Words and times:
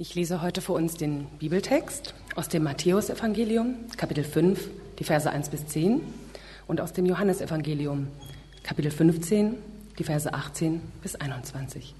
Ich 0.00 0.14
lese 0.14 0.42
heute 0.42 0.60
für 0.60 0.74
uns 0.74 0.94
den 0.94 1.24
Bibeltext 1.40 2.14
aus 2.36 2.46
dem 2.46 2.62
Matthäusevangelium, 2.62 3.74
Kapitel 3.96 4.22
5, 4.22 4.70
die 4.96 5.02
Verse 5.02 5.28
1 5.28 5.48
bis 5.48 5.66
10 5.66 6.00
und 6.68 6.80
aus 6.80 6.92
dem 6.92 7.04
Johannesevangelium, 7.04 8.06
Kapitel 8.62 8.92
15, 8.92 9.56
die 9.98 10.04
Verse 10.04 10.32
18 10.32 10.80
bis 11.02 11.16
21. 11.16 11.96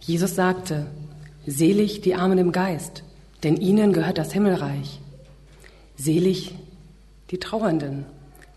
Jesus 0.00 0.34
sagte, 0.34 0.86
Selig 1.46 2.00
die 2.00 2.14
Armen 2.14 2.38
im 2.38 2.52
Geist, 2.52 3.04
denn 3.42 3.58
ihnen 3.58 3.92
gehört 3.92 4.16
das 4.16 4.32
Himmelreich. 4.32 4.98
Selig 5.98 6.54
die 7.30 7.38
Trauernden, 7.38 8.06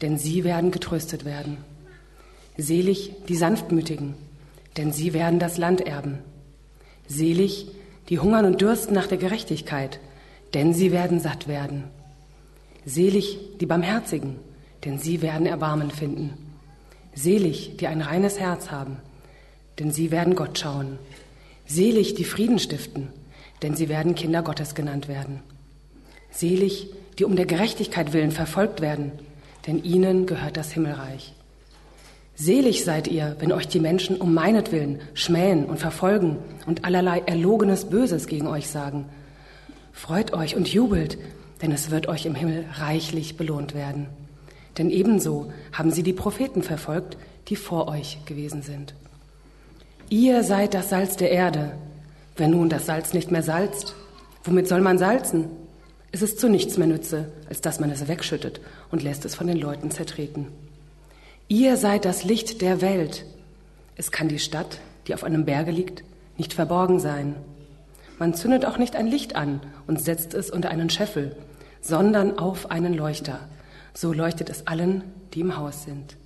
denn 0.01 0.17
sie 0.17 0.45
werden 0.45 0.71
getröstet 0.71 1.25
werden. 1.25 1.57
Selig 2.55 3.11
die 3.27 3.35
Sanftmütigen, 3.35 4.13
denn 4.77 4.93
sie 4.93 5.11
werden 5.11 5.37
das 5.37 5.57
Land 5.57 5.81
erben. 5.81 6.19
Selig 7.09 7.67
die 7.67 7.84
hungern 8.19 8.45
und 8.45 8.61
dürsten 8.61 8.93
nach 8.93 9.07
der 9.07 9.17
Gerechtigkeit, 9.17 9.99
denn 10.53 10.73
sie 10.73 10.91
werden 10.91 11.19
satt 11.19 11.47
werden. 11.47 11.85
Selig 12.85 13.39
die 13.59 13.65
Barmherzigen, 13.65 14.37
denn 14.83 14.99
sie 14.99 15.21
werden 15.21 15.47
Erbarmen 15.47 15.91
finden. 15.91 16.33
Selig 17.15 17.77
die 17.77 17.87
ein 17.87 18.01
reines 18.01 18.39
Herz 18.39 18.69
haben, 18.69 18.97
denn 19.79 19.91
sie 19.91 20.11
werden 20.11 20.35
Gott 20.35 20.59
schauen. 20.59 20.99
Selig 21.65 22.13
die 22.13 22.23
Frieden 22.23 22.59
stiften, 22.59 23.07
denn 23.63 23.75
sie 23.75 23.89
werden 23.89 24.13
Kinder 24.13 24.43
Gottes 24.43 24.75
genannt 24.75 25.07
werden. 25.07 25.39
Selig 26.29 26.89
die 27.17 27.25
um 27.25 27.35
der 27.35 27.45
Gerechtigkeit 27.45 28.13
willen 28.13 28.31
verfolgt 28.31 28.81
werden, 28.81 29.13
denn 29.65 29.83
ihnen 29.83 30.25
gehört 30.25 30.57
das 30.57 30.71
Himmelreich. 30.71 31.33
Selig 32.35 32.83
seid 32.83 33.07
ihr, 33.07 33.37
wenn 33.39 33.53
euch 33.53 33.67
die 33.67 33.79
Menschen 33.79 34.17
um 34.17 34.33
meinetwillen 34.33 34.99
schmähen 35.13 35.65
und 35.65 35.79
verfolgen 35.79 36.37
und 36.65 36.83
allerlei 36.83 37.19
erlogenes 37.19 37.85
Böses 37.85 38.27
gegen 38.27 38.47
euch 38.47 38.67
sagen. 38.67 39.05
Freut 39.93 40.33
euch 40.33 40.57
und 40.57 40.67
jubelt, 40.67 41.17
denn 41.61 41.71
es 41.71 41.91
wird 41.91 42.07
euch 42.07 42.25
im 42.25 42.35
Himmel 42.35 42.65
reichlich 42.73 43.37
belohnt 43.37 43.73
werden. 43.73 44.07
Denn 44.77 44.89
ebenso 44.89 45.51
haben 45.71 45.91
sie 45.91 46.03
die 46.03 46.11
Propheten 46.11 46.61
verfolgt, 46.61 47.17
die 47.47 47.55
vor 47.55 47.87
euch 47.87 48.19
gewesen 48.25 48.61
sind. 48.61 48.93
Ihr 50.09 50.43
seid 50.43 50.73
das 50.73 50.89
Salz 50.89 51.15
der 51.15 51.31
Erde. 51.31 51.71
Wenn 52.35 52.51
nun 52.51 52.67
das 52.67 52.85
Salz 52.85 53.13
nicht 53.13 53.31
mehr 53.31 53.43
salzt, 53.43 53.95
womit 54.43 54.67
soll 54.67 54.81
man 54.81 54.97
salzen? 54.97 55.45
Es 56.11 56.21
ist 56.21 56.39
zu 56.39 56.49
nichts 56.49 56.77
mehr 56.77 56.87
nütze, 56.87 57.31
als 57.47 57.61
dass 57.61 57.79
man 57.79 57.89
es 57.89 58.09
wegschüttet 58.09 58.59
und 58.91 59.03
lässt 59.03 59.23
es 59.23 59.35
von 59.35 59.47
den 59.47 59.57
Leuten 59.57 59.89
zertreten. 59.89 60.47
Ihr 61.47 61.77
seid 61.77 62.05
das 62.05 62.23
Licht 62.23 62.61
der 62.61 62.81
Welt. 62.81 63.23
Es 63.95 64.11
kann 64.11 64.27
die 64.27 64.39
Stadt, 64.39 64.79
die 65.07 65.13
auf 65.13 65.23
einem 65.23 65.45
Berge 65.45 65.69
liegt, 65.69 66.03
nicht 66.37 66.53
verborgen 66.53 66.99
sein. 66.99 67.35
Man 68.17 68.33
zündet 68.33 68.65
auch 68.65 68.79
nicht 68.79 68.95
ein 68.95 69.05
Licht 69.05 69.35
an 69.35 69.61
und 69.85 70.01
setzt 70.01 70.33
es 70.33 70.49
unter 70.49 70.69
einen 70.69 70.89
Scheffel, 70.89 71.35
sondern 71.81 72.39
auf 72.39 72.71
einen 72.71 72.95
Leuchter. 72.95 73.47
So 73.93 74.11
leuchtet 74.11 74.49
es 74.49 74.65
allen, 74.65 75.03
die 75.33 75.41
im 75.41 75.55
Haus 75.55 75.83
sind. 75.83 76.17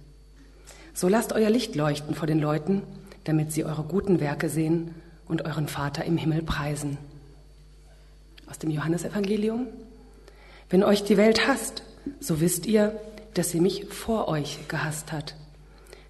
So 0.94 1.09
lasst 1.09 1.34
euer 1.34 1.50
Licht 1.50 1.75
leuchten 1.75 2.16
vor 2.16 2.28
den 2.28 2.40
Leuten, 2.40 2.81
damit 3.25 3.52
sie 3.52 3.66
eure 3.66 3.84
guten 3.84 4.22
Werke 4.22 4.47
sehen 4.47 4.95
und 5.28 5.45
euren 5.45 5.67
Vater 5.67 6.06
im 6.06 6.17
Himmel 6.17 6.44
preisen. 6.44 6.97
Aus 8.50 8.58
dem 8.58 8.72
Johannesevangelium. 8.72 9.67
Wenn 10.70 10.84
euch 10.84 11.03
die 11.03 11.17
Welt 11.17 11.45
hasst, 11.45 11.84
so 12.20 12.40
wisst 12.40 12.66
ihr, 12.66 13.00
dass 13.40 13.52
sie 13.52 13.62
mich 13.62 13.86
vor 13.86 14.28
euch 14.28 14.68
gehasst 14.68 15.14
hat. 15.14 15.34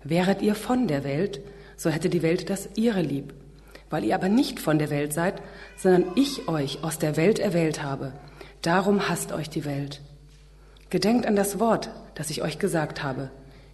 Wäret 0.03 0.41
ihr 0.41 0.55
von 0.55 0.87
der 0.87 1.03
Welt, 1.03 1.41
so 1.77 1.91
hätte 1.91 2.09
die 2.09 2.23
Welt 2.23 2.49
das 2.49 2.69
ihre 2.73 3.03
lieb. 3.03 3.35
Weil 3.91 4.03
ihr 4.03 4.15
aber 4.15 4.29
nicht 4.29 4.59
von 4.59 4.79
der 4.79 4.89
Welt 4.89 5.13
seid, 5.13 5.39
sondern 5.77 6.05
ich 6.15 6.47
euch 6.47 6.83
aus 6.83 6.97
der 6.97 7.17
Welt 7.17 7.37
erwählt 7.37 7.83
habe, 7.83 8.13
darum 8.63 9.09
hasst 9.09 9.31
euch 9.31 9.47
die 9.47 9.63
Welt. 9.63 10.01
Gedenkt 10.89 11.27
an 11.27 11.35
das 11.35 11.59
Wort, 11.59 11.91
das 12.15 12.31
ich 12.31 12.41
euch 12.41 12.57
gesagt 12.57 13.03
habe. 13.03 13.29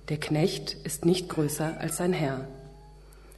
Der 0.09 0.17
Knecht 0.17 0.73
ist 0.83 1.05
nicht 1.05 1.29
größer 1.29 1.79
als 1.79 1.95
sein 1.95 2.11
Herr. 2.11 2.49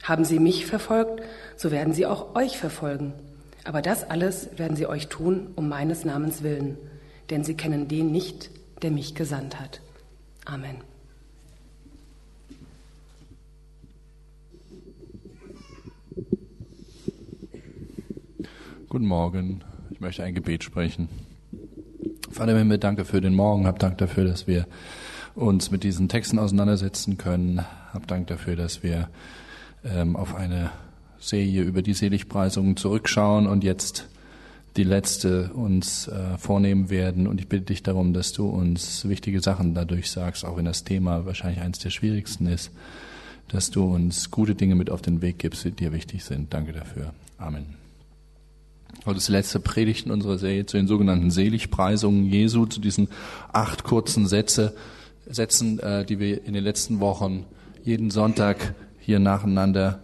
Haben 0.01 0.25
sie 0.25 0.39
mich 0.39 0.65
verfolgt, 0.65 1.21
so 1.57 1.69
werden 1.69 1.93
sie 1.93 2.07
auch 2.07 2.33
euch 2.35 2.57
verfolgen. 2.57 3.13
Aber 3.65 3.83
das 3.83 4.03
alles 4.03 4.49
werden 4.57 4.75
sie 4.75 4.87
euch 4.87 5.09
tun 5.09 5.51
um 5.55 5.69
meines 5.69 6.05
Namens 6.05 6.41
willen, 6.41 6.75
denn 7.29 7.43
sie 7.43 7.53
kennen 7.53 7.87
den 7.87 8.11
nicht, 8.11 8.49
der 8.81 8.89
mich 8.89 9.13
gesandt 9.13 9.59
hat. 9.59 9.81
Amen. 10.49 10.77
Guten 18.87 19.05
Morgen. 19.05 19.61
Ich 19.91 19.99
möchte 19.99 20.23
ein 20.23 20.33
Gebet 20.33 20.63
sprechen. 20.63 21.09
Vater 22.31 22.53
im 22.53 22.59
Himmel, 22.59 22.77
danke 22.77 23.03
für 23.03 23.19
den 23.19 23.35
Morgen. 23.35 23.67
Hab 23.67 23.79
Dank 23.79 23.97
dafür, 23.97 24.23
dass 24.23 24.47
wir 24.47 24.67
uns 25.35 25.69
mit 25.69 25.83
diesen 25.83 26.07
Texten 26.07 26.39
auseinandersetzen 26.39 27.17
können. 27.17 27.65
Hab 27.91 28.07
Dank 28.07 28.27
dafür, 28.27 28.55
dass 28.55 28.83
wir 28.83 29.09
ähm, 29.83 30.15
auf 30.15 30.33
eine 30.33 30.71
Serie 31.19 31.63
über 31.63 31.81
die 31.81 31.93
Seligpreisungen 31.93 32.77
zurückschauen 32.77 33.47
und 33.47 33.65
jetzt 33.65 34.07
die 34.77 34.83
letzte 34.83 35.51
uns 35.53 36.07
äh, 36.07 36.37
vornehmen 36.37 36.89
werden. 36.89 37.27
Und 37.27 37.41
ich 37.41 37.49
bitte 37.49 37.65
dich 37.65 37.83
darum, 37.83 38.13
dass 38.13 38.31
du 38.31 38.47
uns 38.47 39.07
wichtige 39.09 39.41
Sachen 39.41 39.73
dadurch 39.73 40.11
sagst, 40.11 40.45
auch 40.45 40.57
wenn 40.57 40.65
das 40.65 40.83
Thema 40.83 41.25
wahrscheinlich 41.25 41.61
eines 41.61 41.79
der 41.79 41.89
schwierigsten 41.89 42.45
ist, 42.45 42.71
dass 43.47 43.71
du 43.71 43.83
uns 43.83 44.29
gute 44.29 44.55
Dinge 44.55 44.75
mit 44.75 44.89
auf 44.91 45.01
den 45.01 45.21
Weg 45.21 45.39
gibst, 45.39 45.65
die 45.65 45.71
dir 45.71 45.93
wichtig 45.93 46.23
sind. 46.23 46.53
Danke 46.53 46.73
dafür. 46.73 47.13
Amen. 47.37 47.65
Heute 49.05 49.17
ist 49.17 49.27
die 49.27 49.33
letzte 49.33 49.59
Predigt 49.59 50.05
in 50.05 50.11
unserer 50.11 50.37
Serie 50.37 50.65
zu 50.65 50.77
den 50.77 50.87
sogenannten 50.87 51.31
Seligpreisungen 51.31 52.25
Jesu, 52.25 52.65
zu 52.65 52.79
diesen 52.79 53.07
acht 53.51 53.83
kurzen 53.83 54.27
Sätze, 54.27 54.75
Sätzen, 55.29 55.79
äh, 55.79 56.05
die 56.05 56.19
wir 56.19 56.45
in 56.45 56.53
den 56.53 56.63
letzten 56.63 56.99
Wochen 56.99 57.45
jeden 57.83 58.11
Sonntag 58.11 58.75
hier 58.99 59.19
nacheinander 59.19 59.99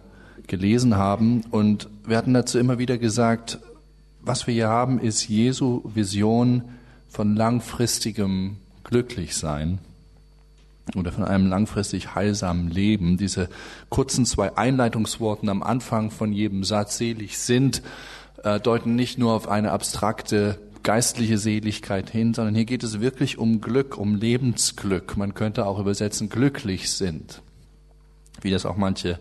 gelesen 0.46 0.96
haben. 0.96 1.42
Und 1.50 1.88
wir 2.06 2.16
hatten 2.16 2.34
dazu 2.34 2.58
immer 2.58 2.78
wieder 2.78 2.98
gesagt, 2.98 3.58
was 4.24 4.46
wir 4.46 4.54
hier 4.54 4.68
haben, 4.68 4.98
ist 4.98 5.28
Jesu 5.28 5.82
Vision 5.84 6.62
von 7.08 7.36
langfristigem 7.36 8.56
Glücklichsein 8.84 9.78
oder 10.96 11.12
von 11.12 11.24
einem 11.24 11.46
langfristig 11.46 12.14
heilsamen 12.14 12.70
Leben. 12.70 13.16
Diese 13.16 13.48
kurzen 13.88 14.26
zwei 14.26 14.56
Einleitungsworten 14.56 15.48
am 15.48 15.62
Anfang 15.62 16.10
von 16.10 16.32
jedem 16.32 16.64
Satz, 16.64 16.98
selig 16.98 17.38
sind, 17.38 17.82
äh, 18.42 18.60
deuten 18.60 18.94
nicht 18.94 19.18
nur 19.18 19.32
auf 19.32 19.48
eine 19.48 19.72
abstrakte 19.72 20.58
geistliche 20.82 21.38
Seligkeit 21.38 22.10
hin, 22.10 22.34
sondern 22.34 22.54
hier 22.54 22.66
geht 22.66 22.82
es 22.82 23.00
wirklich 23.00 23.38
um 23.38 23.62
Glück, 23.62 23.96
um 23.96 24.16
Lebensglück. 24.16 25.16
Man 25.16 25.32
könnte 25.32 25.64
auch 25.64 25.78
übersetzen, 25.78 26.28
glücklich 26.28 26.90
sind, 26.92 27.40
wie 28.42 28.50
das 28.50 28.66
auch 28.66 28.76
manche 28.76 29.18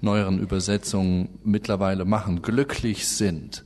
neueren 0.00 0.40
Übersetzungen 0.40 1.28
mittlerweile 1.44 2.04
machen, 2.04 2.42
glücklich 2.42 3.06
sind 3.06 3.64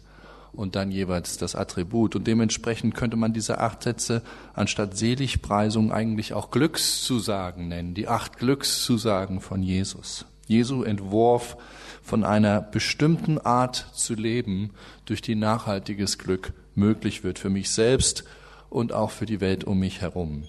und 0.58 0.74
dann 0.74 0.90
jeweils 0.90 1.38
das 1.38 1.54
Attribut. 1.54 2.16
Und 2.16 2.26
dementsprechend 2.26 2.96
könnte 2.96 3.16
man 3.16 3.32
diese 3.32 3.58
acht 3.58 3.84
Sätze 3.84 4.22
anstatt 4.54 4.96
Seligpreisung 4.96 5.92
eigentlich 5.92 6.34
auch 6.34 6.50
Glückszusagen 6.50 7.68
nennen, 7.68 7.94
die 7.94 8.08
acht 8.08 8.38
Glückszusagen 8.38 9.40
von 9.40 9.62
Jesus. 9.62 10.24
Jesu 10.48 10.82
Entwurf 10.82 11.56
von 12.02 12.24
einer 12.24 12.60
bestimmten 12.60 13.38
Art 13.38 13.86
zu 13.92 14.14
leben, 14.14 14.70
durch 15.04 15.22
die 15.22 15.36
nachhaltiges 15.36 16.18
Glück 16.18 16.52
möglich 16.74 17.22
wird 17.22 17.38
für 17.38 17.50
mich 17.50 17.70
selbst 17.70 18.24
und 18.68 18.92
auch 18.92 19.12
für 19.12 19.26
die 19.26 19.40
Welt 19.40 19.62
um 19.62 19.78
mich 19.78 20.00
herum. 20.00 20.42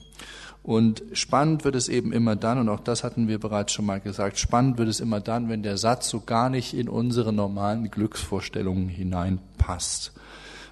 Und 0.70 1.02
spannend 1.14 1.66
wird 1.66 1.74
es 1.74 1.90
eben 1.90 2.14
immer 2.14 2.36
dann, 2.36 2.60
und 2.60 2.70
auch 2.70 2.82
das 2.82 3.04
hatten 3.04 3.28
wir 3.28 3.40
bereits 3.40 3.74
schon 3.74 3.88
mal 3.88 4.00
gesagt, 4.00 4.38
spannend 4.38 4.78
wird 4.78 4.88
es 4.88 5.00
immer 5.00 5.20
dann, 5.20 5.50
wenn 5.50 5.64
der 5.64 5.78
Satz 5.78 6.10
so 6.10 6.20
gar 6.20 6.52
nicht 6.52 6.76
in 6.76 6.88
unsere 6.88 7.34
normalen 7.34 7.90
Glücksvorstellungen 7.90 8.88
hineinpasst. 8.88 10.12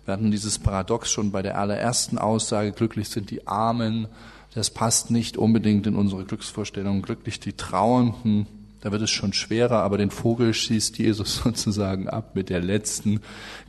Wir 0.06 0.14
hatten 0.14 0.30
dieses 0.30 0.60
Paradox 0.60 1.10
schon 1.10 1.32
bei 1.32 1.42
der 1.42 1.58
allerersten 1.58 2.20
Aussage, 2.20 2.74
glücklich 2.74 3.10
sind 3.10 3.32
die 3.32 3.48
Armen, 3.48 4.08
das 4.54 4.70
passt 4.70 5.10
nicht 5.10 5.36
unbedingt 5.36 5.88
in 5.88 5.96
unsere 5.96 6.26
Glücksvorstellungen, 6.26 7.02
glücklich 7.02 7.40
die 7.40 7.54
Trauernden, 7.54 8.46
da 8.82 8.92
wird 8.92 9.02
es 9.02 9.10
schon 9.10 9.34
schwerer, 9.34 9.82
aber 9.82 9.98
den 9.98 10.12
Vogel 10.12 10.54
schießt 10.54 11.00
Jesus 11.00 11.38
sozusagen 11.44 12.08
ab 12.08 12.36
mit 12.36 12.50
der 12.50 12.62
letzten 12.62 13.20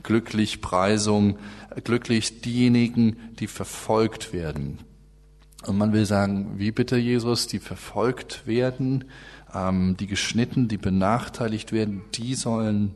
glücklich 0.03 0.61
Preisung, 0.61 1.39
glücklich 1.83 2.41
diejenigen, 2.41 3.17
die 3.39 3.47
verfolgt 3.47 4.31
werden, 4.31 4.77
und 5.65 5.77
man 5.77 5.93
will 5.93 6.05
sagen, 6.05 6.57
wie 6.57 6.71
bitte 6.71 6.97
Jesus, 6.97 7.47
die 7.47 7.59
verfolgt 7.59 8.47
werden, 8.47 9.05
ähm, 9.53 9.97
die 9.97 10.07
geschnitten, 10.07 10.67
die 10.67 10.77
benachteiligt 10.77 11.71
werden, 11.71 12.01
die 12.13 12.35
sollen 12.35 12.95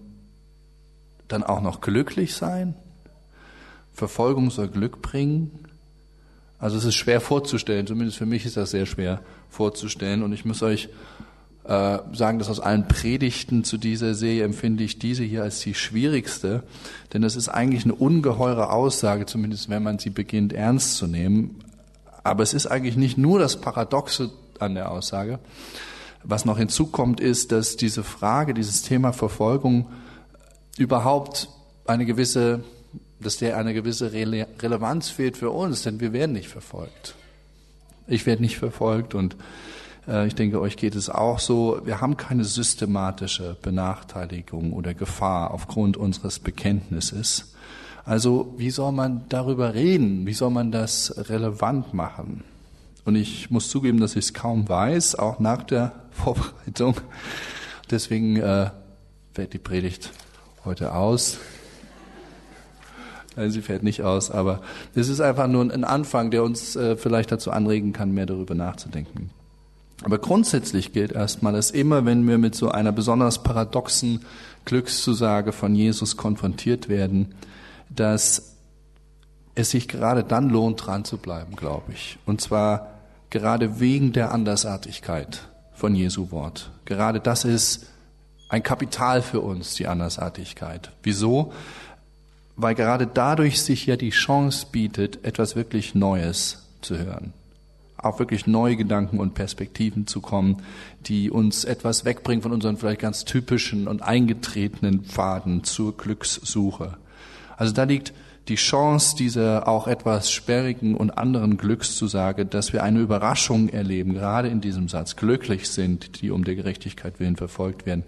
dann 1.27 1.43
auch 1.43 1.61
noch 1.61 1.81
glücklich 1.81 2.35
sein? 2.35 2.75
Verfolgung 3.93 4.49
soll 4.49 4.69
Glück 4.69 5.01
bringen? 5.01 5.51
Also 6.57 6.77
es 6.77 6.85
ist 6.85 6.95
schwer 6.95 7.19
vorzustellen, 7.19 7.85
zumindest 7.85 8.17
für 8.17 8.25
mich 8.25 8.45
ist 8.45 8.55
das 8.55 8.71
sehr 8.71 8.85
schwer 8.85 9.21
vorzustellen. 9.49 10.23
Und 10.23 10.31
ich 10.31 10.45
muss 10.45 10.63
euch 10.63 10.89
äh, 11.65 11.99
sagen 12.13 12.39
das 12.39 12.49
aus 12.49 12.59
allen 12.59 12.87
Predigten 12.87 13.63
zu 13.63 13.77
dieser 13.77 14.15
Serie, 14.15 14.43
empfinde 14.43 14.83
ich 14.83 14.99
diese 14.99 15.23
hier 15.23 15.43
als 15.43 15.59
die 15.59 15.73
schwierigste, 15.73 16.63
denn 17.13 17.21
das 17.21 17.35
ist 17.35 17.49
eigentlich 17.49 17.85
eine 17.85 17.95
ungeheure 17.95 18.69
Aussage, 18.69 19.25
zumindest 19.25 19.69
wenn 19.69 19.83
man 19.83 19.99
sie 19.99 20.09
beginnt 20.09 20.53
ernst 20.53 20.97
zu 20.97 21.07
nehmen. 21.07 21.62
Aber 22.23 22.43
es 22.43 22.53
ist 22.53 22.67
eigentlich 22.67 22.95
nicht 22.95 23.17
nur 23.17 23.39
das 23.39 23.59
Paradoxe 23.59 24.31
an 24.59 24.75
der 24.75 24.91
Aussage. 24.91 25.39
Was 26.23 26.45
noch 26.45 26.57
hinzukommt, 26.57 27.19
ist, 27.19 27.51
dass 27.51 27.75
diese 27.75 28.03
Frage, 28.03 28.53
dieses 28.53 28.81
Thema 28.81 29.11
Verfolgung 29.11 29.89
überhaupt 30.77 31.49
eine 31.85 32.05
gewisse, 32.05 32.63
dass 33.19 33.37
der 33.37 33.57
eine 33.57 33.73
gewisse 33.73 34.13
Rele 34.13 34.47
Relevanz 34.59 35.09
fehlt 35.09 35.35
für 35.35 35.51
uns, 35.51 35.81
denn 35.83 35.99
wir 35.99 36.13
werden 36.13 36.31
nicht 36.31 36.47
verfolgt. 36.47 37.15
Ich 38.07 38.25
werde 38.25 38.41
nicht 38.41 38.57
verfolgt 38.57 39.15
und 39.15 39.35
äh, 40.07 40.27
ich 40.27 40.35
denke, 40.35 40.59
euch 40.61 40.77
geht 40.77 40.95
es 40.95 41.09
auch 41.09 41.39
so. 41.39 41.81
Wir 41.83 42.01
haben 42.01 42.17
keine 42.17 42.45
systematische 42.45 43.57
Benachteiligung 43.61 44.73
oder 44.73 44.93
Gefahr 44.93 45.51
aufgrund 45.51 45.97
unseres 45.97 46.39
Bekenntnisses. 46.39 47.53
Also 48.05 48.53
wie 48.57 48.69
soll 48.69 48.91
man 48.91 49.23
darüber 49.29 49.73
reden? 49.73 50.25
Wie 50.25 50.33
soll 50.33 50.49
man 50.49 50.71
das 50.71 51.13
relevant 51.29 51.93
machen? 51.93 52.43
Und 53.05 53.15
ich 53.15 53.49
muss 53.49 53.69
zugeben, 53.69 53.99
dass 53.99 54.15
ich 54.15 54.25
es 54.25 54.33
kaum 54.33 54.67
weiß, 54.67 55.15
auch 55.15 55.39
nach 55.39 55.63
der 55.63 55.93
Vorbereitung. 56.11 56.95
Deswegen 57.89 58.37
äh, 58.37 58.69
fällt 59.33 59.53
die 59.53 59.59
Predigt 59.59 60.11
heute 60.65 60.93
aus. 60.93 61.37
Nein, 63.35 63.51
sie 63.51 63.61
fällt 63.61 63.83
nicht 63.83 64.03
aus, 64.03 64.29
aber 64.29 64.61
es 64.93 65.09
ist 65.09 65.19
einfach 65.19 65.47
nur 65.47 65.63
ein 65.63 65.83
Anfang, 65.83 66.29
der 66.29 66.43
uns 66.43 66.75
äh, 66.75 66.95
vielleicht 66.95 67.31
dazu 67.31 67.51
anregen 67.51 67.91
kann, 67.91 68.13
mehr 68.13 68.27
darüber 68.27 68.53
nachzudenken. 68.53 69.31
Aber 70.03 70.17
grundsätzlich 70.17 70.91
gilt 70.93 71.13
erstmal, 71.13 71.53
dass 71.53 71.71
immer, 71.71 72.05
wenn 72.05 72.27
wir 72.27 72.37
mit 72.37 72.55
so 72.55 72.69
einer 72.69 72.91
besonders 72.91 73.41
paradoxen 73.41 74.21
Glückszusage 74.65 75.51
von 75.51 75.75
Jesus 75.75 76.17
konfrontiert 76.17 76.89
werden, 76.89 77.33
dass 77.95 78.55
es 79.55 79.71
sich 79.71 79.87
gerade 79.87 80.23
dann 80.23 80.49
lohnt, 80.49 80.85
dran 80.85 81.05
zu 81.05 81.17
bleiben, 81.17 81.55
glaube 81.55 81.93
ich. 81.93 82.17
Und 82.25 82.41
zwar 82.41 82.89
gerade 83.29 83.79
wegen 83.79 84.13
der 84.13 84.31
Andersartigkeit 84.31 85.41
von 85.73 85.95
Jesu 85.95 86.31
Wort. 86.31 86.71
Gerade 86.85 87.19
das 87.19 87.45
ist 87.45 87.87
ein 88.49 88.63
Kapital 88.63 89.21
für 89.21 89.41
uns, 89.41 89.75
die 89.75 89.87
Andersartigkeit. 89.87 90.91
Wieso? 91.01 91.51
Weil 92.55 92.75
gerade 92.75 93.07
dadurch 93.07 93.61
sich 93.61 93.87
ja 93.87 93.95
die 93.95 94.11
Chance 94.11 94.67
bietet, 94.71 95.25
etwas 95.25 95.55
wirklich 95.55 95.95
Neues 95.95 96.63
zu 96.81 96.97
hören. 96.97 97.33
Auch 97.97 98.19
wirklich 98.19 98.45
neue 98.45 98.75
Gedanken 98.75 99.19
und 99.19 99.33
Perspektiven 99.33 100.05
zu 100.07 100.21
kommen, 100.21 100.61
die 101.07 101.31
uns 101.31 101.63
etwas 101.63 102.05
wegbringen 102.05 102.43
von 102.43 102.51
unseren 102.51 102.77
vielleicht 102.77 103.01
ganz 103.01 103.25
typischen 103.25 103.87
und 103.87 104.03
eingetretenen 104.03 105.05
Pfaden 105.05 105.63
zur 105.63 105.97
Glückssuche. 105.97 106.97
Also 107.57 107.73
da 107.73 107.83
liegt 107.83 108.13
die 108.49 108.55
Chance 108.55 109.15
dieser 109.15 109.67
auch 109.67 109.87
etwas 109.87 110.29
sperrigen 110.31 110.95
und 110.95 111.17
anderen 111.17 111.55
Glückszusage, 111.55 112.45
dass 112.45 112.73
wir 112.73 112.83
eine 112.83 112.99
Überraschung 112.99 113.69
erleben, 113.69 114.13
gerade 114.13 114.49
in 114.49 114.59
diesem 114.59 114.89
Satz, 114.89 115.15
glücklich 115.15 115.69
sind, 115.69 116.21
die 116.21 116.29
um 116.29 116.43
der 116.43 116.55
Gerechtigkeit 116.55 117.19
willen 117.19 117.37
verfolgt 117.37 117.85
werden, 117.85 118.03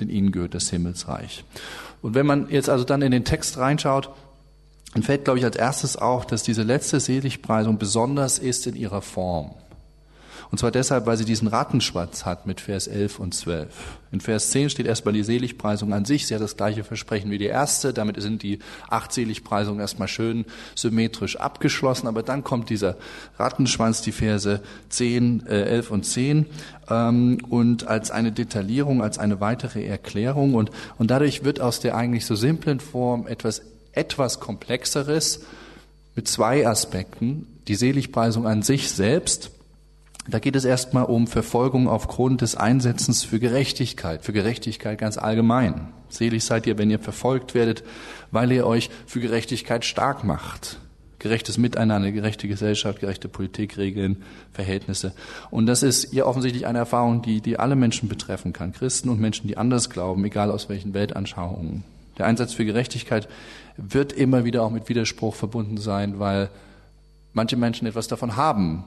denn 0.00 0.08
ihnen 0.08 0.32
gehört 0.32 0.54
das 0.54 0.70
Himmelsreich. 0.70 1.44
Und 2.02 2.14
wenn 2.14 2.26
man 2.26 2.48
jetzt 2.50 2.68
also 2.68 2.84
dann 2.84 3.02
in 3.02 3.12
den 3.12 3.24
Text 3.24 3.58
reinschaut, 3.58 4.10
dann 4.92 5.02
fällt, 5.02 5.24
glaube 5.24 5.38
ich, 5.38 5.44
als 5.44 5.56
erstes 5.56 5.96
auf, 5.96 6.26
dass 6.26 6.42
diese 6.42 6.62
letzte 6.62 7.00
Seligpreisung 7.00 7.78
besonders 7.78 8.38
ist 8.38 8.66
in 8.66 8.74
ihrer 8.74 9.02
Form. 9.02 9.54
Und 10.50 10.58
zwar 10.58 10.70
deshalb, 10.70 11.06
weil 11.06 11.16
sie 11.16 11.24
diesen 11.24 11.48
Rattenschwanz 11.48 12.24
hat 12.24 12.46
mit 12.46 12.60
Vers 12.60 12.86
11 12.86 13.18
und 13.18 13.34
12. 13.34 13.68
In 14.12 14.20
Vers 14.20 14.50
10 14.50 14.70
steht 14.70 14.86
erstmal 14.86 15.12
die 15.12 15.24
Seligpreisung 15.24 15.92
an 15.92 16.04
sich. 16.04 16.26
Sie 16.26 16.34
hat 16.34 16.40
das 16.40 16.56
gleiche 16.56 16.84
Versprechen 16.84 17.30
wie 17.30 17.38
die 17.38 17.46
erste. 17.46 17.92
Damit 17.92 18.20
sind 18.22 18.42
die 18.42 18.60
acht 18.88 19.12
Seligpreisungen 19.12 19.80
erstmal 19.80 20.08
schön 20.08 20.44
symmetrisch 20.74 21.36
abgeschlossen. 21.36 22.06
Aber 22.06 22.22
dann 22.22 22.44
kommt 22.44 22.70
dieser 22.70 22.96
Rattenschwanz, 23.38 24.02
die 24.02 24.12
Verse 24.12 24.60
10, 24.88 25.46
äh, 25.46 25.62
11 25.64 25.90
und 25.90 26.04
10. 26.04 26.46
Ähm, 26.88 27.38
und 27.48 27.88
als 27.88 28.10
eine 28.10 28.30
Detaillierung, 28.30 29.02
als 29.02 29.18
eine 29.18 29.40
weitere 29.40 29.84
Erklärung. 29.84 30.54
Und, 30.54 30.70
und 30.98 31.10
dadurch 31.10 31.44
wird 31.44 31.60
aus 31.60 31.80
der 31.80 31.96
eigentlich 31.96 32.24
so 32.24 32.36
simplen 32.36 32.78
Form 32.78 33.26
etwas, 33.26 33.62
etwas 33.92 34.38
Komplexeres 34.38 35.40
mit 36.14 36.28
zwei 36.28 36.66
Aspekten. 36.66 37.46
Die 37.66 37.74
Seligpreisung 37.74 38.46
an 38.46 38.62
sich 38.62 38.90
selbst 38.90 39.50
da 40.28 40.38
geht 40.38 40.56
es 40.56 40.64
erstmal 40.64 41.04
um 41.04 41.26
Verfolgung 41.26 41.88
aufgrund 41.88 42.40
des 42.40 42.56
Einsetzens 42.56 43.24
für 43.24 43.38
Gerechtigkeit, 43.38 44.24
für 44.24 44.32
Gerechtigkeit 44.32 44.98
ganz 44.98 45.18
allgemein. 45.18 45.88
Selig 46.08 46.44
seid 46.44 46.66
ihr, 46.66 46.78
wenn 46.78 46.90
ihr 46.90 46.98
verfolgt 46.98 47.54
werdet, 47.54 47.84
weil 48.30 48.50
ihr 48.52 48.66
euch 48.66 48.90
für 49.06 49.20
Gerechtigkeit 49.20 49.84
stark 49.84 50.24
macht. 50.24 50.78
Gerechtes 51.18 51.58
Miteinander, 51.58 52.12
gerechte 52.12 52.46
Gesellschaft, 52.46 53.00
gerechte 53.00 53.28
Politikregeln, 53.28 54.22
Verhältnisse. 54.52 55.12
Und 55.50 55.66
das 55.66 55.82
ist 55.82 56.10
hier 56.10 56.26
offensichtlich 56.26 56.66
eine 56.66 56.78
Erfahrung, 56.78 57.22
die, 57.22 57.40
die 57.40 57.58
alle 57.58 57.74
Menschen 57.74 58.08
betreffen 58.08 58.52
kann. 58.52 58.72
Christen 58.72 59.08
und 59.08 59.20
Menschen, 59.20 59.48
die 59.48 59.56
anders 59.56 59.90
glauben, 59.90 60.24
egal 60.24 60.50
aus 60.50 60.68
welchen 60.68 60.92
Weltanschauungen. 60.92 61.84
Der 62.18 62.26
Einsatz 62.26 62.52
für 62.52 62.64
Gerechtigkeit 62.64 63.28
wird 63.76 64.12
immer 64.12 64.44
wieder 64.44 64.62
auch 64.62 64.70
mit 64.70 64.88
Widerspruch 64.88 65.34
verbunden 65.34 65.78
sein, 65.78 66.18
weil 66.18 66.50
manche 67.32 67.56
Menschen 67.56 67.86
etwas 67.86 68.08
davon 68.08 68.36
haben, 68.36 68.84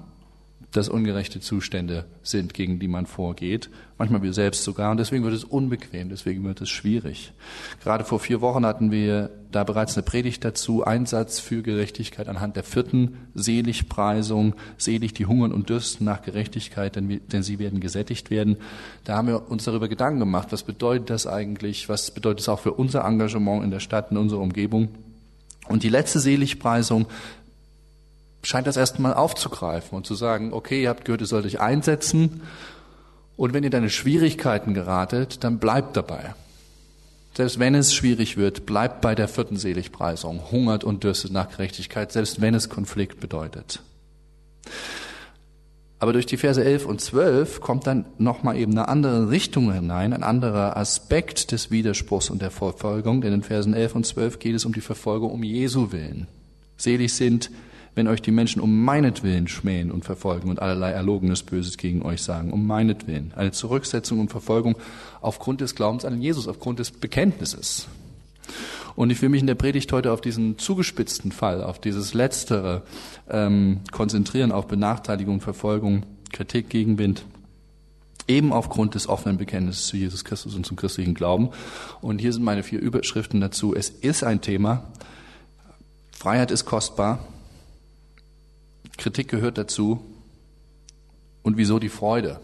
dass 0.72 0.88
ungerechte 0.88 1.40
Zustände 1.40 2.06
sind, 2.22 2.54
gegen 2.54 2.80
die 2.80 2.88
man 2.88 3.08
vorgeht. 3.08 3.70
Manchmal 3.98 4.22
wir 4.22 4.34
selbst 4.34 4.64
sogar. 4.64 4.92
Und 4.92 4.98
deswegen 4.98 5.24
wird 5.24 5.34
es 5.34 5.44
unbequem, 5.44 6.10
deswegen 6.10 6.44
wird 6.44 6.62
es 6.62 6.70
schwierig. 6.70 7.34
Gerade 7.84 8.04
vor 8.04 8.20
vier 8.20 8.40
Wochen 8.42 8.66
hatten 8.66 8.92
wir 8.92 9.32
da 9.52 9.64
bereits 9.64 9.98
eine 9.98 10.04
Predigt 10.04 10.46
dazu. 10.46 10.84
Einsatz 10.84 11.40
für 11.40 11.64
Gerechtigkeit 11.64 12.30
anhand 12.30 12.56
der 12.56 12.64
vierten 12.64 13.18
Seligpreisung. 13.34 14.54
Selig 14.78 15.14
die 15.14 15.26
hungern 15.26 15.52
und 15.52 15.70
dürsten 15.70 16.06
nach 16.06 16.22
Gerechtigkeit, 16.22 16.96
denn, 16.96 17.20
denn 17.32 17.42
sie 17.44 17.58
werden 17.58 17.80
gesättigt 17.80 18.30
werden. 18.30 18.58
Da 19.06 19.18
haben 19.18 19.28
wir 19.28 19.50
uns 19.50 19.64
darüber 19.64 19.88
Gedanken 19.88 20.20
gemacht. 20.20 20.50
Was 20.52 20.64
bedeutet 20.64 21.10
das 21.10 21.26
eigentlich? 21.26 21.90
Was 21.90 22.12
bedeutet 22.12 22.42
es 22.42 22.50
auch 22.50 22.60
für 22.60 22.74
unser 22.74 23.06
Engagement 23.06 23.64
in 23.64 23.72
der 23.72 23.80
Stadt, 23.80 24.12
in 24.12 24.18
unserer 24.18 24.42
Umgebung? 24.42 24.90
Und 25.70 25.84
die 25.84 25.90
letzte 25.90 26.20
Seligpreisung 26.20 27.06
scheint 28.44 28.68
das 28.68 28.78
erstmal 28.78 29.14
aufzugreifen 29.14 29.96
und 29.98 30.06
zu 30.06 30.16
sagen, 30.16 30.54
okay, 30.54 30.84
ihr 30.84 30.90
habt 30.90 31.06
gehört, 31.06 31.22
ihr 31.22 31.28
sollt 31.28 31.46
euch 31.46 31.60
einsetzen 31.60 32.42
und 33.36 33.54
wenn 33.54 33.64
ihr 33.64 33.74
in 33.74 33.90
Schwierigkeiten 33.90 34.74
geratet, 34.74 35.44
dann 35.44 35.60
bleibt 35.60 35.96
dabei. 35.96 36.36
Selbst 37.36 37.60
wenn 37.60 37.76
es 37.76 37.94
schwierig 37.94 38.36
wird, 38.36 38.66
bleibt 38.66 39.02
bei 39.02 39.16
der 39.16 39.28
vierten 39.28 39.56
Seligpreisung, 39.56 40.52
hungert 40.52 40.84
und 40.84 41.04
dürstet 41.04 41.32
nach 41.32 41.50
Gerechtigkeit, 41.50 42.12
selbst 42.12 42.42
wenn 42.42 42.54
es 42.54 42.70
Konflikt 42.70 43.20
bedeutet. 43.20 43.82
Aber 46.00 46.14
durch 46.14 46.26
die 46.26 46.38
Verse 46.38 46.64
11 46.64 46.86
und 46.86 47.02
12 47.02 47.62
kommt 47.62 47.86
dann 47.86 48.06
nochmal 48.18 48.58
eben 48.58 48.72
eine 48.72 48.88
andere 48.88 49.30
Richtung 49.30 49.72
hinein, 49.72 50.14
ein 50.14 50.24
anderer 50.24 50.78
Aspekt 50.78 51.52
des 51.52 51.72
Widerspruchs 51.72 52.30
und 52.30 52.42
der 52.42 52.52
Verfolgung, 52.52 53.22
denn 53.22 53.34
in 53.34 53.44
Versen 53.44 53.74
11 53.74 53.96
und 53.96 54.06
12 54.06 54.40
geht 54.40 54.56
es 54.56 54.66
um 54.66 54.74
die 54.74 54.82
Verfolgung 54.82 55.32
um 55.32 55.44
Jesu 55.44 55.92
willen. 55.92 56.28
Selig 56.78 57.14
sind, 57.14 57.52
wenn 58.00 58.08
euch 58.08 58.22
die 58.22 58.32
Menschen 58.32 58.62
um 58.62 58.86
meinetwillen 58.86 59.50
schmähen 59.50 59.92
und 59.92 60.06
verfolgen 60.06 60.50
und 60.50 60.62
allerlei 60.62 60.92
erlogenes 60.92 61.44
Böses 61.44 61.76
gegen 61.76 62.02
euch 62.02 62.22
sagen, 62.22 62.54
um 62.54 62.66
meinetwillen. 62.66 63.34
Eine 63.36 63.52
Zurücksetzung 63.52 64.22
und 64.22 64.32
Verfolgung 64.32 64.78
aufgrund 65.20 65.60
des 65.60 65.76
Glaubens 65.76 66.06
an 66.06 66.22
Jesus, 66.22 66.48
aufgrund 66.48 66.80
des 66.80 66.92
Bekenntnisses. 66.92 67.90
Und 68.96 69.10
ich 69.10 69.22
will 69.22 69.28
mich 69.28 69.42
in 69.42 69.48
der 69.48 69.56
Predigt 69.56 69.92
heute 69.92 70.14
auf 70.14 70.22
diesen 70.22 70.58
zugespitzten 70.58 71.34
Fall, 71.34 71.62
auf 71.62 71.80
dieses 71.80 72.14
Letztere 72.14 72.84
ähm, 73.30 73.82
konzentrieren, 73.92 74.54
auf 74.54 74.70
Benachteiligung, 74.70 75.42
Verfolgung, 75.42 76.04
Kritik, 76.32 76.70
Gegenwind, 76.70 77.26
eben 78.30 78.54
aufgrund 78.54 78.96
des 78.96 79.10
offenen 79.10 79.38
Bekenntnisses 79.38 79.88
zu 79.88 79.98
Jesus 79.98 80.24
Christus 80.24 80.56
und 80.56 80.66
zum 80.66 80.78
christlichen 80.78 81.16
Glauben. 81.16 81.50
Und 82.00 82.20
hier 82.20 82.32
sind 82.32 82.44
meine 82.44 82.64
vier 82.64 82.80
Überschriften 82.80 83.42
dazu. 83.42 83.76
Es 83.76 83.90
ist 83.90 84.24
ein 84.24 84.40
Thema. 84.40 84.86
Freiheit 86.18 86.50
ist 86.50 86.64
kostbar. 86.64 87.20
Kritik 89.00 89.30
gehört 89.30 89.58
dazu. 89.58 90.00
Und 91.42 91.58
wieso 91.58 91.80
die 91.80 91.90
Freude? 91.90 92.40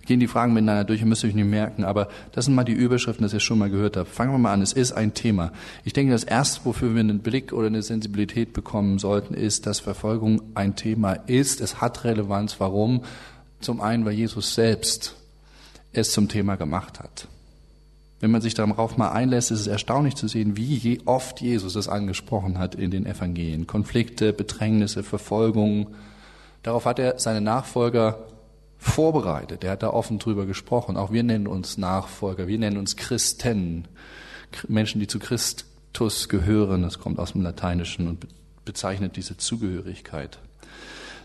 Wir 0.00 0.06
gehen 0.06 0.20
die 0.20 0.26
Fragen 0.26 0.54
miteinander 0.54 0.84
durch, 0.84 1.00
ihr 1.00 1.06
müsst 1.06 1.24
euch 1.24 1.34
nicht 1.34 1.44
merken, 1.44 1.84
aber 1.84 2.08
das 2.32 2.46
sind 2.46 2.54
mal 2.54 2.64
die 2.64 2.72
Überschriften, 2.72 3.22
dass 3.22 3.34
ihr 3.34 3.40
schon 3.40 3.58
mal 3.58 3.68
gehört 3.68 3.98
habt. 3.98 4.08
Fangen 4.08 4.32
wir 4.32 4.38
mal 4.38 4.54
an, 4.54 4.62
es 4.62 4.72
ist 4.72 4.92
ein 4.92 5.12
Thema. 5.12 5.52
Ich 5.84 5.92
denke, 5.92 6.12
das 6.12 6.24
Erste, 6.24 6.64
wofür 6.64 6.94
wir 6.94 7.00
einen 7.00 7.18
Blick 7.18 7.52
oder 7.52 7.66
eine 7.66 7.82
Sensibilität 7.82 8.54
bekommen 8.54 8.98
sollten, 8.98 9.34
ist, 9.34 9.66
dass 9.66 9.80
Verfolgung 9.80 10.40
ein 10.54 10.74
Thema 10.74 11.12
ist. 11.12 11.60
Es 11.60 11.82
hat 11.82 12.04
Relevanz. 12.04 12.58
Warum? 12.58 13.04
Zum 13.60 13.82
einen, 13.82 14.06
weil 14.06 14.14
Jesus 14.14 14.54
selbst 14.54 15.16
es 15.92 16.12
zum 16.12 16.28
Thema 16.28 16.56
gemacht 16.56 16.98
hat. 16.98 17.28
Wenn 18.20 18.32
man 18.32 18.40
sich 18.40 18.54
darauf 18.54 18.96
mal 18.96 19.10
einlässt, 19.10 19.50
ist 19.50 19.60
es 19.60 19.66
erstaunlich 19.68 20.16
zu 20.16 20.26
sehen, 20.26 20.56
wie 20.56 21.00
oft 21.04 21.40
Jesus 21.40 21.76
es 21.76 21.88
angesprochen 21.88 22.58
hat 22.58 22.74
in 22.74 22.90
den 22.90 23.06
Evangelien. 23.06 23.66
Konflikte, 23.66 24.32
Bedrängnisse, 24.32 25.04
Verfolgungen. 25.04 25.88
Darauf 26.62 26.84
hat 26.84 26.98
er 26.98 27.18
seine 27.20 27.40
Nachfolger 27.40 28.26
vorbereitet. 28.76 29.62
Er 29.62 29.72
hat 29.72 29.82
da 29.82 29.90
offen 29.90 30.18
drüber 30.18 30.46
gesprochen. 30.46 30.96
Auch 30.96 31.12
wir 31.12 31.22
nennen 31.22 31.46
uns 31.46 31.78
Nachfolger, 31.78 32.48
wir 32.48 32.58
nennen 32.58 32.76
uns 32.76 32.96
Christen, 32.96 33.86
Menschen, 34.66 35.00
die 35.00 35.06
zu 35.06 35.20
Christus 35.20 36.28
gehören. 36.28 36.82
Das 36.82 36.98
kommt 36.98 37.20
aus 37.20 37.32
dem 37.32 37.42
Lateinischen 37.42 38.08
und 38.08 38.26
bezeichnet 38.64 39.16
diese 39.16 39.36
Zugehörigkeit. 39.36 40.40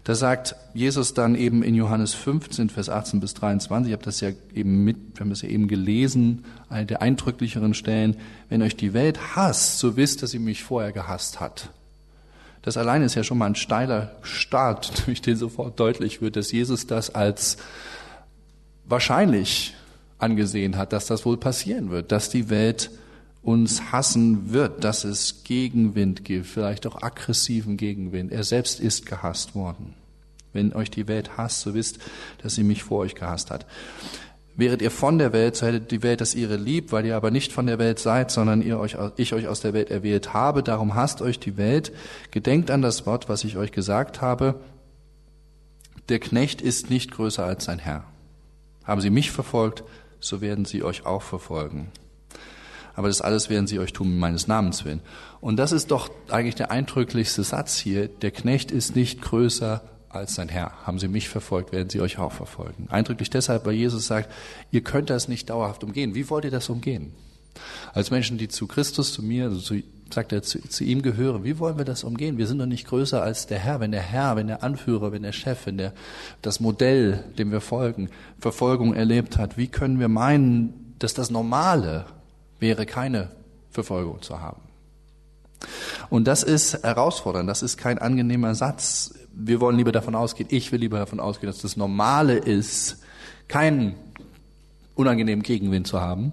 Da 0.03 0.15
sagt 0.15 0.55
Jesus 0.73 1.13
dann 1.13 1.35
eben 1.35 1.63
in 1.63 1.75
Johannes 1.75 2.13
15, 2.13 2.69
Vers 2.69 2.89
18 2.89 3.21
bis 3.21 3.33
23, 3.35 3.89
ich 3.89 3.93
habe 3.93 4.03
das 4.03 4.19
ja 4.19 4.31
eben 4.53 4.83
mit, 4.83 4.97
wir 5.13 5.21
haben 5.21 5.29
das 5.29 5.43
ja 5.43 5.49
eben 5.49 5.69
gelesen, 5.69 6.43
eine 6.69 6.85
der 6.85 7.01
eindrücklicheren 7.01 7.73
Stellen, 7.73 8.17
wenn 8.49 8.61
euch 8.61 8.75
die 8.75 8.93
Welt 8.93 9.35
hasst, 9.35 9.79
so 9.79 9.95
wisst, 9.95 10.21
dass 10.21 10.31
sie 10.31 10.39
mich 10.39 10.63
vorher 10.63 10.91
gehasst 10.91 11.39
hat. 11.39 11.69
Das 12.63 12.75
allein 12.75 13.01
ist 13.01 13.15
ja 13.15 13.23
schon 13.23 13.37
mal 13.37 13.45
ein 13.45 13.55
steiler 13.55 14.11
Start, 14.23 15.03
durch 15.05 15.21
den 15.21 15.37
sofort 15.37 15.79
deutlich 15.79 16.21
wird, 16.21 16.35
dass 16.35 16.51
Jesus 16.51 16.85
das 16.85 17.15
als 17.15 17.57
wahrscheinlich 18.85 19.73
angesehen 20.17 20.77
hat, 20.77 20.91
dass 20.91 21.05
das 21.05 21.25
wohl 21.25 21.37
passieren 21.37 21.91
wird, 21.91 22.11
dass 22.11 22.29
die 22.29 22.49
Welt 22.49 22.91
uns 23.43 23.91
hassen 23.91 24.53
wird, 24.53 24.83
dass 24.83 25.03
es 25.03 25.43
Gegenwind 25.43 26.23
gibt, 26.23 26.45
vielleicht 26.45 26.87
auch 26.87 27.01
aggressiven 27.01 27.75
Gegenwind. 27.75 28.31
Er 28.31 28.43
selbst 28.43 28.79
ist 28.79 29.05
gehasst 29.05 29.53
worden. 29.53 29.93
Wenn 30.53 30.73
euch 30.73 30.89
die 30.89 31.07
Welt 31.07 31.37
hasst, 31.37 31.61
so 31.61 31.73
wisst, 31.73 31.99
dass 32.41 32.55
sie 32.55 32.63
mich 32.63 32.83
vor 32.83 32.99
euch 32.99 33.15
gehasst 33.15 33.51
hat. 33.51 33.65
Wäret 34.55 34.81
ihr 34.81 34.91
von 34.91 35.17
der 35.17 35.33
Welt, 35.33 35.55
so 35.55 35.65
hättet 35.65 35.91
die 35.91 36.03
Welt 36.03 36.21
das 36.21 36.35
ihre 36.35 36.57
lieb, 36.57 36.91
weil 36.91 37.05
ihr 37.05 37.15
aber 37.15 37.31
nicht 37.31 37.51
von 37.51 37.65
der 37.65 37.79
Welt 37.79 37.99
seid, 37.99 38.29
sondern 38.31 38.61
ihr 38.61 38.79
euch, 38.79 38.95
ich 39.17 39.33
euch 39.33 39.47
aus 39.47 39.61
der 39.61 39.73
Welt 39.73 39.89
erwählt 39.89 40.33
habe. 40.33 40.61
Darum 40.61 40.93
hasst 40.93 41.21
euch 41.21 41.39
die 41.39 41.57
Welt. 41.57 41.91
Gedenkt 42.31 42.69
an 42.69 42.83
das 42.83 43.05
Wort, 43.05 43.29
was 43.29 43.43
ich 43.43 43.57
euch 43.57 43.71
gesagt 43.71 44.21
habe. 44.21 44.59
Der 46.07 46.19
Knecht 46.19 46.61
ist 46.61 46.89
nicht 46.89 47.11
größer 47.11 47.43
als 47.43 47.65
sein 47.65 47.79
Herr. 47.79 48.03
Haben 48.83 49.01
sie 49.01 49.09
mich 49.09 49.31
verfolgt, 49.31 49.83
so 50.19 50.39
werden 50.39 50.65
sie 50.65 50.83
euch 50.83 51.05
auch 51.05 51.23
verfolgen. 51.23 51.91
Aber 52.95 53.07
das 53.07 53.21
alles 53.21 53.49
werden 53.49 53.67
sie 53.67 53.79
euch 53.79 53.93
tun 53.93 54.19
meines 54.19 54.47
Namens 54.47 54.85
willen. 54.85 55.01
Und 55.41 55.57
das 55.57 55.71
ist 55.71 55.91
doch 55.91 56.09
eigentlich 56.29 56.55
der 56.55 56.71
eindrücklichste 56.71 57.43
Satz 57.43 57.77
hier. 57.77 58.07
Der 58.07 58.31
Knecht 58.31 58.71
ist 58.71 58.95
nicht 58.95 59.21
größer 59.21 59.81
als 60.09 60.35
sein 60.35 60.49
Herr. 60.49 60.71
Haben 60.85 60.99
sie 60.99 61.07
mich 61.07 61.29
verfolgt, 61.29 61.71
werden 61.71 61.89
sie 61.89 62.01
euch 62.01 62.19
auch 62.19 62.31
verfolgen. 62.31 62.87
Eindrücklich 62.89 63.29
deshalb, 63.29 63.65
weil 63.65 63.73
Jesus 63.73 64.07
sagt, 64.07 64.31
ihr 64.71 64.81
könnt 64.81 65.09
das 65.09 65.27
nicht 65.27 65.49
dauerhaft 65.49 65.83
umgehen. 65.83 66.15
Wie 66.15 66.29
wollt 66.29 66.45
ihr 66.45 66.51
das 66.51 66.69
umgehen? 66.69 67.13
Als 67.93 68.11
Menschen, 68.11 68.37
die 68.37 68.47
zu 68.47 68.67
Christus, 68.67 69.13
zu 69.13 69.23
mir, 69.23 69.45
also 69.45 69.59
zu, 69.59 69.83
sagt 70.11 70.31
er, 70.31 70.41
zu, 70.41 70.59
zu, 70.67 70.83
ihm 70.83 71.01
gehören, 71.01 71.43
wie 71.43 71.59
wollen 71.59 71.77
wir 71.77 71.85
das 71.85 72.03
umgehen? 72.03 72.37
Wir 72.37 72.47
sind 72.47 72.59
doch 72.59 72.65
nicht 72.65 72.87
größer 72.87 73.21
als 73.21 73.47
der 73.47 73.59
Herr. 73.59 73.79
Wenn 73.79 73.91
der 73.91 74.01
Herr, 74.01 74.35
wenn 74.35 74.47
der 74.47 74.63
Anführer, 74.63 75.11
wenn 75.11 75.23
der 75.23 75.33
Chef, 75.33 75.65
wenn 75.65 75.77
der, 75.77 75.93
das 76.41 76.59
Modell, 76.59 77.23
dem 77.37 77.51
wir 77.51 77.61
folgen, 77.61 78.09
Verfolgung 78.39 78.93
erlebt 78.93 79.37
hat, 79.37 79.57
wie 79.57 79.67
können 79.67 79.99
wir 79.99 80.09
meinen, 80.09 80.95
dass 80.99 81.13
das 81.13 81.29
Normale 81.29 82.05
wäre, 82.63 82.87
keine 82.87 83.29
Verfolgung 83.69 84.23
zu 84.23 84.41
haben? 84.41 84.61
Und 86.09 86.25
das 86.25 86.41
ist 86.41 86.83
herausfordernd, 86.83 87.47
das 87.47 87.61
ist 87.61 87.77
kein 87.77 87.99
angenehmer 87.99 88.55
Satz 88.55 89.13
wir 89.33 89.59
wollen 89.59 89.77
lieber 89.77 89.91
davon 89.91 90.15
ausgehen, 90.15 90.49
ich 90.51 90.71
will 90.71 90.79
lieber 90.79 90.99
davon 90.99 91.19
ausgehen, 91.19 91.51
dass 91.51 91.61
das 91.61 91.75
Normale 91.75 92.35
ist, 92.35 93.03
keinen 93.47 93.95
unangenehmen 94.95 95.43
Gegenwind 95.43 95.87
zu 95.87 95.99
haben. 95.99 96.31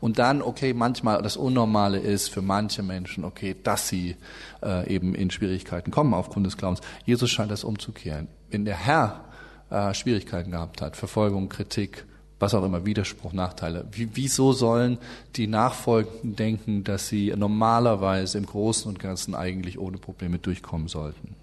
Und 0.00 0.18
dann, 0.18 0.40
okay, 0.42 0.72
manchmal 0.72 1.20
das 1.22 1.36
Unnormale 1.36 1.98
ist 1.98 2.30
für 2.30 2.40
manche 2.40 2.82
Menschen, 2.82 3.24
okay, 3.24 3.54
dass 3.62 3.88
sie 3.88 4.16
äh, 4.62 4.92
eben 4.92 5.14
in 5.14 5.30
Schwierigkeiten 5.30 5.90
kommen 5.90 6.14
aufgrund 6.14 6.46
des 6.46 6.56
Glaubens. 6.56 6.80
Jesus 7.04 7.30
scheint 7.30 7.50
das 7.50 7.64
umzukehren. 7.64 8.28
Wenn 8.50 8.64
der 8.64 8.76
Herr 8.76 9.24
äh, 9.68 9.92
Schwierigkeiten 9.92 10.52
gehabt 10.52 10.80
hat, 10.80 10.96
Verfolgung, 10.96 11.50
Kritik, 11.50 12.06
was 12.40 12.54
auch 12.54 12.64
immer, 12.64 12.84
Widerspruch, 12.84 13.32
Nachteile. 13.32 13.86
Wie, 13.92 14.08
wieso 14.14 14.52
sollen 14.52 14.98
die 15.36 15.46
Nachfolgenden 15.46 16.34
denken, 16.34 16.84
dass 16.84 17.08
sie 17.08 17.32
normalerweise 17.36 18.38
im 18.38 18.46
Großen 18.46 18.88
und 18.88 18.98
Ganzen 18.98 19.34
eigentlich 19.34 19.78
ohne 19.78 19.98
Probleme 19.98 20.38
durchkommen 20.38 20.88
sollten? 20.88 21.36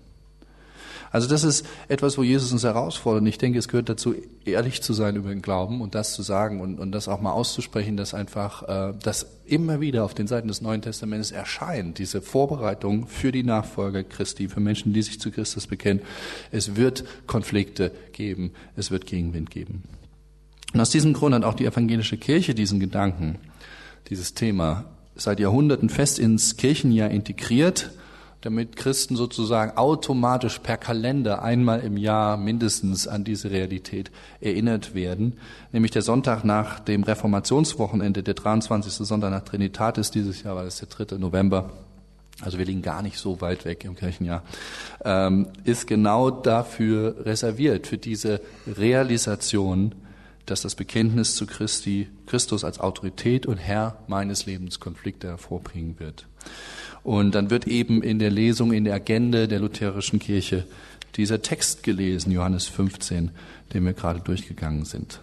Also 1.11 1.27
das 1.29 1.43
ist 1.43 1.65
etwas, 1.87 2.17
wo 2.17 2.23
Jesus 2.23 2.51
uns 2.51 2.63
herausfordert. 2.63 3.21
Und 3.21 3.27
ich 3.27 3.37
denke, 3.37 3.59
es 3.59 3.67
gehört 3.67 3.89
dazu, 3.89 4.13
ehrlich 4.45 4.81
zu 4.81 4.93
sein 4.93 5.15
über 5.15 5.29
den 5.29 5.41
Glauben 5.41 5.81
und 5.81 5.95
das 5.95 6.13
zu 6.13 6.21
sagen 6.21 6.59
und, 6.59 6.79
und 6.79 6.91
das 6.91 7.07
auch 7.07 7.21
mal 7.21 7.31
auszusprechen, 7.31 7.95
dass 7.95 8.13
einfach 8.13 8.63
äh, 8.63 8.93
das 9.01 9.27
immer 9.45 9.79
wieder 9.79 10.03
auf 10.03 10.13
den 10.13 10.27
Seiten 10.27 10.47
des 10.47 10.61
Neuen 10.61 10.81
Testamentes 10.81 11.31
erscheint, 11.31 11.97
diese 11.97 12.21
Vorbereitung 12.21 13.07
für 13.07 13.31
die 13.31 13.43
Nachfolger 13.43 14.03
Christi, 14.03 14.49
für 14.49 14.59
Menschen, 14.59 14.93
die 14.93 15.01
sich 15.01 15.19
zu 15.19 15.31
Christus 15.31 15.67
bekennen. 15.67 16.01
Es 16.51 16.75
wird 16.75 17.05
Konflikte 17.25 17.91
geben, 18.11 18.51
es 18.75 18.91
wird 18.91 19.05
Gegenwind 19.05 19.49
geben. 19.49 19.83
Und 20.73 20.81
aus 20.81 20.89
diesem 20.89 21.13
Grund 21.13 21.33
hat 21.33 21.43
auch 21.43 21.53
die 21.53 21.65
evangelische 21.65 22.17
Kirche 22.17 22.53
diesen 22.53 22.79
Gedanken, 22.79 23.37
dieses 24.09 24.33
Thema 24.33 24.85
seit 25.15 25.39
Jahrhunderten 25.39 25.89
fest 25.89 26.19
ins 26.19 26.57
Kirchenjahr 26.57 27.09
integriert 27.09 27.91
damit 28.41 28.75
Christen 28.75 29.15
sozusagen 29.15 29.75
automatisch 29.77 30.59
per 30.59 30.77
Kalender 30.77 31.41
einmal 31.41 31.79
im 31.81 31.97
Jahr 31.97 32.37
mindestens 32.37 33.07
an 33.07 33.23
diese 33.23 33.51
Realität 33.51 34.11
erinnert 34.39 34.93
werden. 34.93 35.37
Nämlich 35.71 35.91
der 35.91 36.03
Sonntag 36.03 36.43
nach 36.43 36.79
dem 36.79 37.03
Reformationswochenende, 37.03 38.21
der 38.23 38.35
23. 38.35 39.05
Sonntag 39.05 39.31
nach 39.31 39.43
Trinitatis 39.43 40.11
dieses 40.11 40.43
Jahr 40.43 40.55
war 40.55 40.63
das 40.63 40.77
der 40.77 40.87
3. 40.87 41.17
November. 41.17 41.71
Also 42.39 42.59
wir 42.59 42.65
liegen 42.65 42.83
gar 42.83 43.01
nicht 43.01 43.17
so 43.17 43.41
weit 43.41 43.65
weg 43.65 43.83
im 43.83 43.95
Kirchenjahr, 43.95 44.43
ähm, 45.03 45.47
ist 45.63 45.87
genau 45.87 46.29
dafür 46.29 47.25
reserviert, 47.25 47.87
für 47.87 47.97
diese 47.97 48.41
Realisation, 48.67 49.95
dass 50.47 50.61
das 50.61 50.75
Bekenntnis 50.75 51.35
zu 51.35 51.45
Christi, 51.45 52.07
Christus 52.25 52.63
als 52.63 52.79
Autorität 52.79 53.45
und 53.45 53.57
Herr 53.57 53.99
meines 54.07 54.45
Lebens 54.45 54.79
Konflikte 54.79 55.27
hervorbringen 55.27 55.99
wird. 55.99 56.25
Und 57.03 57.35
dann 57.35 57.49
wird 57.49 57.67
eben 57.67 58.01
in 58.01 58.17
der 58.17 58.31
Lesung, 58.31 58.73
in 58.73 58.85
der 58.85 58.95
Agenda 58.95 59.45
der 59.45 59.59
lutherischen 59.59 60.19
Kirche 60.19 60.65
dieser 61.15 61.41
Text 61.41 61.83
gelesen, 61.83 62.31
Johannes 62.31 62.65
15, 62.65 63.31
den 63.73 63.85
wir 63.85 63.93
gerade 63.93 64.21
durchgegangen 64.21 64.85
sind. 64.85 65.19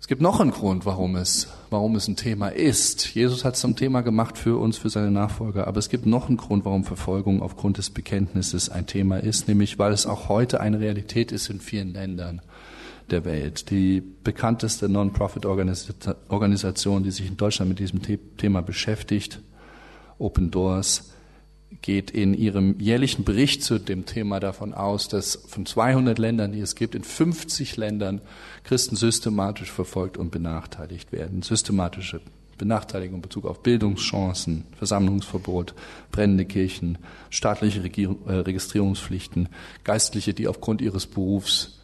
Es 0.00 0.08
gibt 0.08 0.20
noch 0.20 0.40
einen 0.40 0.50
Grund, 0.50 0.84
warum 0.84 1.16
es, 1.16 1.48
warum 1.70 1.96
es 1.96 2.08
ein 2.08 2.16
Thema 2.16 2.48
ist. 2.48 3.14
Jesus 3.14 3.44
hat 3.44 3.54
es 3.54 3.60
zum 3.60 3.74
Thema 3.74 4.02
gemacht 4.02 4.36
für 4.36 4.58
uns, 4.58 4.76
für 4.76 4.90
seine 4.90 5.10
Nachfolger. 5.10 5.66
Aber 5.66 5.78
es 5.78 5.88
gibt 5.88 6.04
noch 6.04 6.28
einen 6.28 6.36
Grund, 6.36 6.66
warum 6.66 6.84
Verfolgung 6.84 7.40
aufgrund 7.40 7.78
des 7.78 7.88
Bekenntnisses 7.88 8.68
ein 8.68 8.86
Thema 8.86 9.16
ist, 9.16 9.48
nämlich 9.48 9.78
weil 9.78 9.92
es 9.92 10.04
auch 10.04 10.28
heute 10.28 10.60
eine 10.60 10.78
Realität 10.78 11.32
ist 11.32 11.48
in 11.48 11.58
vielen 11.58 11.94
Ländern 11.94 12.42
der 13.10 13.24
Welt. 13.24 13.70
Die 13.70 14.00
bekannteste 14.00 14.88
Non-Profit-Organisation, 14.88 17.02
die 17.02 17.10
sich 17.10 17.28
in 17.28 17.36
Deutschland 17.36 17.68
mit 17.68 17.78
diesem 17.78 18.00
Thema 18.36 18.62
beschäftigt, 18.62 19.40
Open 20.18 20.50
Doors 20.50 21.10
geht 21.82 22.10
in 22.10 22.34
ihrem 22.34 22.78
jährlichen 22.78 23.24
Bericht 23.24 23.62
zu 23.62 23.78
dem 23.78 24.06
Thema 24.06 24.40
davon 24.40 24.72
aus, 24.72 25.08
dass 25.08 25.34
von 25.46 25.66
200 25.66 26.18
Ländern, 26.18 26.52
die 26.52 26.60
es 26.60 26.76
gibt, 26.76 26.94
in 26.94 27.04
50 27.04 27.76
Ländern 27.76 28.22
Christen 28.62 28.96
systematisch 28.96 29.70
verfolgt 29.70 30.16
und 30.16 30.30
benachteiligt 30.30 31.12
werden. 31.12 31.42
Systematische 31.42 32.20
Benachteiligung 32.56 33.16
in 33.16 33.22
Bezug 33.22 33.46
auf 33.46 33.62
Bildungschancen, 33.62 34.64
Versammlungsverbot, 34.76 35.74
brennende 36.12 36.44
Kirchen, 36.44 36.98
staatliche 37.30 37.80
äh, 37.80 38.32
Registrierungspflichten, 38.32 39.48
Geistliche, 39.82 40.34
die 40.34 40.46
aufgrund 40.46 40.80
ihres 40.80 41.06
Berufs 41.06 41.80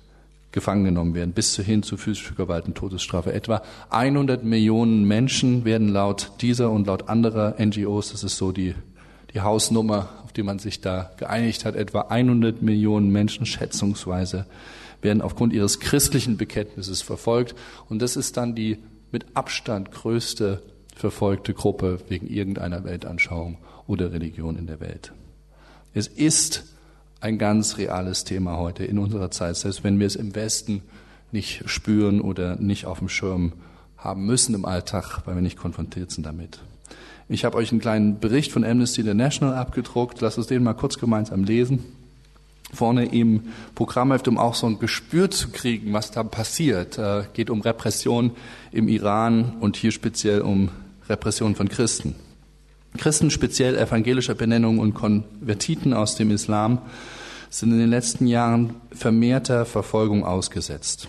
gefangen 0.53 0.85
genommen 0.85 1.15
werden, 1.15 1.33
bis 1.33 1.57
hin 1.57 1.83
zu 1.83 1.97
physischer 1.97 2.35
Gewalt 2.35 2.67
und 2.67 2.75
Todesstrafe. 2.75 3.33
Etwa 3.33 3.63
100 3.91 4.43
Millionen 4.45 5.05
Menschen 5.05 5.65
werden 5.65 5.89
laut 5.89 6.33
dieser 6.41 6.71
und 6.71 6.87
laut 6.87 7.09
anderer 7.09 7.55
NGOs, 7.59 8.13
das 8.13 8.25
ist 8.25 8.37
so 8.37 8.51
die, 8.51 8.75
die 9.33 9.41
Hausnummer, 9.41 10.09
auf 10.25 10.33
die 10.33 10.43
man 10.43 10.59
sich 10.59 10.81
da 10.81 11.13
geeinigt 11.17 11.65
hat, 11.65 11.77
etwa 11.77 12.03
100 12.03 12.63
Millionen 12.63 13.11
Menschen 13.11 13.47
schätzungsweise 13.47 14.47
werden 15.03 15.23
aufgrund 15.23 15.53
ihres 15.53 15.81
christlichen 15.81 16.37
Bekenntnisses 16.37 17.03
verfolgt. 17.03 17.55
Und 17.89 18.03
das 18.03 18.17
ist 18.17 18.37
dann 18.37 18.55
die 18.55 18.79
mit 19.13 19.27
Abstand 19.35 19.93
größte 19.93 20.63
verfolgte 20.95 21.55
Gruppe 21.55 22.01
wegen 22.09 22.27
irgendeiner 22.27 22.85
Weltanschauung 22.85 23.59
oder 23.87 24.13
Religion 24.13 24.57
in 24.57 24.67
der 24.67 24.81
Welt. 24.81 25.13
Es 25.95 26.07
ist 26.07 26.65
ein 27.21 27.39
ganz 27.39 27.79
reales 27.79 28.25
Thema 28.25 28.57
heute 28.57 28.85
in 28.85 28.99
unserer 28.99 29.31
Zeit, 29.31 29.57
selbst 29.57 29.85
wenn 29.85 29.99
wir 29.99 30.07
es 30.07 30.17
im 30.17 30.35
Westen 30.35 30.83
nicht 31.33 31.63
spüren 31.67 32.21
oder 32.21 32.57
nicht 32.57 32.87
auf 32.87 32.99
dem 32.99 33.09
Schirm 33.09 33.53
haben 33.97 34.25
müssen 34.25 34.55
im 34.55 34.65
Alltag, 34.65 35.23
weil 35.27 35.35
wir 35.35 35.43
nicht 35.43 35.59
konfrontiert 35.59 36.11
sind 36.11 36.25
damit. 36.25 36.61
Ich 37.29 37.45
habe 37.45 37.57
euch 37.57 37.71
einen 37.71 37.81
kleinen 37.81 38.19
Bericht 38.19 38.51
von 38.51 38.65
Amnesty 38.65 39.03
International 39.03 39.55
abgedruckt. 39.55 40.21
Lasst 40.21 40.39
uns 40.39 40.49
den 40.49 40.65
mal 40.65 40.75
kurz 40.75 40.99
gemeinsam 40.99 41.45
lesen. 41.45 41.85
Vorne 42.73 43.05
im 43.07 43.45
Programmheft, 43.75 44.27
um 44.27 44.39
auch 44.39 44.55
so 44.55 44.67
ein 44.67 44.79
Gespür 44.79 45.31
zu 45.31 45.51
kriegen, 45.51 45.93
was 45.93 46.11
da 46.11 46.25
passiert. 46.25 46.99
Äh, 46.99 47.25
geht 47.33 47.51
um 47.51 47.61
Repression 47.61 48.33
im 48.73 48.89
Iran 48.89 49.55
und 49.61 49.77
hier 49.77 49.93
speziell 49.93 50.41
um 50.41 50.71
Repression 51.09 51.55
von 51.55 51.69
Christen. 51.69 52.15
Christen 52.99 53.31
speziell 53.31 53.77
evangelischer 53.77 54.35
Benennung 54.35 54.79
und 54.79 54.95
Konvertiten 54.95 55.95
aus 55.95 56.17
dem 56.17 56.31
Islam 56.31 56.79
sind 57.49 57.73
in 57.73 57.79
den 57.79 57.91
letzten 57.91 58.27
Jahren 58.27 58.77
vermehrter 58.93 59.65
Verfolgung 59.65 60.25
ausgesetzt. 60.25 61.09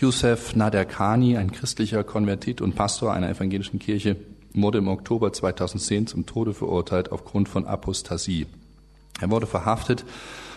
Youssef 0.00 0.56
Naderkani, 0.56 1.36
ein 1.36 1.52
christlicher 1.52 2.04
Konvertit 2.04 2.60
und 2.60 2.74
Pastor 2.74 3.12
einer 3.12 3.28
evangelischen 3.28 3.78
Kirche, 3.78 4.16
wurde 4.54 4.78
im 4.78 4.88
Oktober 4.88 5.32
2010 5.32 6.06
zum 6.06 6.26
Tode 6.26 6.54
verurteilt 6.54 7.12
aufgrund 7.12 7.48
von 7.48 7.66
Apostasie. 7.66 8.46
Er 9.20 9.30
wurde 9.30 9.46
verhaftet, 9.46 10.04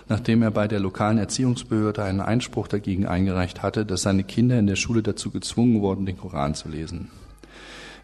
nachdem 0.07 0.41
er 0.41 0.51
bei 0.51 0.67
der 0.67 0.79
lokalen 0.79 1.17
Erziehungsbehörde 1.17 2.03
einen 2.03 2.21
Einspruch 2.21 2.67
dagegen 2.67 3.05
eingereicht 3.05 3.61
hatte, 3.61 3.85
dass 3.85 4.03
seine 4.03 4.23
Kinder 4.23 4.59
in 4.59 4.67
der 4.67 4.75
Schule 4.75 5.01
dazu 5.01 5.31
gezwungen 5.31 5.81
wurden, 5.81 6.05
den 6.05 6.17
Koran 6.17 6.55
zu 6.55 6.69
lesen. 6.69 7.09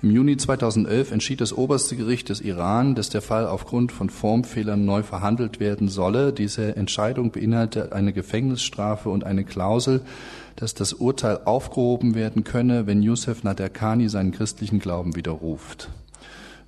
Im 0.04 0.10
Juni 0.10 0.36
2011 0.36 1.12
entschied 1.12 1.42
das 1.42 1.54
oberste 1.54 1.96
Gericht 1.96 2.30
des 2.30 2.42
Iran, 2.42 2.96
dass 2.96 3.10
der 3.10 3.22
Fall 3.22 3.46
aufgrund 3.46 3.92
von 3.92 4.10
Formfehlern 4.10 4.84
neu 4.84 5.04
verhandelt 5.04 5.60
werden 5.60 5.90
solle. 5.90 6.34
Diese 6.34 6.76
Entscheidung 6.76 7.30
beinhaltet 7.30 7.94
eine 7.94 8.12
Gefängnisstrafe 8.12 9.10
und 9.10 9.24
eine 9.26 9.44
Klausel, 9.44 10.02
dass 10.56 10.74
das 10.74 10.94
Urteil 10.94 11.42
aufgehoben 11.46 12.16
werden 12.16 12.44
könne, 12.44 12.88
wenn 12.88 13.04
Youssef 13.04 13.44
Naderkani 13.44 14.10
seinen 14.10 14.32
christlichen 14.32 14.80
Glauben 14.80 15.16
widerruft. 15.16 15.90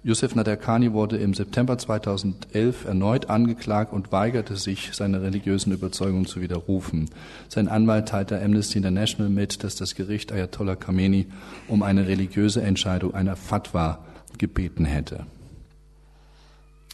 Youssef 0.06 0.36
Naderkani 0.36 0.92
wurde 0.92 1.16
im 1.16 1.34
September 1.34 1.78
2011 1.78 2.84
erneut 2.84 3.30
angeklagt 3.30 3.94
und 3.94 4.12
weigerte 4.12 4.58
sich, 4.58 4.90
seine 4.92 5.22
religiösen 5.22 5.72
Überzeugungen 5.72 6.26
zu 6.26 6.42
widerrufen. 6.42 7.10
Sein 7.48 7.70
Anwalt 7.70 8.10
teilte 8.10 8.42
Amnesty 8.42 8.80
International 8.80 9.30
mit, 9.30 9.64
dass 9.64 9.76
das 9.78 9.96
Gericht 9.96 10.34
Ayatollah 10.34 10.76
Khamenei 10.76 11.28
um 11.70 11.84
eine 11.84 12.06
religiöse 12.06 12.62
Entscheidung 12.62 13.14
einer 13.14 13.38
Fatwa 13.38 14.04
gebeten 14.38 14.84
hätte. 14.84 15.26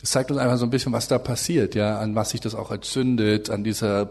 Es 0.04 0.12
zeigt 0.12 0.30
uns 0.30 0.40
einfach 0.40 0.58
so 0.58 0.66
ein 0.66 0.70
bisschen, 0.70 0.94
was 0.94 1.08
da 1.08 1.18
passiert, 1.18 1.74
ja, 1.74 1.98
an 1.98 2.14
was 2.14 2.30
sich 2.30 2.42
das 2.42 2.54
auch 2.54 2.70
entzündet, 2.70 3.50
an 3.50 3.64
dieser 3.64 4.08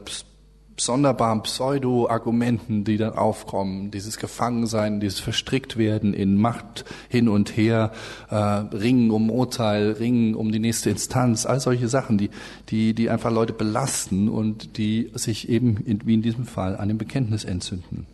sonderbaren 0.78 1.42
Pseudo-Argumenten, 1.42 2.84
die 2.84 2.96
dann 2.96 3.14
aufkommen, 3.14 3.90
dieses 3.90 4.18
Gefangensein, 4.18 5.00
dieses 5.00 5.20
Verstricktwerden 5.20 6.14
in 6.14 6.36
Macht 6.36 6.84
hin 7.08 7.28
und 7.28 7.56
her, 7.56 7.92
äh, 8.30 8.34
Ringen 8.34 9.10
um 9.10 9.30
Urteil, 9.30 9.92
Ringen 9.92 10.34
um 10.34 10.52
die 10.52 10.58
nächste 10.58 10.90
Instanz, 10.90 11.46
all 11.46 11.60
solche 11.60 11.88
Sachen, 11.88 12.18
die, 12.18 12.30
die, 12.68 12.94
die 12.94 13.10
einfach 13.10 13.30
Leute 13.30 13.52
belasten 13.52 14.28
und 14.28 14.78
die 14.78 15.10
sich 15.14 15.48
eben, 15.48 15.76
in, 15.84 16.06
wie 16.06 16.14
in 16.14 16.22
diesem 16.22 16.46
Fall, 16.46 16.76
an 16.76 16.88
dem 16.88 16.98
Bekenntnis 16.98 17.44
entzünden. 17.44 18.06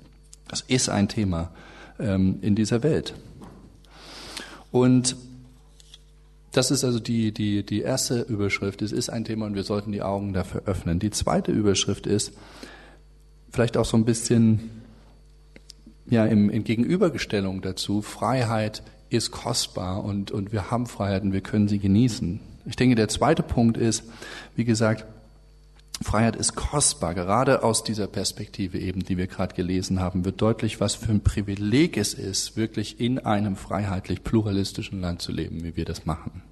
Das 0.48 0.60
ist 0.62 0.88
ein 0.88 1.08
Thema 1.08 1.50
ähm, 1.98 2.38
in 2.40 2.54
dieser 2.54 2.82
Welt. 2.82 3.14
Und 4.70 5.16
das 6.56 6.70
ist 6.70 6.84
also 6.84 7.00
die, 7.00 7.32
die, 7.32 7.64
die 7.64 7.80
erste 7.80 8.20
Überschrift. 8.20 8.80
Es 8.82 8.92
ist 8.92 9.10
ein 9.10 9.24
Thema 9.24 9.46
und 9.46 9.54
wir 9.54 9.64
sollten 9.64 9.92
die 9.92 10.02
Augen 10.02 10.32
dafür 10.32 10.62
öffnen. 10.66 10.98
Die 10.98 11.10
zweite 11.10 11.52
Überschrift 11.52 12.06
ist 12.06 12.32
vielleicht 13.50 13.76
auch 13.76 13.84
so 13.84 13.96
ein 13.96 14.04
bisschen 14.04 14.70
ja, 16.06 16.26
im, 16.26 16.50
in 16.50 16.64
Gegenübergestellung 16.64 17.62
dazu, 17.62 18.02
Freiheit 18.02 18.82
ist 19.08 19.30
kostbar 19.30 20.04
und, 20.04 20.30
und 20.30 20.52
wir 20.52 20.70
haben 20.70 20.86
Freiheit 20.86 21.22
und 21.22 21.32
wir 21.32 21.40
können 21.40 21.68
sie 21.68 21.78
genießen. 21.78 22.40
Ich 22.66 22.76
denke, 22.76 22.94
der 22.94 23.08
zweite 23.08 23.42
Punkt 23.42 23.76
ist, 23.76 24.04
wie 24.56 24.64
gesagt, 24.64 25.06
Freiheit 26.04 26.36
ist 26.36 26.54
kostbar. 26.54 27.14
Gerade 27.14 27.62
aus 27.62 27.82
dieser 27.82 28.06
Perspektive 28.06 28.78
eben, 28.78 29.02
die 29.02 29.16
wir 29.16 29.26
gerade 29.26 29.54
gelesen 29.54 30.00
haben, 30.00 30.26
wird 30.26 30.40
deutlich, 30.40 30.78
was 30.78 30.94
für 30.94 31.10
ein 31.10 31.22
Privileg 31.22 31.96
es 31.96 32.12
ist, 32.12 32.56
wirklich 32.56 33.00
in 33.00 33.18
einem 33.18 33.56
freiheitlich 33.56 34.22
pluralistischen 34.22 35.00
Land 35.00 35.22
zu 35.22 35.32
leben, 35.32 35.64
wie 35.64 35.76
wir 35.76 35.86
das 35.86 36.04
machen. 36.04 36.42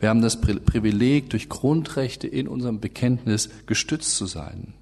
Wir 0.00 0.08
haben 0.08 0.22
das 0.22 0.40
Privileg, 0.40 1.30
durch 1.30 1.48
Grundrechte 1.48 2.26
in 2.26 2.48
unserem 2.48 2.80
Bekenntnis 2.80 3.48
gestützt 3.66 4.16
zu 4.16 4.26
sein. 4.26 4.74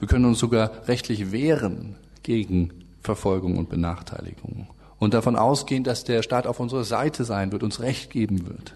Wir 0.00 0.08
können 0.08 0.24
uns 0.24 0.40
sogar 0.40 0.88
rechtlich 0.88 1.30
wehren 1.30 1.94
gegen 2.24 2.70
Verfolgung 3.02 3.56
und 3.56 3.68
Benachteiligung 3.68 4.66
und 4.98 5.14
davon 5.14 5.36
ausgehen, 5.36 5.84
dass 5.84 6.02
der 6.02 6.22
Staat 6.22 6.46
auf 6.46 6.58
unserer 6.58 6.84
Seite 6.84 7.24
sein 7.24 7.52
wird, 7.52 7.62
uns 7.62 7.80
Recht 7.80 8.10
geben 8.10 8.48
wird. 8.48 8.74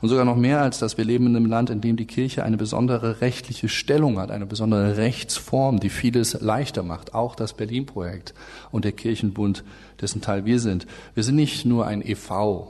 Und 0.00 0.08
sogar 0.08 0.24
noch 0.24 0.36
mehr 0.36 0.60
als 0.60 0.78
das, 0.78 0.96
wir 0.96 1.04
leben 1.04 1.26
in 1.26 1.36
einem 1.36 1.46
Land, 1.46 1.70
in 1.70 1.80
dem 1.80 1.96
die 1.96 2.06
Kirche 2.06 2.44
eine 2.44 2.56
besondere 2.56 3.20
rechtliche 3.20 3.68
Stellung 3.68 4.18
hat, 4.18 4.30
eine 4.30 4.46
besondere 4.46 4.96
Rechtsform, 4.96 5.80
die 5.80 5.90
vieles 5.90 6.40
leichter 6.40 6.82
macht. 6.82 7.14
Auch 7.14 7.34
das 7.34 7.54
Berlin-Projekt 7.54 8.34
und 8.70 8.84
der 8.84 8.92
Kirchenbund, 8.92 9.64
dessen 10.00 10.20
Teil 10.20 10.44
wir 10.44 10.60
sind. 10.60 10.86
Wir 11.14 11.22
sind 11.22 11.36
nicht 11.36 11.64
nur 11.64 11.86
ein 11.86 12.02
EV, 12.02 12.66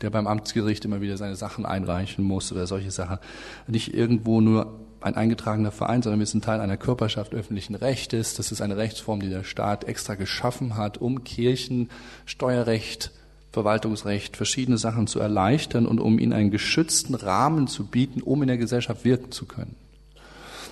der 0.00 0.10
beim 0.10 0.26
Amtsgericht 0.26 0.84
immer 0.84 1.00
wieder 1.00 1.16
seine 1.16 1.36
Sachen 1.36 1.64
einreichen 1.64 2.24
muss 2.24 2.52
oder 2.52 2.66
solche 2.66 2.90
Sachen. 2.90 3.18
Nicht 3.66 3.94
irgendwo 3.94 4.40
nur 4.40 4.80
ein 5.00 5.14
eingetragener 5.14 5.70
Verein, 5.70 6.02
sondern 6.02 6.18
wir 6.18 6.26
sind 6.26 6.44
Teil 6.44 6.60
einer 6.60 6.76
Körperschaft 6.76 7.34
öffentlichen 7.34 7.74
Rechtes. 7.74 8.34
Das 8.34 8.50
ist 8.50 8.60
eine 8.60 8.76
Rechtsform, 8.76 9.20
die 9.20 9.28
der 9.28 9.44
Staat 9.44 9.84
extra 9.84 10.14
geschaffen 10.14 10.76
hat, 10.76 10.98
um 10.98 11.24
Kirchen, 11.24 11.90
Steuerrecht, 12.24 13.12
Verwaltungsrecht, 13.52 14.36
verschiedene 14.36 14.78
Sachen 14.78 15.06
zu 15.06 15.20
erleichtern 15.20 15.86
und 15.86 15.98
um 16.00 16.18
ihnen 16.18 16.32
einen 16.32 16.50
geschützten 16.50 17.14
Rahmen 17.14 17.68
zu 17.68 17.86
bieten, 17.86 18.20
um 18.20 18.42
in 18.42 18.48
der 18.48 18.58
Gesellschaft 18.58 19.04
wirken 19.04 19.32
zu 19.32 19.46
können. 19.46 19.76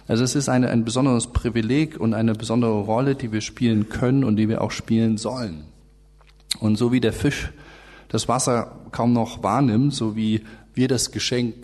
Also 0.07 0.23
es 0.23 0.35
ist 0.35 0.49
eine, 0.49 0.69
ein 0.69 0.85
besonderes 0.85 1.29
Privileg 1.29 1.99
und 1.99 2.13
eine 2.13 2.35
besondere 2.35 2.81
Rolle, 2.81 3.15
die 3.15 3.33
wir 3.33 3.41
spielen 3.41 3.89
können 3.89 4.23
und 4.23 4.37
die 4.37 4.49
wir 4.49 4.61
auch 4.61 4.71
spielen 4.71 5.17
sollen. 5.17 5.65
Und 6.61 6.77
so 6.77 6.93
wie 6.93 7.01
der 7.01 7.13
Fisch 7.13 7.53
das 8.09 8.29
Wasser 8.29 8.73
kaum 8.93 9.13
noch 9.13 9.43
wahrnimmt, 9.43 9.95
so 9.95 10.15
wie 10.15 10.43
wir 10.75 10.89
das 10.89 11.11
Geschenk 11.11 11.55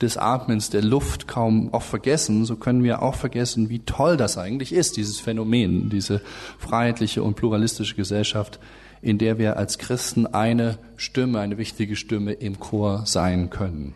des 0.00 0.16
Atmens, 0.16 0.70
der 0.70 0.82
Luft 0.82 1.26
kaum 1.28 1.68
oft 1.72 1.88
vergessen, 1.88 2.44
so 2.44 2.56
können 2.56 2.82
wir 2.82 3.02
auch 3.02 3.14
vergessen, 3.14 3.70
wie 3.70 3.78
toll 3.80 4.16
das 4.16 4.36
eigentlich 4.36 4.72
ist, 4.72 4.96
dieses 4.96 5.20
Phänomen, 5.20 5.88
diese 5.88 6.20
freiheitliche 6.58 7.22
und 7.22 7.36
pluralistische 7.36 7.94
Gesellschaft, 7.94 8.58
in 9.02 9.18
der 9.18 9.38
wir 9.38 9.56
als 9.56 9.78
Christen 9.78 10.26
eine 10.26 10.78
Stimme, 10.96 11.40
eine 11.40 11.58
wichtige 11.58 11.96
Stimme 11.96 12.32
im 12.32 12.58
Chor 12.58 13.02
sein 13.06 13.50
können. 13.50 13.94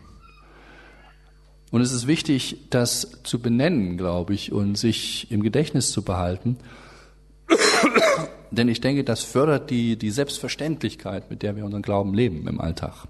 Und 1.71 1.81
es 1.81 1.93
ist 1.93 2.05
wichtig, 2.05 2.57
das 2.69 3.19
zu 3.23 3.39
benennen, 3.39 3.97
glaube 3.97 4.33
ich, 4.33 4.51
und 4.51 4.77
sich 4.77 5.31
im 5.31 5.41
Gedächtnis 5.41 5.91
zu 5.91 6.03
behalten. 6.03 6.57
Denn 8.51 8.67
ich 8.67 8.81
denke, 8.81 9.05
das 9.05 9.23
fördert 9.23 9.69
die, 9.69 9.95
die 9.95 10.11
Selbstverständlichkeit, 10.11 11.29
mit 11.29 11.41
der 11.41 11.55
wir 11.55 11.63
unseren 11.63 11.81
Glauben 11.81 12.13
leben 12.13 12.45
im 12.47 12.59
Alltag. 12.59 13.07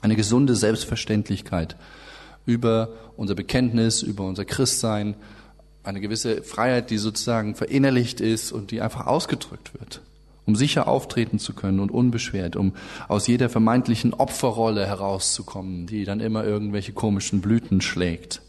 Eine 0.00 0.14
gesunde 0.14 0.54
Selbstverständlichkeit 0.54 1.76
über 2.46 2.90
unser 3.16 3.34
Bekenntnis, 3.34 4.02
über 4.02 4.24
unser 4.24 4.44
Christsein, 4.44 5.16
eine 5.82 6.00
gewisse 6.00 6.44
Freiheit, 6.44 6.90
die 6.90 6.98
sozusagen 6.98 7.56
verinnerlicht 7.56 8.20
ist 8.20 8.52
und 8.52 8.70
die 8.70 8.80
einfach 8.80 9.06
ausgedrückt 9.06 9.72
wird 9.78 10.00
um 10.46 10.56
sicher 10.56 10.88
auftreten 10.88 11.38
zu 11.38 11.54
können 11.54 11.80
und 11.80 11.90
unbeschwert, 11.90 12.56
um 12.56 12.72
aus 13.08 13.26
jeder 13.26 13.48
vermeintlichen 13.48 14.14
Opferrolle 14.14 14.86
herauszukommen, 14.86 15.86
die 15.86 16.04
dann 16.04 16.20
immer 16.20 16.44
irgendwelche 16.44 16.92
komischen 16.92 17.40
Blüten 17.40 17.80
schlägt, 17.80 18.42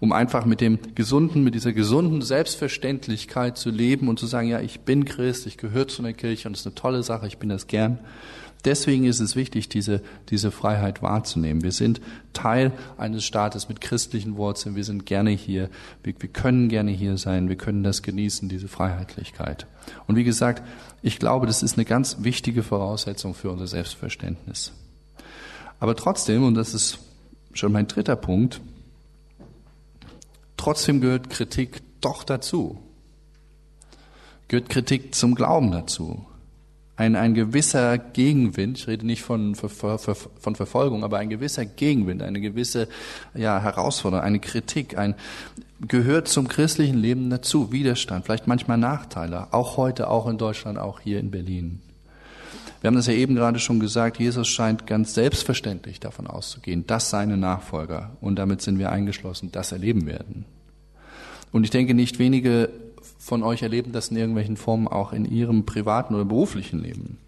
um 0.00 0.12
einfach 0.12 0.46
mit 0.46 0.60
dem 0.60 0.78
gesunden, 0.94 1.44
mit 1.44 1.54
dieser 1.54 1.72
gesunden 1.72 2.22
Selbstverständlichkeit 2.22 3.58
zu 3.58 3.70
leben 3.70 4.08
und 4.08 4.18
zu 4.18 4.26
sagen, 4.26 4.48
ja, 4.48 4.60
ich 4.60 4.80
bin 4.80 5.04
Christ, 5.04 5.46
ich 5.46 5.58
gehöre 5.58 5.88
zu 5.88 6.02
einer 6.02 6.12
Kirche 6.12 6.48
und 6.48 6.54
es 6.54 6.60
ist 6.60 6.66
eine 6.66 6.74
tolle 6.74 7.02
Sache, 7.02 7.26
ich 7.26 7.38
bin 7.38 7.48
das 7.48 7.66
gern 7.66 7.98
Deswegen 8.66 9.04
ist 9.04 9.20
es 9.20 9.36
wichtig, 9.36 9.68
diese, 9.68 10.02
diese 10.28 10.50
Freiheit 10.50 11.00
wahrzunehmen. 11.00 11.62
Wir 11.62 11.70
sind 11.70 12.00
Teil 12.32 12.72
eines 12.98 13.24
Staates 13.24 13.68
mit 13.68 13.80
christlichen 13.80 14.36
Wurzeln. 14.36 14.74
Wir 14.74 14.82
sind 14.82 15.06
gerne 15.06 15.30
hier. 15.30 15.70
Wir, 16.02 16.14
wir 16.18 16.28
können 16.28 16.68
gerne 16.68 16.90
hier 16.90 17.16
sein. 17.16 17.48
Wir 17.48 17.54
können 17.54 17.84
das 17.84 18.02
genießen, 18.02 18.48
diese 18.48 18.66
Freiheitlichkeit. 18.66 19.68
Und 20.08 20.16
wie 20.16 20.24
gesagt, 20.24 20.64
ich 21.00 21.20
glaube, 21.20 21.46
das 21.46 21.62
ist 21.62 21.78
eine 21.78 21.84
ganz 21.84 22.16
wichtige 22.24 22.64
Voraussetzung 22.64 23.34
für 23.34 23.52
unser 23.52 23.68
Selbstverständnis. 23.68 24.72
Aber 25.78 25.94
trotzdem, 25.94 26.42
und 26.42 26.56
das 26.56 26.74
ist 26.74 26.98
schon 27.52 27.70
mein 27.70 27.86
dritter 27.86 28.16
Punkt, 28.16 28.60
trotzdem 30.56 31.00
gehört 31.00 31.30
Kritik 31.30 31.82
doch 32.00 32.24
dazu. 32.24 32.80
Gehört 34.48 34.70
Kritik 34.70 35.14
zum 35.14 35.36
Glauben 35.36 35.70
dazu 35.70 36.26
ein, 36.96 37.14
ein 37.14 37.34
gewisser 37.34 37.98
Gegenwind, 37.98 38.78
ich 38.78 38.88
rede 38.88 39.06
nicht 39.06 39.22
von, 39.22 39.54
von 39.54 40.54
Verfolgung, 40.56 41.04
aber 41.04 41.18
ein 41.18 41.28
gewisser 41.28 41.66
Gegenwind, 41.66 42.22
eine 42.22 42.40
gewisse 42.40 42.88
ja, 43.34 43.60
Herausforderung, 43.60 44.24
eine 44.24 44.40
Kritik, 44.40 44.96
ein 44.96 45.14
gehört 45.86 46.26
zum 46.28 46.48
christlichen 46.48 46.96
Leben 46.96 47.28
dazu, 47.28 47.70
Widerstand, 47.70 48.24
vielleicht 48.24 48.46
manchmal 48.46 48.78
Nachteile, 48.78 49.52
auch 49.52 49.76
heute, 49.76 50.08
auch 50.08 50.26
in 50.26 50.38
Deutschland, 50.38 50.78
auch 50.78 51.00
hier 51.00 51.20
in 51.20 51.30
Berlin. 51.30 51.82
Wir 52.80 52.88
haben 52.88 52.96
das 52.96 53.06
ja 53.06 53.14
eben 53.14 53.34
gerade 53.34 53.58
schon 53.58 53.80
gesagt, 53.80 54.18
Jesus 54.18 54.48
scheint 54.48 54.86
ganz 54.86 55.12
selbstverständlich 55.12 56.00
davon 56.00 56.26
auszugehen, 56.26 56.86
dass 56.86 57.10
seine 57.10 57.36
Nachfolger, 57.36 58.16
und 58.20 58.36
damit 58.36 58.62
sind 58.62 58.78
wir 58.78 58.90
eingeschlossen, 58.90 59.50
das 59.52 59.72
erleben 59.72 60.06
werden. 60.06 60.46
Und 61.52 61.64
ich 61.64 61.70
denke, 61.70 61.94
nicht 61.94 62.18
wenige 62.18 62.70
von 63.26 63.42
euch 63.42 63.62
erleben 63.62 63.90
das 63.90 64.08
in 64.08 64.16
irgendwelchen 64.16 64.56
Formen 64.56 64.86
auch 64.86 65.12
in 65.12 65.24
ihrem 65.24 65.66
privaten 65.66 66.14
oder 66.14 66.24
beruflichen 66.24 66.78
Leben. 66.78 67.18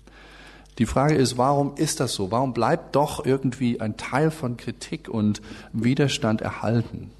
Die 0.78 0.86
Frage 0.86 1.16
ist, 1.16 1.38
warum 1.38 1.74
ist 1.74 1.98
das 1.98 2.14
so? 2.14 2.30
Warum 2.30 2.52
bleibt 2.52 2.94
doch 2.94 3.26
irgendwie 3.26 3.80
ein 3.80 3.96
Teil 3.96 4.30
von 4.30 4.56
Kritik 4.56 5.08
und 5.08 5.42
Widerstand 5.72 6.40
erhalten? 6.40 7.10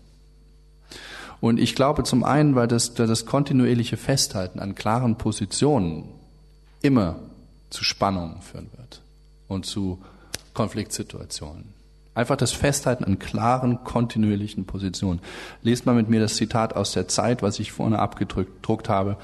Und 1.40 1.58
ich 1.58 1.74
glaube 1.74 2.04
zum 2.04 2.22
einen, 2.22 2.54
weil 2.54 2.68
das, 2.68 2.94
das 2.94 3.26
kontinuierliche 3.26 3.96
Festhalten 3.96 4.60
an 4.60 4.76
klaren 4.76 5.18
Positionen 5.18 6.04
immer 6.80 7.16
zu 7.70 7.82
Spannungen 7.82 8.40
führen 8.42 8.70
wird 8.76 9.02
und 9.48 9.66
zu 9.66 9.98
Konfliktsituationen. 10.54 11.77
Einfach 12.18 12.34
das 12.34 12.50
Festhalten 12.50 13.04
an 13.04 13.20
klaren, 13.20 13.84
kontinuierlichen 13.84 14.64
Positionen. 14.64 15.20
Lest 15.62 15.86
mal 15.86 15.94
mit 15.94 16.08
mir 16.08 16.18
das 16.18 16.34
Zitat 16.34 16.74
aus 16.74 16.90
der 16.90 17.06
Zeit, 17.06 17.42
was 17.42 17.60
ich 17.60 17.70
vorne 17.70 18.00
abgedruckt 18.00 18.88
habe. 18.88 19.18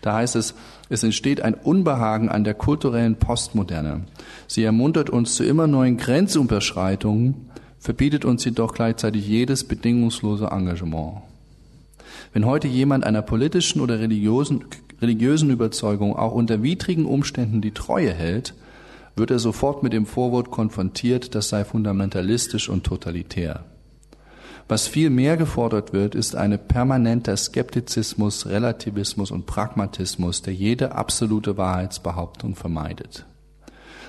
Da 0.00 0.14
heißt 0.14 0.34
es, 0.34 0.54
es 0.88 1.02
entsteht 1.02 1.42
ein 1.42 1.52
Unbehagen 1.52 2.30
an 2.30 2.44
der 2.44 2.54
kulturellen 2.54 3.16
Postmoderne. 3.16 4.04
Sie 4.46 4.64
ermuntert 4.64 5.10
uns 5.10 5.34
zu 5.34 5.44
immer 5.44 5.66
neuen 5.66 5.98
Grenzüberschreitungen, 5.98 7.50
verbietet 7.80 8.24
uns 8.24 8.46
jedoch 8.46 8.72
gleichzeitig 8.72 9.28
jedes 9.28 9.64
bedingungslose 9.64 10.46
Engagement. 10.46 11.18
Wenn 12.32 12.46
heute 12.46 12.66
jemand 12.66 13.04
einer 13.04 13.20
politischen 13.20 13.82
oder 13.82 14.00
religiösen, 14.00 14.64
religiösen 15.02 15.50
Überzeugung 15.50 16.16
auch 16.16 16.32
unter 16.32 16.62
widrigen 16.62 17.04
Umständen 17.04 17.60
die 17.60 17.72
Treue 17.72 18.14
hält, 18.14 18.54
wird 19.18 19.30
er 19.30 19.38
sofort 19.38 19.82
mit 19.82 19.92
dem 19.92 20.06
Vorwurf 20.06 20.50
konfrontiert, 20.50 21.34
das 21.34 21.48
sei 21.48 21.64
fundamentalistisch 21.64 22.68
und 22.68 22.84
totalitär. 22.84 23.64
Was 24.68 24.86
viel 24.86 25.08
mehr 25.08 25.38
gefordert 25.38 25.94
wird, 25.94 26.14
ist 26.14 26.36
ein 26.36 26.58
permanenter 26.58 27.36
Skeptizismus, 27.36 28.46
Relativismus 28.46 29.30
und 29.30 29.46
Pragmatismus, 29.46 30.42
der 30.42 30.52
jede 30.52 30.92
absolute 30.92 31.56
Wahrheitsbehauptung 31.56 32.54
vermeidet. 32.54 33.24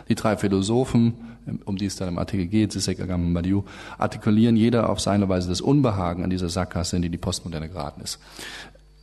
Die 0.09 0.15
drei 0.15 0.35
Philosophen, 0.35 1.13
um 1.65 1.77
die 1.77 1.85
es 1.85 1.95
dann 1.95 2.09
im 2.09 2.17
Artikel 2.17 2.47
geht, 2.47 2.73
Zizek, 2.73 2.99
Agam 2.99 3.27
und 3.27 3.33
Badiou, 3.33 3.63
artikulieren 3.97 4.57
jeder 4.57 4.89
auf 4.89 4.99
seine 4.99 5.29
Weise 5.29 5.47
das 5.47 5.61
Unbehagen 5.61 6.23
an 6.23 6.29
dieser 6.29 6.49
Sackgasse, 6.49 6.97
in 6.97 7.03
die 7.03 7.09
die 7.09 7.17
Postmoderne 7.17 7.69
geraten 7.69 8.01
ist. 8.01 8.19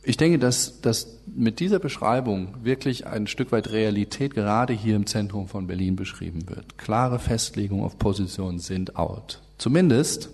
Ich 0.07 0.15
denke, 0.15 0.39
dass, 0.39 0.79
dass 0.79 1.17
mit 1.25 1.59
dieser 1.59 1.79
Beschreibung 1.79 2.63
wirklich 2.63 3.05
ein 3.05 3.27
Stück 3.27 3.51
weit 3.51 3.71
Realität 3.71 4.33
gerade 4.33 4.71
hier 4.71 4.95
im 4.95 5.05
Zentrum 5.05 5.49
von 5.49 5.67
Berlin 5.67 5.97
beschrieben 5.97 6.47
wird. 6.47 6.77
Klare 6.77 7.19
Festlegungen 7.19 7.83
auf 7.83 7.99
Positionen 7.99 8.59
sind 8.59 8.95
out. 8.95 9.41
Zumindest, 9.57 10.29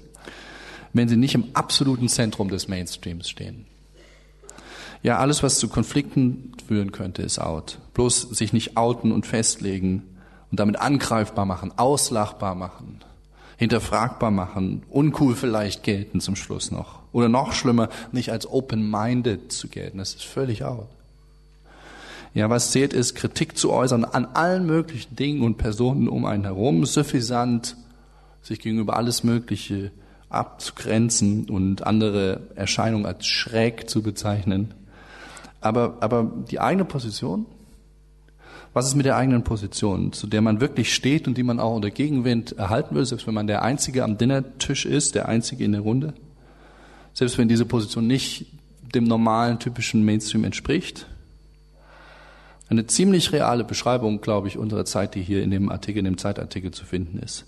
wenn 0.93 1.09
sie 1.09 1.17
nicht 1.17 1.33
im 1.33 1.45
absoluten 1.55 2.07
Zentrum 2.07 2.49
des 2.49 2.67
Mainstreams 2.67 3.27
stehen. 3.27 3.65
Ja, 5.01 5.17
alles, 5.17 5.41
was 5.41 5.57
zu 5.57 5.67
Konflikten 5.69 6.51
führen 6.67 6.91
könnte, 6.91 7.23
ist 7.23 7.39
out. 7.39 7.79
Bloß 7.95 8.21
sich 8.29 8.53
nicht 8.53 8.77
outen 8.77 9.12
und 9.12 9.25
festlegen 9.25 10.03
und 10.51 10.59
damit 10.59 10.75
angreifbar 10.75 11.47
machen, 11.47 11.73
auslachbar 11.77 12.53
machen, 12.53 12.99
hinterfragbar 13.57 14.29
machen, 14.29 14.83
uncool 14.91 15.36
vielleicht 15.36 15.81
gelten 15.81 16.21
zum 16.21 16.36
Schluss 16.36 16.69
noch. 16.69 17.02
Oder 17.13 17.30
noch 17.30 17.54
schlimmer, 17.54 17.89
nicht 18.12 18.32
als 18.32 18.49
open-minded 18.49 19.52
zu 19.52 19.69
gelten. 19.69 19.99
Das 19.99 20.15
ist 20.15 20.26
völlig 20.26 20.65
out. 20.65 20.88
Ja, 22.34 22.49
was 22.49 22.71
zählt 22.71 22.93
ist, 22.93 23.13
Kritik 23.13 23.58
zu 23.58 23.71
äußern 23.71 24.06
an 24.06 24.26
allen 24.26 24.65
möglichen 24.65 25.15
Dingen 25.15 25.43
und 25.43 25.58
Personen 25.58 26.10
um 26.10 26.26
einen 26.26 26.43
herum, 26.43 26.86
suffisant, 26.86 27.78
sich 28.41 28.60
gegenüber 28.60 28.97
alles 28.97 29.23
Mögliche 29.23 29.91
abzugrenzen 30.30 31.47
und 31.47 31.86
andere 31.86 32.41
Erscheinungen 32.56 33.06
als 33.06 33.28
schräg 33.28 33.88
zu 33.88 34.02
bezeichnen. 34.02 34.73
Aber, 35.62 35.97
aber 36.02 36.30
die 36.49 36.60
eigene 36.60 36.86
Position, 36.86 37.45
was 38.73 38.88
ist 38.88 38.95
mit 38.95 39.06
der 39.06 39.15
eigenen 39.15 39.43
Position, 39.43 40.12
zu 40.12 40.26
der 40.26 40.41
man 40.41 40.60
wirklich 40.60 40.93
steht 40.93 41.28
und 41.28 41.38
die 41.38 41.43
man 41.43 41.60
auch 41.60 41.76
unter 41.76 41.91
Gegenwind 41.91 42.54
erhalten 42.54 42.95
will, 42.95 43.06
selbst 43.06 43.28
wenn 43.28 43.36
man 43.36 43.45
der 43.45 43.62
Einzige 43.62 44.04
am 44.04 44.17
Dinnertisch 44.17 44.88
ist, 44.88 45.13
der 45.13 45.30
Einzige 45.30 45.63
in 45.63 45.73
der 45.73 45.82
Runde? 45.82 46.15
Selbst 47.13 47.38
wenn 47.38 47.47
diese 47.47 47.65
Position 47.65 48.08
nicht 48.08 48.47
dem 48.93 49.06
normalen, 49.06 49.60
typischen 49.60 50.06
Mainstream 50.06 50.43
entspricht. 50.43 51.08
Eine 52.69 52.88
ziemlich 52.88 53.32
reale 53.32 53.63
Beschreibung, 53.63 54.21
glaube 54.21 54.47
ich, 54.47 54.58
unserer 54.58 54.86
Zeit, 54.86 55.15
die 55.15 55.21
hier 55.21 55.43
in 55.43 55.52
dem 55.52 55.69
Artikel, 55.69 55.99
in 55.99 56.06
dem 56.06 56.17
Zeitartikel 56.17 56.71
zu 56.71 56.86
finden 56.86 57.19
ist. 57.19 57.45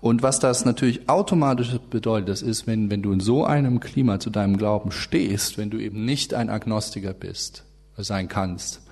Und 0.00 0.22
was 0.22 0.38
das 0.38 0.64
natürlich 0.64 1.08
automatisch 1.08 1.76
bedeutet, 1.90 2.28
das 2.28 2.42
ist, 2.42 2.66
wenn, 2.66 2.90
wenn 2.90 3.02
du 3.02 3.12
in 3.12 3.20
so 3.20 3.44
einem 3.44 3.80
Klima 3.80 4.20
zu 4.20 4.30
deinem 4.30 4.58
Glauben 4.58 4.90
stehst, 4.90 5.56
wenn 5.56 5.70
du 5.70 5.78
eben 5.78 6.04
nicht 6.04 6.34
ein 6.34 6.50
Agnostiker 6.50 7.14
bist, 7.14 7.64
sein 7.96 8.28
kannst, 8.28 8.82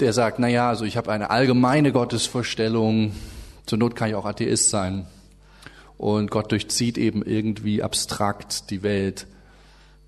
der 0.00 0.12
sagt, 0.12 0.40
na 0.40 0.48
ja, 0.48 0.68
also 0.68 0.84
ich 0.84 0.96
habe 0.96 1.12
eine 1.12 1.30
allgemeine 1.30 1.92
Gottesvorstellung, 1.92 3.12
zur 3.66 3.78
Not 3.78 3.94
kann 3.94 4.08
ich 4.08 4.16
auch 4.16 4.24
Atheist 4.24 4.70
sein, 4.70 5.06
und 6.02 6.32
Gott 6.32 6.50
durchzieht 6.50 6.98
eben 6.98 7.22
irgendwie 7.22 7.80
abstrakt 7.80 8.70
die 8.70 8.82
Welt. 8.82 9.28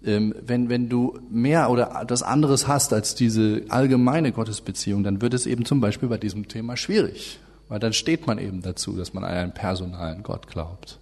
Ähm, 0.04 0.34
wenn, 0.44 0.68
wenn 0.68 0.88
du 0.88 1.20
mehr 1.30 1.70
oder 1.70 2.04
das 2.04 2.24
anderes 2.24 2.66
hast 2.66 2.92
als 2.92 3.14
diese 3.14 3.62
allgemeine 3.68 4.32
Gottesbeziehung, 4.32 5.04
dann 5.04 5.22
wird 5.22 5.34
es 5.34 5.46
eben 5.46 5.64
zum 5.64 5.80
Beispiel 5.80 6.08
bei 6.08 6.18
diesem 6.18 6.48
Thema 6.48 6.76
schwierig. 6.76 7.38
Weil 7.68 7.78
dann 7.78 7.92
steht 7.92 8.26
man 8.26 8.38
eben 8.38 8.60
dazu, 8.60 8.96
dass 8.96 9.14
man 9.14 9.22
an 9.22 9.30
einen 9.30 9.54
personalen 9.54 10.24
Gott 10.24 10.48
glaubt. 10.48 10.98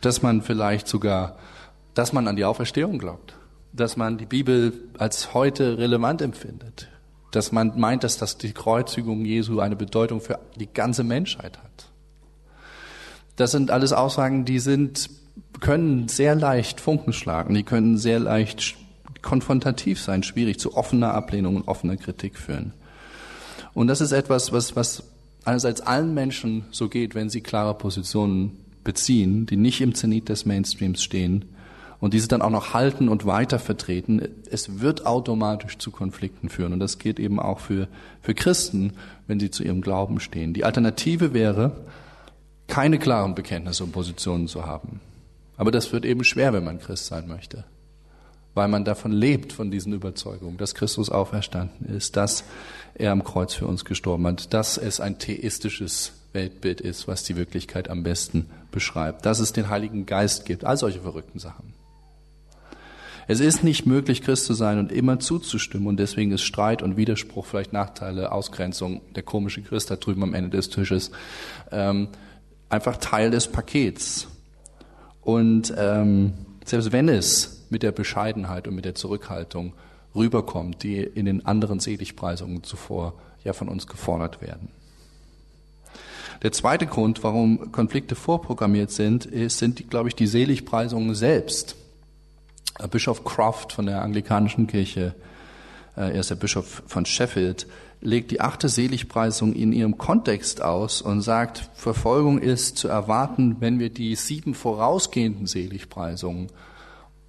Dass 0.00 0.20
man 0.20 0.42
vielleicht 0.42 0.88
sogar, 0.88 1.38
dass 1.94 2.12
man 2.12 2.26
an 2.26 2.34
die 2.34 2.44
Auferstehung 2.44 2.98
glaubt. 2.98 3.34
Dass 3.72 3.96
man 3.96 4.18
die 4.18 4.26
Bibel 4.26 4.72
als 4.98 5.32
heute 5.32 5.78
relevant 5.78 6.22
empfindet. 6.22 6.88
Dass 7.30 7.52
man 7.52 7.78
meint, 7.78 8.02
dass 8.02 8.18
das 8.18 8.36
die 8.36 8.52
Kreuzigung 8.52 9.24
Jesu 9.24 9.60
eine 9.60 9.76
Bedeutung 9.76 10.20
für 10.20 10.40
die 10.56 10.66
ganze 10.66 11.04
Menschheit 11.04 11.56
hat. 11.58 11.93
Das 13.36 13.50
sind 13.50 13.70
alles 13.70 13.92
Aussagen, 13.92 14.44
die 14.44 14.58
sind, 14.58 15.10
können 15.60 16.08
sehr 16.08 16.34
leicht 16.34 16.80
Funken 16.80 17.12
schlagen, 17.12 17.54
die 17.54 17.64
können 17.64 17.98
sehr 17.98 18.20
leicht 18.20 18.76
konfrontativ 19.22 20.00
sein, 20.00 20.22
schwierig 20.22 20.58
zu 20.60 20.76
offener 20.76 21.14
Ablehnung 21.14 21.56
und 21.56 21.68
offener 21.68 21.96
Kritik 21.96 22.38
führen. 22.38 22.72
Und 23.72 23.88
das 23.88 24.00
ist 24.00 24.12
etwas, 24.12 24.52
was, 24.52 24.76
was 24.76 25.02
einerseits 25.44 25.80
allen 25.80 26.14
Menschen 26.14 26.64
so 26.70 26.88
geht, 26.88 27.14
wenn 27.14 27.30
sie 27.30 27.40
klare 27.40 27.74
Positionen 27.74 28.52
beziehen, 28.84 29.46
die 29.46 29.56
nicht 29.56 29.80
im 29.80 29.94
Zenit 29.94 30.28
des 30.28 30.46
Mainstreams 30.46 31.02
stehen 31.02 31.46
und 32.00 32.12
diese 32.12 32.28
dann 32.28 32.42
auch 32.42 32.50
noch 32.50 32.74
halten 32.74 33.08
und 33.08 33.26
weiter 33.26 33.58
vertreten. 33.58 34.20
Es 34.50 34.80
wird 34.80 35.06
automatisch 35.06 35.78
zu 35.78 35.90
Konflikten 35.90 36.50
führen. 36.50 36.74
Und 36.74 36.80
das 36.80 36.98
gilt 36.98 37.18
eben 37.18 37.40
auch 37.40 37.60
für, 37.60 37.88
für 38.20 38.34
Christen, 38.34 38.92
wenn 39.26 39.40
sie 39.40 39.50
zu 39.50 39.64
ihrem 39.64 39.80
Glauben 39.80 40.20
stehen. 40.20 40.52
Die 40.52 40.64
Alternative 40.64 41.32
wäre, 41.32 41.72
keine 42.66 42.98
klaren 42.98 43.34
Bekenntnisse 43.34 43.84
und 43.84 43.92
Positionen 43.92 44.48
zu 44.48 44.66
haben. 44.66 45.00
Aber 45.56 45.70
das 45.70 45.92
wird 45.92 46.04
eben 46.04 46.24
schwer, 46.24 46.52
wenn 46.52 46.64
man 46.64 46.80
Christ 46.80 47.06
sein 47.06 47.28
möchte, 47.28 47.64
weil 48.54 48.68
man 48.68 48.84
davon 48.84 49.12
lebt, 49.12 49.52
von 49.52 49.70
diesen 49.70 49.92
Überzeugungen, 49.92 50.56
dass 50.56 50.74
Christus 50.74 51.10
auferstanden 51.10 51.94
ist, 51.94 52.16
dass 52.16 52.44
er 52.94 53.12
am 53.12 53.24
Kreuz 53.24 53.54
für 53.54 53.66
uns 53.66 53.84
gestorben 53.84 54.26
hat, 54.26 54.52
dass 54.52 54.78
es 54.78 55.00
ein 55.00 55.18
theistisches 55.18 56.12
Weltbild 56.32 56.80
ist, 56.80 57.06
was 57.06 57.22
die 57.22 57.36
Wirklichkeit 57.36 57.88
am 57.88 58.02
besten 58.02 58.50
beschreibt, 58.72 59.24
dass 59.24 59.38
es 59.38 59.52
den 59.52 59.68
Heiligen 59.68 60.06
Geist 60.06 60.44
gibt, 60.44 60.64
all 60.64 60.76
solche 60.76 61.00
verrückten 61.00 61.38
Sachen. 61.38 61.74
Es 63.26 63.40
ist 63.40 63.64
nicht 63.64 63.86
möglich, 63.86 64.20
Christ 64.20 64.44
zu 64.44 64.52
sein 64.52 64.78
und 64.78 64.92
immer 64.92 65.18
zuzustimmen 65.18 65.86
und 65.88 65.96
deswegen 65.98 66.32
ist 66.32 66.42
Streit 66.42 66.82
und 66.82 66.96
Widerspruch, 66.96 67.46
vielleicht 67.46 67.72
Nachteile, 67.72 68.32
Ausgrenzung, 68.32 69.00
der 69.14 69.22
komische 69.22 69.62
Christ 69.62 69.90
da 69.90 69.96
drüben 69.96 70.22
am 70.22 70.34
Ende 70.34 70.50
des 70.50 70.68
Tisches, 70.68 71.10
ähm, 71.70 72.08
einfach 72.74 72.96
Teil 72.98 73.30
des 73.30 73.48
Pakets. 73.48 74.28
Und 75.22 75.72
ähm, 75.78 76.34
selbst 76.64 76.92
wenn 76.92 77.08
es 77.08 77.66
mit 77.70 77.82
der 77.82 77.92
Bescheidenheit 77.92 78.68
und 78.68 78.74
mit 78.74 78.84
der 78.84 78.94
Zurückhaltung 78.94 79.72
rüberkommt, 80.14 80.82
die 80.82 80.98
in 80.98 81.24
den 81.24 81.46
anderen 81.46 81.80
Seligpreisungen 81.80 82.62
zuvor 82.62 83.14
ja 83.42 83.52
von 83.52 83.68
uns 83.68 83.86
gefordert 83.86 84.42
werden. 84.42 84.68
Der 86.42 86.52
zweite 86.52 86.86
Grund, 86.86 87.24
warum 87.24 87.72
Konflikte 87.72 88.14
vorprogrammiert 88.14 88.90
sind, 88.90 89.24
ist, 89.24 89.58
sind, 89.58 89.88
glaube 89.90 90.08
ich, 90.08 90.14
die 90.14 90.26
Seligpreisungen 90.26 91.14
selbst. 91.14 91.76
Bischof 92.90 93.24
Croft 93.24 93.72
von 93.72 93.86
der 93.86 94.02
anglikanischen 94.02 94.66
Kirche, 94.66 95.14
äh, 95.96 96.12
er 96.12 96.20
ist 96.20 96.30
der 96.30 96.34
Bischof 96.34 96.82
von 96.86 97.06
Sheffield, 97.06 97.66
legt 98.04 98.30
die 98.30 98.40
achte 98.40 98.68
Seligpreisung 98.68 99.54
in 99.54 99.72
ihrem 99.72 99.98
Kontext 99.98 100.62
aus 100.62 101.02
und 101.02 101.22
sagt, 101.22 101.70
Verfolgung 101.74 102.38
ist 102.38 102.76
zu 102.76 102.86
erwarten, 102.86 103.56
wenn 103.60 103.78
wir 103.78 103.90
die 103.90 104.14
sieben 104.14 104.54
vorausgehenden 104.54 105.46
Seligpreisungen 105.46 106.48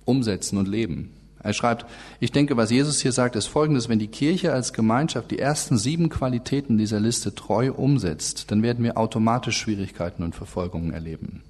umsetzen 0.03 0.57
und 0.57 0.67
leben. 0.67 1.11
Er 1.41 1.53
schreibt, 1.53 1.85
ich 2.19 2.31
denke, 2.31 2.57
was 2.57 2.71
Jesus 2.71 3.01
hier 3.01 3.11
sagt, 3.11 3.35
ist 3.35 3.47
folgendes, 3.47 3.88
wenn 3.88 3.99
die 3.99 4.07
Kirche 4.07 4.51
als 4.51 4.73
Gemeinschaft 4.73 5.31
die 5.31 5.39
ersten 5.39 5.77
sieben 5.77 6.09
Qualitäten 6.09 6.77
dieser 6.77 6.99
Liste 6.99 7.33
treu 7.33 7.71
umsetzt, 7.71 8.51
dann 8.51 8.61
werden 8.61 8.83
wir 8.83 8.97
automatisch 8.97 9.57
Schwierigkeiten 9.57 10.23
und 10.23 10.35
Verfolgungen 10.35 10.91
erleben. 10.91 11.43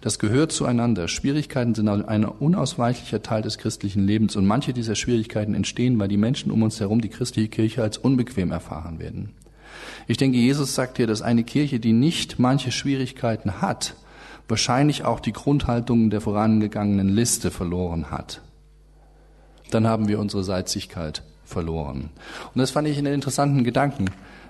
Das 0.00 0.18
gehört 0.18 0.52
zueinander. 0.52 1.08
Schwierigkeiten 1.08 1.74
sind 1.74 1.88
ein 1.88 2.24
unausweichlicher 2.24 3.22
Teil 3.22 3.42
des 3.42 3.58
christlichen 3.58 4.06
Lebens 4.06 4.36
und 4.36 4.46
manche 4.46 4.72
dieser 4.72 4.94
Schwierigkeiten 4.94 5.54
entstehen, 5.54 5.98
weil 5.98 6.08
die 6.08 6.16
Menschen 6.16 6.50
um 6.50 6.62
uns 6.62 6.80
herum 6.80 7.00
die 7.00 7.08
christliche 7.08 7.48
Kirche 7.48 7.82
als 7.82 7.98
unbequem 7.98 8.52
erfahren 8.52 8.98
werden. 8.98 9.34
Ich 10.06 10.16
denke, 10.16 10.38
Jesus 10.38 10.74
sagt 10.74 10.96
hier, 10.96 11.06
dass 11.06 11.22
eine 11.22 11.44
Kirche, 11.44 11.80
die 11.80 11.92
nicht 11.92 12.38
manche 12.38 12.72
Schwierigkeiten 12.72 13.60
hat, 13.60 13.94
wahrscheinlich 14.48 15.04
auch 15.04 15.20
die 15.20 15.32
Grundhaltung 15.32 16.10
der 16.10 16.20
vorangegangenen 16.20 17.08
Liste 17.08 17.50
verloren 17.50 18.10
hat. 18.10 18.40
dann 19.70 19.86
haben 19.86 20.08
wir 20.08 20.18
unsere 20.18 20.42
Salzigkeit 20.44 21.22
verloren. 21.44 22.08
Und 22.54 22.58
das 22.58 22.70
fand 22.70 22.88
ich 22.88 22.96
einen 22.96 23.12
interessanten 23.12 23.64
Gedanken. 23.64 24.06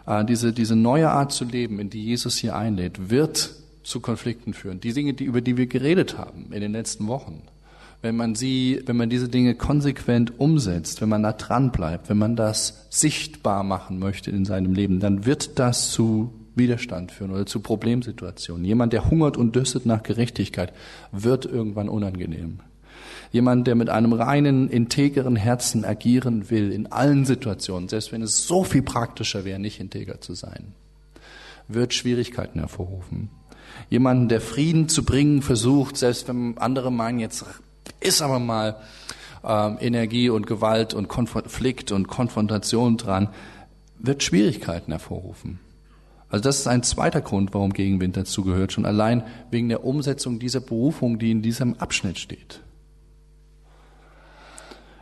Äh, 0.06 0.24
diese, 0.24 0.52
diese 0.52 0.76
neue 0.76 1.10
Art 1.10 1.32
zu 1.32 1.44
leben, 1.44 1.80
in 1.80 1.90
die 1.90 2.04
Jesus 2.04 2.36
hier 2.36 2.54
einlädt, 2.54 3.10
wird 3.10 3.50
zu 3.88 4.00
Konflikten 4.00 4.52
führen. 4.52 4.80
Die 4.80 4.92
Dinge, 4.92 5.14
die, 5.14 5.24
über 5.24 5.40
die 5.40 5.56
wir 5.56 5.66
geredet 5.66 6.18
haben 6.18 6.52
in 6.52 6.60
den 6.60 6.72
letzten 6.72 7.06
Wochen. 7.06 7.42
Wenn 8.00 8.16
man 8.16 8.34
sie, 8.36 8.80
wenn 8.86 8.96
man 8.96 9.10
diese 9.10 9.28
Dinge 9.28 9.56
konsequent 9.56 10.38
umsetzt, 10.38 11.00
wenn 11.00 11.08
man 11.08 11.22
da 11.22 11.32
dran 11.32 11.72
bleibt, 11.72 12.08
wenn 12.08 12.18
man 12.18 12.36
das 12.36 12.86
sichtbar 12.90 13.64
machen 13.64 13.98
möchte 13.98 14.30
in 14.30 14.44
seinem 14.44 14.74
Leben, 14.74 15.00
dann 15.00 15.26
wird 15.26 15.58
das 15.58 15.90
zu 15.90 16.32
Widerstand 16.54 17.12
führen 17.12 17.32
oder 17.32 17.46
zu 17.46 17.60
Problemsituationen. 17.60 18.64
Jemand, 18.64 18.92
der 18.92 19.10
hungert 19.10 19.36
und 19.36 19.56
dürstet 19.56 19.86
nach 19.86 20.02
Gerechtigkeit, 20.02 20.72
wird 21.10 21.46
irgendwann 21.46 21.88
unangenehm. 21.88 22.60
Jemand, 23.32 23.66
der 23.66 23.74
mit 23.74 23.90
einem 23.90 24.12
reinen, 24.12 24.68
integeren 24.68 25.36
Herzen 25.36 25.84
agieren 25.84 26.50
will 26.50 26.72
in 26.72 26.86
allen 26.92 27.24
Situationen, 27.24 27.88
selbst 27.88 28.12
wenn 28.12 28.22
es 28.22 28.46
so 28.46 28.64
viel 28.64 28.82
praktischer 28.82 29.44
wäre, 29.44 29.58
nicht 29.58 29.80
integer 29.80 30.20
zu 30.20 30.34
sein, 30.34 30.74
wird 31.68 31.94
Schwierigkeiten 31.94 32.60
hervorrufen. 32.60 33.28
Jemanden, 33.90 34.28
der 34.28 34.40
Frieden 34.40 34.88
zu 34.88 35.04
bringen 35.04 35.42
versucht, 35.42 35.96
selbst 35.96 36.28
wenn 36.28 36.58
andere 36.58 36.92
meinen, 36.92 37.18
jetzt 37.18 37.44
ist 38.00 38.22
aber 38.22 38.38
mal 38.38 38.76
ähm, 39.44 39.78
Energie 39.80 40.30
und 40.30 40.46
Gewalt 40.46 40.94
und 40.94 41.08
Konflikt 41.08 41.92
und 41.92 42.08
Konfrontation 42.08 42.96
dran, 42.96 43.28
wird 43.98 44.22
Schwierigkeiten 44.22 44.92
hervorrufen. 44.92 45.60
Also 46.30 46.42
das 46.42 46.58
ist 46.58 46.66
ein 46.66 46.82
zweiter 46.82 47.20
Grund, 47.20 47.54
warum 47.54 47.72
Gegenwind 47.72 48.16
dazu 48.16 48.42
gehört, 48.42 48.72
schon 48.72 48.84
allein 48.84 49.22
wegen 49.50 49.68
der 49.68 49.84
Umsetzung 49.84 50.38
dieser 50.38 50.60
Berufung, 50.60 51.18
die 51.18 51.30
in 51.30 51.42
diesem 51.42 51.74
Abschnitt 51.78 52.18
steht. 52.18 52.60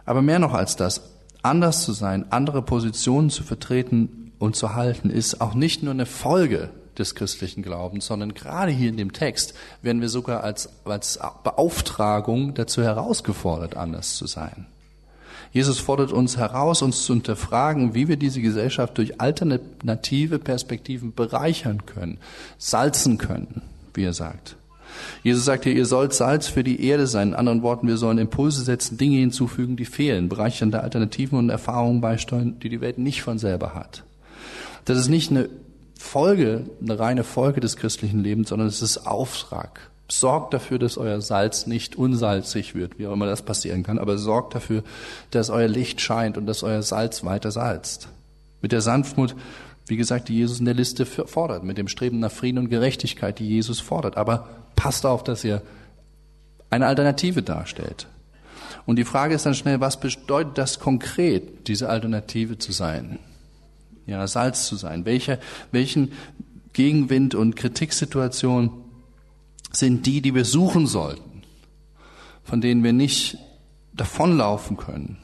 Aber 0.05 0.23
mehr 0.23 0.39
noch 0.39 0.55
als 0.55 0.77
das, 0.77 1.11
anders 1.43 1.85
zu 1.85 1.93
sein, 1.93 2.31
andere 2.31 2.63
Positionen 2.63 3.31
zu 3.31 3.43
vertreten 3.43 4.33
und 4.39 4.55
zu 4.55 4.75
halten, 4.75 5.11
ist 5.11 5.41
auch 5.41 5.55
nicht 5.55 5.83
nur 5.83 5.93
eine 5.93 6.07
Folge 6.07 6.71
des 6.99 7.15
christlichen 7.15 7.63
Glaubens, 7.63 8.07
sondern 8.07 8.35
gerade 8.35 8.73
hier 8.73 8.89
in 8.89 8.97
dem 8.97 9.13
Text 9.13 9.55
werden 9.83 10.01
wir 10.01 10.09
sogar 10.09 10.43
als, 10.43 10.69
als 10.85 11.19
Beauftragung 11.45 12.55
dazu 12.55 12.83
herausgefordert, 12.83 13.77
anders 13.77 14.17
zu 14.17 14.27
sein. 14.27 14.67
Jesus 15.53 15.79
fordert 15.79 16.13
uns 16.13 16.37
heraus, 16.37 16.83
uns 16.83 17.05
zu 17.05 17.15
hinterfragen, 17.15 17.95
wie 17.95 18.09
wir 18.09 18.17
diese 18.17 18.41
Gesellschaft 18.41 18.99
durch 18.99 19.21
alternative 19.21 20.39
Perspektiven 20.39 21.15
bereichern 21.15 21.87
können, 21.87 22.19
salzen 22.59 23.17
können, 23.17 23.63
wie 23.95 24.05
er 24.05 24.13
sagt. 24.13 24.57
Jesus 25.23 25.45
sagt 25.45 25.65
hier, 25.65 25.75
ihr 25.75 25.87
sollt 25.87 26.15
Salz 26.15 26.47
für 26.47 26.65
die 26.65 26.87
Erde 26.87 27.07
sein. 27.07 27.29
In 27.29 27.35
anderen 27.35 27.63
Worten, 27.63 27.89
wir 27.89 27.97
sollen 27.97 28.19
Impulse 28.19 28.63
setzen, 28.63 28.99
Dinge 28.99 29.19
hinzufügen, 29.19 29.77
die 29.77 29.85
fehlen, 29.85 30.29
bereichernde 30.29 30.83
Alternativen 30.83 31.39
und 31.39 31.51
Erfahrungen 31.51 32.01
beisteuern, 32.01 32.59
die 32.61 32.69
die 32.69 32.81
Welt 32.81 32.99
nicht 32.99 33.23
von 33.23 33.39
selber 33.39 33.75
hat. 33.75 34.05
Das 34.85 34.99
ist 34.99 35.09
nicht 35.09 35.31
eine 35.31 35.49
Folge, 36.07 36.65
eine 36.81 36.99
reine 36.99 37.25
Folge 37.25 37.61
des 37.61 37.77
christlichen 37.77 38.23
Lebens, 38.23 38.49
sondern 38.49 38.69
es 38.69 38.81
ist 38.81 39.07
Auftrag. 39.07 39.91
Sorgt 40.09 40.55
dafür, 40.55 40.79
dass 40.79 40.97
euer 40.97 41.21
Salz 41.21 41.67
nicht 41.67 41.97
unsalzig 41.97 42.75
wird, 42.75 42.99
wie 42.99 43.09
auch 43.09 43.13
immer 43.13 43.27
das 43.27 43.43
passieren 43.43 43.83
kann, 43.83 43.99
aber 43.99 44.17
sorgt 44.17 44.55
dafür, 44.55 44.85
dass 45.33 45.51
euer 45.51 45.67
Licht 45.67 46.01
scheint 46.01 46.39
und 46.39 46.47
dass 46.47 46.63
euer 46.63 46.83
Salz 46.83 47.25
weiter 47.25 47.51
salzt. 47.51 48.09
Mit 48.63 48.71
der 48.73 48.81
Sanftmut, 48.81 49.35
wie 49.89 49.97
gesagt, 49.97 50.29
die 50.29 50.37
Jesus 50.37 50.61
in 50.61 50.65
der 50.65 50.75
Liste 50.75 51.07
fordert, 51.07 51.65
mit 51.65 51.77
dem 51.77 51.89
Streben 51.89 52.21
nach 52.21 52.33
Frieden 52.33 52.59
und 52.59 52.69
Gerechtigkeit, 52.69 53.39
die 53.41 53.49
Jesus 53.49 53.81
fordert. 53.81 54.17
Aber 54.17 54.49
passt 54.77 55.05
auf, 55.07 55.25
dass 55.25 55.45
ihr 55.45 55.61
eine 56.71 56.87
Alternative 56.87 57.43
darstellt. 57.43 58.07
Und 58.87 58.97
die 58.97 59.05
Frage 59.05 59.35
ist 59.35 59.45
dann 59.45 59.55
schnell, 59.55 59.81
was 59.81 59.99
bedeutet 59.99 60.57
das 60.57 60.79
konkret, 60.79 61.67
diese 61.69 61.89
Alternative 61.89 62.59
zu 62.59 62.73
sein? 62.73 63.19
Ja, 64.07 64.27
Salz 64.27 64.67
zu 64.67 64.77
sein? 64.77 65.05
Welche, 65.05 65.39
welchen 65.73 66.13
Gegenwind 66.73 67.35
und 67.35 67.57
Kritiksituation 67.57 68.71
sind 69.73 70.07
die, 70.07 70.21
die 70.21 70.35
wir 70.35 70.45
suchen 70.45 70.87
sollten, 70.87 71.43
von 72.45 72.61
denen 72.61 72.85
wir 72.85 72.93
nicht 72.93 73.39
davonlaufen 73.95 74.77
können? 74.77 75.19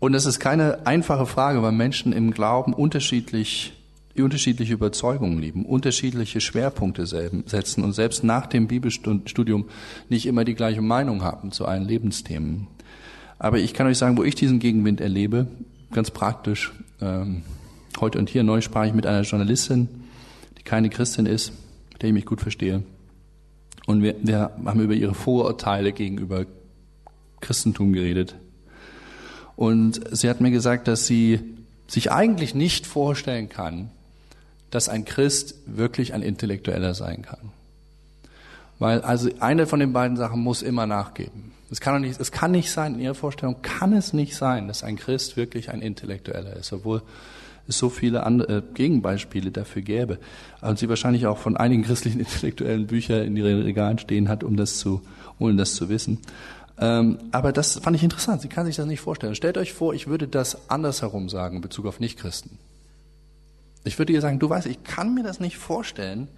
Und 0.00 0.14
es 0.14 0.24
ist 0.24 0.40
keine 0.40 0.86
einfache 0.86 1.26
Frage, 1.26 1.62
weil 1.62 1.72
Menschen 1.72 2.14
im 2.14 2.30
Glauben 2.30 2.72
unterschiedlich, 2.72 3.74
unterschiedliche 4.16 4.72
Überzeugungen 4.72 5.38
lieben, 5.38 5.66
unterschiedliche 5.66 6.40
Schwerpunkte 6.40 7.06
setzen 7.06 7.84
und 7.84 7.92
selbst 7.92 8.24
nach 8.24 8.46
dem 8.46 8.66
Bibelstudium 8.66 9.66
nicht 10.08 10.24
immer 10.26 10.44
die 10.44 10.54
gleiche 10.54 10.80
Meinung 10.80 11.22
haben 11.22 11.52
zu 11.52 11.66
allen 11.66 11.84
Lebensthemen. 11.84 12.66
Aber 13.38 13.58
ich 13.58 13.74
kann 13.74 13.86
euch 13.86 13.98
sagen, 13.98 14.16
wo 14.16 14.24
ich 14.24 14.34
diesen 14.34 14.58
Gegenwind 14.58 15.02
erlebe, 15.02 15.48
ganz 15.92 16.10
praktisch. 16.10 16.72
Ähm, 17.00 17.42
heute 18.00 18.18
und 18.18 18.28
hier 18.28 18.42
neu 18.42 18.60
sprach 18.60 18.86
ich 18.86 18.94
mit 18.94 19.06
einer 19.06 19.22
Journalistin, 19.22 19.88
die 20.58 20.62
keine 20.62 20.90
Christin 20.90 21.26
ist, 21.26 21.52
mit 21.92 22.02
der 22.02 22.08
ich 22.08 22.14
mich 22.14 22.26
gut 22.26 22.40
verstehe. 22.40 22.82
Und 23.86 24.02
wir, 24.02 24.14
wir 24.22 24.52
haben 24.64 24.80
über 24.80 24.94
ihre 24.94 25.14
Vorurteile 25.14 25.92
gegenüber 25.92 26.46
Christentum 27.40 27.92
geredet. 27.92 28.36
Und 29.56 30.00
sie 30.16 30.30
hat 30.30 30.40
mir 30.40 30.50
gesagt, 30.50 30.88
dass 30.88 31.06
sie 31.06 31.40
sich 31.86 32.12
eigentlich 32.12 32.54
nicht 32.54 32.86
vorstellen 32.86 33.48
kann, 33.48 33.90
dass 34.70 34.88
ein 34.88 35.04
Christ 35.04 35.56
wirklich 35.66 36.14
ein 36.14 36.22
Intellektueller 36.22 36.94
sein 36.94 37.22
kann. 37.22 37.52
Weil 38.78 39.02
also 39.02 39.28
eine 39.40 39.66
von 39.66 39.80
den 39.80 39.92
beiden 39.92 40.16
Sachen 40.16 40.40
muss 40.40 40.62
immer 40.62 40.86
nachgeben. 40.86 41.49
Es 41.70 41.80
kann, 41.80 42.00
nicht, 42.02 42.20
es 42.20 42.32
kann 42.32 42.50
nicht 42.50 42.70
sein, 42.70 42.94
in 42.94 43.00
Ihrer 43.00 43.14
Vorstellung 43.14 43.62
kann 43.62 43.92
es 43.92 44.12
nicht 44.12 44.34
sein, 44.34 44.66
dass 44.66 44.82
ein 44.82 44.96
Christ 44.96 45.36
wirklich 45.36 45.70
ein 45.70 45.82
Intellektueller 45.82 46.56
ist, 46.56 46.72
obwohl 46.72 47.02
es 47.68 47.78
so 47.78 47.88
viele 47.88 48.24
andere 48.24 48.58
äh, 48.58 48.62
Gegenbeispiele 48.74 49.50
dafür 49.50 49.82
gäbe. 49.82 50.18
Und 50.60 50.78
sie 50.78 50.88
wahrscheinlich 50.88 51.26
auch 51.26 51.38
von 51.38 51.56
einigen 51.56 51.82
christlichen 51.82 52.18
intellektuellen 52.20 52.86
Büchern 52.86 53.24
in 53.24 53.36
ihren 53.36 53.62
Regalen 53.62 53.98
stehen 53.98 54.28
hat, 54.28 54.44
um 54.44 54.56
das 54.56 54.78
zu, 54.78 55.00
um 55.38 55.56
das 55.56 55.74
zu 55.74 55.88
wissen. 55.88 56.18
Ähm, 56.78 57.18
aber 57.30 57.52
das 57.52 57.78
fand 57.78 57.94
ich 57.94 58.02
interessant. 58.02 58.42
Sie 58.42 58.48
kann 58.48 58.66
sich 58.66 58.76
das 58.76 58.86
nicht 58.86 59.00
vorstellen. 59.00 59.34
Stellt 59.34 59.58
euch 59.58 59.72
vor, 59.72 59.94
ich 59.94 60.06
würde 60.06 60.26
das 60.26 60.70
andersherum 60.70 61.28
sagen 61.28 61.56
in 61.56 61.62
Bezug 61.62 61.86
auf 61.86 62.00
Nichtchristen. 62.00 62.58
Ich 63.84 63.98
würde 63.98 64.12
ihr 64.12 64.20
sagen, 64.20 64.38
du 64.38 64.48
weißt, 64.48 64.66
ich 64.66 64.82
kann 64.82 65.14
mir 65.14 65.22
das 65.22 65.40
nicht 65.40 65.56
vorstellen, 65.56 66.28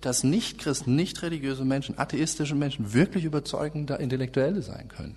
dass 0.00 0.24
Nichtchristen, 0.24 0.96
nicht 0.96 1.22
religiöse 1.22 1.64
Menschen, 1.64 1.98
atheistische 1.98 2.54
Menschen 2.54 2.92
wirklich 2.92 3.24
überzeugende 3.24 3.94
Intellektuelle 3.94 4.62
sein 4.62 4.88
können. 4.88 5.16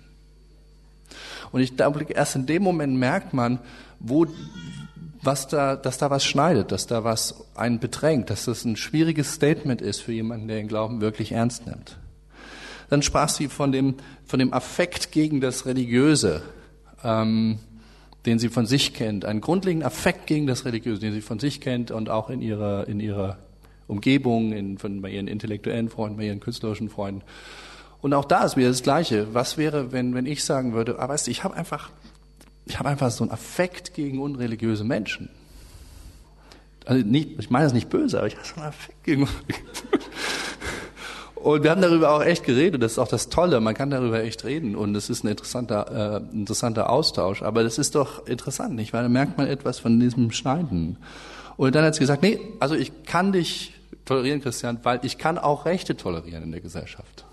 Und 1.52 1.60
ich 1.60 1.76
glaube, 1.76 2.04
erst 2.04 2.36
in 2.36 2.46
dem 2.46 2.62
Moment 2.62 2.96
merkt 2.96 3.32
man, 3.32 3.58
wo, 4.00 4.26
was 5.22 5.48
da, 5.48 5.76
dass 5.76 5.98
da 5.98 6.10
was 6.10 6.24
schneidet, 6.24 6.72
dass 6.72 6.86
da 6.86 7.04
was 7.04 7.44
einen 7.54 7.78
bedrängt, 7.78 8.30
dass 8.30 8.44
das 8.44 8.64
ein 8.64 8.76
schwieriges 8.76 9.34
Statement 9.34 9.80
ist 9.80 10.00
für 10.00 10.12
jemanden, 10.12 10.48
der 10.48 10.56
den 10.56 10.68
Glauben 10.68 11.00
wirklich 11.00 11.32
ernst 11.32 11.66
nimmt. 11.66 11.96
Dann 12.90 13.02
sprach 13.02 13.28
sie 13.28 13.48
von 13.48 13.72
dem, 13.72 13.94
von 14.26 14.38
dem 14.38 14.52
Affekt 14.52 15.12
gegen 15.12 15.40
das 15.40 15.66
Religiöse, 15.66 16.42
ähm, 17.02 17.58
den 18.26 18.38
sie 18.38 18.48
von 18.48 18.66
sich 18.66 18.94
kennt, 18.94 19.24
einen 19.24 19.40
grundlegenden 19.40 19.86
Affekt 19.86 20.26
gegen 20.26 20.46
das 20.46 20.64
Religiöse, 20.64 21.00
den 21.00 21.12
sie 21.12 21.20
von 21.20 21.38
sich 21.38 21.60
kennt 21.60 21.90
und 21.90 22.08
auch 22.08 22.30
in 22.30 22.40
ihrer, 22.40 22.88
in 22.88 23.00
ihrer 23.00 23.38
Umgebung, 23.86 24.52
in, 24.52 24.78
von, 24.78 25.02
bei 25.02 25.10
ihren 25.10 25.28
intellektuellen 25.28 25.88
Freunden, 25.88 26.16
bei 26.16 26.24
ihren 26.24 26.40
künstlerischen 26.40 26.88
Freunden. 26.88 27.22
Und 28.00 28.12
auch 28.12 28.24
da 28.24 28.44
ist 28.44 28.56
wieder 28.56 28.68
das 28.68 28.82
Gleiche. 28.82 29.32
Was 29.32 29.56
wäre, 29.56 29.92
wenn, 29.92 30.14
wenn 30.14 30.26
ich 30.26 30.44
sagen 30.44 30.74
würde, 30.74 30.98
ah, 30.98 31.08
weißt 31.08 31.26
du, 31.26 31.30
ich 31.30 31.42
habe 31.42 31.54
einfach, 31.54 31.90
ich 32.66 32.78
habe 32.78 32.88
einfach 32.88 33.10
so 33.10 33.24
einen 33.24 33.30
Affekt 33.30 33.94
gegen 33.94 34.20
unreligiöse 34.20 34.84
Menschen. 34.84 35.30
Also 36.84 37.04
nicht, 37.06 37.38
ich 37.38 37.50
meine 37.50 37.64
das 37.64 37.72
nicht 37.72 37.88
böse, 37.88 38.18
aber 38.18 38.26
ich 38.26 38.36
habe 38.36 38.46
so 38.46 38.56
einen 38.56 38.66
Affekt 38.66 39.04
gegen 39.04 39.28
Und 41.44 41.62
wir 41.62 41.70
haben 41.70 41.82
darüber 41.82 42.10
auch 42.10 42.22
echt 42.22 42.44
geredet. 42.44 42.82
Das 42.82 42.92
ist 42.92 42.98
auch 42.98 43.08
das 43.08 43.28
Tolle. 43.28 43.60
Man 43.60 43.74
kann 43.74 43.90
darüber 43.90 44.22
echt 44.22 44.44
reden. 44.44 44.74
Und 44.74 44.94
es 44.94 45.10
ist 45.10 45.24
ein 45.24 45.28
interessanter, 45.28 46.22
äh, 46.32 46.34
interessanter 46.34 46.88
Austausch. 46.88 47.42
Aber 47.42 47.62
das 47.62 47.76
ist 47.76 47.94
doch 47.94 48.26
interessant, 48.26 48.74
nicht? 48.74 48.94
Weil 48.94 49.02
da 49.02 49.08
merkt 49.10 49.36
man 49.36 49.46
etwas 49.46 49.78
von 49.78 50.00
diesem 50.00 50.30
Schneiden. 50.30 50.96
Und 51.56 51.74
dann 51.74 51.84
hat 51.84 51.94
sie 51.94 52.00
gesagt, 52.00 52.22
nee, 52.22 52.40
also 52.60 52.74
ich 52.74 53.04
kann 53.04 53.32
dich 53.32 53.72
tolerieren, 54.04 54.40
Christian, 54.42 54.78
weil 54.82 55.00
ich 55.02 55.18
kann 55.18 55.38
auch 55.38 55.66
Rechte 55.66 55.96
tolerieren 55.96 56.42
in 56.42 56.52
der 56.52 56.60
Gesellschaft. 56.60 57.24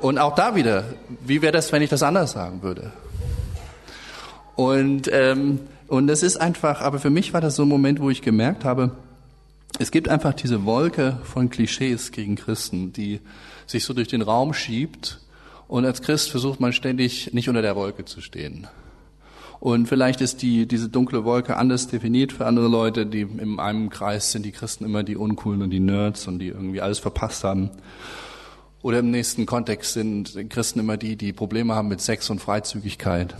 Und 0.00 0.18
auch 0.18 0.34
da 0.34 0.56
wieder, 0.56 0.84
wie 1.24 1.42
wäre 1.42 1.52
das, 1.52 1.70
wenn 1.70 1.80
ich 1.80 1.90
das 1.90 2.02
anders 2.02 2.32
sagen 2.32 2.62
würde? 2.62 2.92
Und 4.56 5.08
ähm, 5.12 5.60
und 5.92 6.08
es 6.08 6.22
ist 6.22 6.38
einfach, 6.38 6.80
aber 6.80 6.98
für 6.98 7.10
mich 7.10 7.34
war 7.34 7.42
das 7.42 7.54
so 7.54 7.64
ein 7.64 7.68
Moment, 7.68 8.00
wo 8.00 8.08
ich 8.08 8.22
gemerkt 8.22 8.64
habe, 8.64 8.92
es 9.78 9.90
gibt 9.90 10.08
einfach 10.08 10.32
diese 10.32 10.64
Wolke 10.64 11.18
von 11.22 11.50
Klischees 11.50 12.12
gegen 12.12 12.34
Christen, 12.34 12.94
die 12.94 13.20
sich 13.66 13.84
so 13.84 13.92
durch 13.92 14.08
den 14.08 14.22
Raum 14.22 14.54
schiebt. 14.54 15.20
Und 15.68 15.84
als 15.84 16.00
Christ 16.00 16.30
versucht 16.30 16.60
man 16.60 16.72
ständig 16.72 17.34
nicht 17.34 17.50
unter 17.50 17.60
der 17.60 17.76
Wolke 17.76 18.06
zu 18.06 18.22
stehen. 18.22 18.68
Und 19.62 19.86
vielleicht 19.86 20.20
ist 20.20 20.42
die, 20.42 20.66
diese 20.66 20.88
dunkle 20.88 21.24
Wolke 21.24 21.56
anders 21.56 21.86
definiert 21.86 22.32
für 22.32 22.46
andere 22.46 22.66
Leute, 22.66 23.06
die 23.06 23.20
in 23.20 23.60
einem 23.60 23.90
Kreis 23.90 24.32
sind 24.32 24.44
die 24.44 24.50
Christen 24.50 24.84
immer 24.84 25.04
die 25.04 25.14
Uncoolen 25.14 25.62
und 25.62 25.70
die 25.70 25.78
Nerds 25.78 26.26
und 26.26 26.40
die 26.40 26.48
irgendwie 26.48 26.80
alles 26.80 26.98
verpasst 26.98 27.44
haben. 27.44 27.70
Oder 28.82 28.98
im 28.98 29.12
nächsten 29.12 29.46
Kontext 29.46 29.92
sind 29.92 30.50
Christen 30.50 30.80
immer 30.80 30.96
die, 30.96 31.14
die 31.14 31.32
Probleme 31.32 31.76
haben 31.76 31.86
mit 31.86 32.00
Sex 32.00 32.28
und 32.28 32.40
Freizügigkeit. 32.40 33.36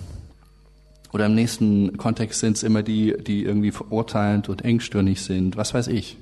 Oder 1.12 1.26
im 1.26 1.34
nächsten 1.34 1.96
Kontext 1.96 2.38
sind 2.38 2.56
es 2.56 2.62
immer 2.62 2.84
die, 2.84 3.16
die 3.18 3.42
irgendwie 3.42 3.72
verurteilend 3.72 4.48
und 4.48 4.64
engstirnig 4.64 5.22
sind, 5.22 5.56
was 5.56 5.74
weiß 5.74 5.88
ich. 5.88 6.18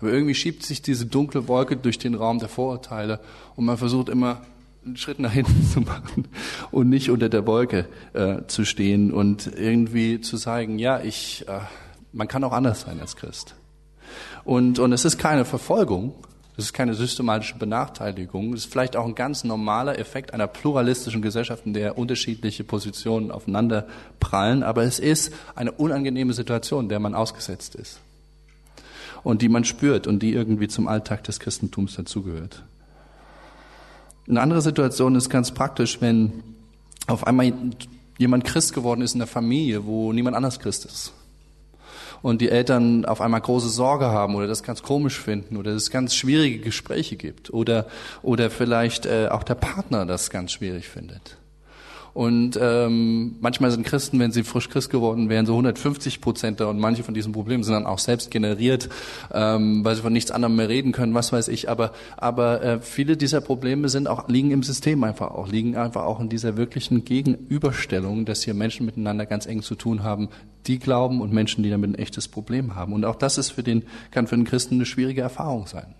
Aber 0.00 0.10
irgendwie 0.10 0.34
schiebt 0.34 0.64
sich 0.64 0.82
diese 0.82 1.06
dunkle 1.06 1.46
Wolke 1.46 1.76
durch 1.76 1.98
den 1.98 2.16
Raum 2.16 2.40
der 2.40 2.48
Vorurteile 2.48 3.20
und 3.54 3.64
man 3.64 3.78
versucht 3.78 4.08
immer 4.08 4.40
einen 4.86 4.96
Schritt 4.96 5.18
nach 5.18 5.32
hinten 5.32 5.66
zu 5.66 5.80
machen 5.80 6.28
und 6.70 6.88
nicht 6.88 7.10
unter 7.10 7.28
der 7.28 7.46
Wolke 7.46 7.86
äh, 8.12 8.46
zu 8.46 8.64
stehen 8.64 9.12
und 9.12 9.50
irgendwie 9.56 10.20
zu 10.20 10.36
sagen, 10.36 10.78
ja, 10.78 11.00
ich, 11.00 11.46
äh, 11.48 11.60
man 12.12 12.28
kann 12.28 12.44
auch 12.44 12.52
anders 12.52 12.82
sein 12.82 13.00
als 13.00 13.16
Christ. 13.16 13.56
Und, 14.44 14.78
und 14.78 14.92
es 14.92 15.04
ist 15.04 15.18
keine 15.18 15.44
Verfolgung, 15.44 16.14
es 16.56 16.66
ist 16.66 16.72
keine 16.72 16.94
systematische 16.94 17.56
Benachteiligung, 17.56 18.54
es 18.54 18.60
ist 18.60 18.72
vielleicht 18.72 18.96
auch 18.96 19.04
ein 19.04 19.16
ganz 19.16 19.42
normaler 19.42 19.98
Effekt 19.98 20.32
einer 20.32 20.46
pluralistischen 20.46 21.20
Gesellschaft, 21.20 21.66
in 21.66 21.74
der 21.74 21.98
unterschiedliche 21.98 22.62
Positionen 22.62 23.32
aufeinander 23.32 23.88
prallen, 24.20 24.62
aber 24.62 24.84
es 24.84 25.00
ist 25.00 25.34
eine 25.56 25.72
unangenehme 25.72 26.32
Situation, 26.32 26.88
der 26.88 27.00
man 27.00 27.14
ausgesetzt 27.14 27.74
ist 27.74 27.98
und 29.24 29.42
die 29.42 29.48
man 29.48 29.64
spürt 29.64 30.06
und 30.06 30.20
die 30.20 30.32
irgendwie 30.32 30.68
zum 30.68 30.86
Alltag 30.86 31.24
des 31.24 31.40
Christentums 31.40 31.96
dazugehört. 31.96 32.62
Eine 34.28 34.40
andere 34.40 34.60
Situation 34.60 35.14
ist 35.14 35.30
ganz 35.30 35.52
praktisch, 35.52 36.00
wenn 36.00 36.42
auf 37.06 37.26
einmal 37.26 37.52
jemand 38.18 38.44
Christ 38.44 38.72
geworden 38.72 39.02
ist 39.02 39.14
in 39.14 39.20
der 39.20 39.28
Familie, 39.28 39.86
wo 39.86 40.12
niemand 40.12 40.36
anders 40.36 40.58
Christ 40.58 40.84
ist. 40.84 41.12
Und 42.22 42.40
die 42.40 42.48
Eltern 42.48 43.04
auf 43.04 43.20
einmal 43.20 43.40
große 43.40 43.68
Sorge 43.68 44.06
haben 44.06 44.34
oder 44.34 44.46
das 44.46 44.62
ganz 44.62 44.82
komisch 44.82 45.20
finden 45.20 45.56
oder 45.56 45.72
es 45.72 45.90
ganz 45.90 46.14
schwierige 46.14 46.58
Gespräche 46.58 47.16
gibt 47.16 47.52
oder, 47.52 47.86
oder 48.22 48.50
vielleicht 48.50 49.06
äh, 49.06 49.28
auch 49.30 49.44
der 49.44 49.54
Partner 49.54 50.06
das 50.06 50.30
ganz 50.30 50.52
schwierig 50.52 50.88
findet. 50.88 51.36
Und 52.16 52.58
ähm, 52.58 53.36
manchmal 53.42 53.70
sind 53.70 53.84
Christen, 53.84 54.18
wenn 54.18 54.32
sie 54.32 54.42
frisch 54.42 54.70
Christ 54.70 54.88
geworden 54.88 55.28
wären, 55.28 55.44
so 55.44 55.52
150 55.52 56.22
Prozent 56.22 56.60
da 56.60 56.64
und 56.64 56.78
manche 56.78 57.02
von 57.02 57.12
diesen 57.12 57.32
Problemen 57.32 57.62
sind 57.62 57.74
dann 57.74 57.84
auch 57.84 57.98
selbst 57.98 58.30
generiert, 58.30 58.88
ähm, 59.34 59.84
weil 59.84 59.96
sie 59.96 60.00
von 60.00 60.14
nichts 60.14 60.30
anderem 60.30 60.56
mehr 60.56 60.70
reden 60.70 60.92
können, 60.92 61.12
was 61.12 61.30
weiß 61.30 61.48
ich. 61.48 61.68
Aber, 61.68 61.92
aber 62.16 62.62
äh, 62.62 62.80
viele 62.80 63.18
dieser 63.18 63.42
Probleme 63.42 63.90
sind 63.90 64.08
auch, 64.08 64.30
liegen 64.30 64.50
im 64.50 64.62
System 64.62 65.04
einfach 65.04 65.30
auch, 65.30 65.48
liegen 65.48 65.76
einfach 65.76 66.04
auch 66.04 66.18
in 66.18 66.30
dieser 66.30 66.56
wirklichen 66.56 67.04
Gegenüberstellung, 67.04 68.24
dass 68.24 68.42
hier 68.42 68.54
Menschen 68.54 68.86
miteinander 68.86 69.26
ganz 69.26 69.44
eng 69.44 69.60
zu 69.60 69.74
tun 69.74 70.02
haben, 70.02 70.30
die 70.66 70.78
glauben 70.78 71.20
und 71.20 71.34
Menschen, 71.34 71.64
die 71.64 71.68
damit 71.68 71.90
ein 71.90 71.96
echtes 71.96 72.28
Problem 72.28 72.74
haben. 72.74 72.94
Und 72.94 73.04
auch 73.04 73.16
das 73.16 73.36
ist 73.36 73.50
für 73.50 73.62
den, 73.62 73.82
kann 74.10 74.26
für 74.26 74.36
den 74.36 74.46
Christen 74.46 74.76
eine 74.76 74.86
schwierige 74.86 75.20
Erfahrung 75.20 75.66
sein. 75.66 75.94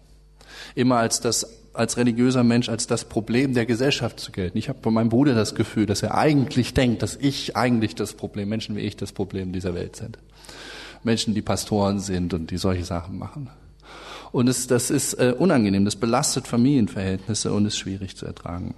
Immer 0.74 0.96
als 0.96 1.20
das 1.20 1.65
als 1.76 1.96
religiöser 1.96 2.44
Mensch 2.44 2.68
als 2.68 2.86
das 2.86 3.04
Problem 3.04 3.54
der 3.54 3.66
Gesellschaft 3.66 4.20
zu 4.20 4.32
gelten. 4.32 4.58
Ich 4.58 4.68
habe 4.68 4.78
bei 4.80 4.90
meinem 4.90 5.08
Bruder 5.08 5.34
das 5.34 5.54
Gefühl, 5.54 5.86
dass 5.86 6.02
er 6.02 6.16
eigentlich 6.16 6.74
denkt, 6.74 7.02
dass 7.02 7.16
ich 7.16 7.56
eigentlich 7.56 7.94
das 7.94 8.14
Problem, 8.14 8.48
Menschen 8.48 8.76
wie 8.76 8.80
ich 8.80 8.96
das 8.96 9.12
Problem 9.12 9.52
dieser 9.52 9.74
Welt 9.74 9.96
sind. 9.96 10.18
Menschen, 11.02 11.34
die 11.34 11.42
Pastoren 11.42 12.00
sind 12.00 12.34
und 12.34 12.50
die 12.50 12.58
solche 12.58 12.84
Sachen 12.84 13.18
machen. 13.18 13.48
Und 14.32 14.48
es, 14.48 14.66
das 14.66 14.90
ist 14.90 15.14
äh, 15.14 15.34
unangenehm, 15.36 15.84
das 15.84 15.96
belastet 15.96 16.46
Familienverhältnisse 16.46 17.52
und 17.52 17.66
ist 17.66 17.78
schwierig 17.78 18.16
zu 18.16 18.26
ertragen. 18.26 18.74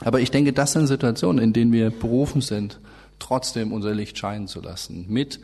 Aber 0.00 0.20
ich 0.20 0.30
denke, 0.30 0.52
das 0.52 0.72
sind 0.72 0.86
Situationen, 0.86 1.42
in 1.42 1.52
denen 1.52 1.72
wir 1.72 1.90
berufen 1.90 2.40
sind, 2.40 2.78
trotzdem 3.18 3.72
unser 3.72 3.94
Licht 3.94 4.18
scheinen 4.18 4.46
zu 4.46 4.60
lassen. 4.60 5.06
Mit 5.08 5.40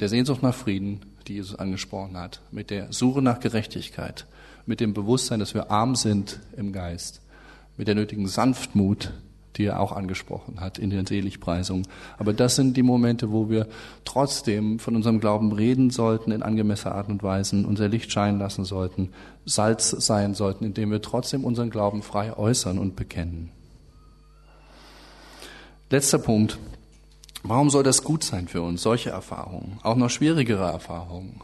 der 0.00 0.08
Sehnsucht 0.08 0.42
nach 0.42 0.54
Frieden, 0.54 1.00
die 1.26 1.34
Jesus 1.34 1.58
angesprochen 1.58 2.16
hat, 2.16 2.40
mit 2.50 2.70
der 2.70 2.92
Suche 2.92 3.22
nach 3.22 3.40
Gerechtigkeit, 3.40 4.26
mit 4.68 4.80
dem 4.80 4.94
Bewusstsein, 4.94 5.40
dass 5.40 5.54
wir 5.54 5.70
arm 5.70 5.96
sind 5.96 6.38
im 6.56 6.72
Geist, 6.72 7.22
mit 7.76 7.88
der 7.88 7.94
nötigen 7.94 8.28
Sanftmut, 8.28 9.12
die 9.56 9.64
er 9.64 9.80
auch 9.80 9.92
angesprochen 9.92 10.60
hat 10.60 10.78
in 10.78 10.90
den 10.90 11.06
Seligpreisungen. 11.06 11.88
Aber 12.18 12.32
das 12.32 12.54
sind 12.54 12.76
die 12.76 12.82
Momente, 12.82 13.32
wo 13.32 13.48
wir 13.48 13.66
trotzdem 14.04 14.78
von 14.78 14.94
unserem 14.94 15.20
Glauben 15.20 15.52
reden 15.52 15.90
sollten 15.90 16.30
in 16.30 16.42
angemessener 16.42 16.94
Art 16.94 17.08
und 17.08 17.22
Weise, 17.22 17.66
unser 17.66 17.88
Licht 17.88 18.12
scheinen 18.12 18.38
lassen 18.38 18.64
sollten, 18.64 19.10
Salz 19.46 19.90
sein 19.90 20.34
sollten, 20.34 20.64
indem 20.64 20.90
wir 20.90 21.02
trotzdem 21.02 21.44
unseren 21.44 21.70
Glauben 21.70 22.02
frei 22.02 22.36
äußern 22.36 22.78
und 22.78 22.94
bekennen. 22.94 23.50
Letzter 25.90 26.18
Punkt. 26.18 26.58
Warum 27.42 27.70
soll 27.70 27.84
das 27.84 28.02
gut 28.02 28.24
sein 28.24 28.48
für 28.48 28.62
uns, 28.62 28.82
solche 28.82 29.10
Erfahrungen, 29.10 29.78
auch 29.82 29.96
noch 29.96 30.10
schwierigere 30.10 30.70
Erfahrungen? 30.70 31.40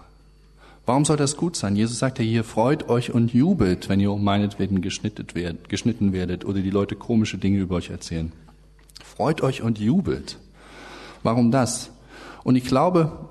Warum 0.86 1.04
soll 1.04 1.16
das 1.16 1.36
gut 1.36 1.56
sein? 1.56 1.76
Jesus 1.76 1.98
sagt 1.98 2.18
ja 2.18 2.24
hier, 2.24 2.44
freut 2.44 2.88
euch 2.90 3.12
und 3.12 3.32
jubelt, 3.32 3.88
wenn 3.88 4.00
ihr 4.00 4.12
um 4.12 4.22
meinetwegen 4.22 4.82
geschnitten 4.82 6.12
werdet 6.12 6.44
oder 6.44 6.60
die 6.60 6.70
Leute 6.70 6.94
komische 6.94 7.38
Dinge 7.38 7.58
über 7.58 7.76
euch 7.76 7.90
erzählen. 7.90 8.32
Freut 9.02 9.40
euch 9.40 9.62
und 9.62 9.78
jubelt. 9.78 10.38
Warum 11.22 11.50
das? 11.50 11.90
Und 12.42 12.56
ich 12.56 12.64
glaube, 12.64 13.30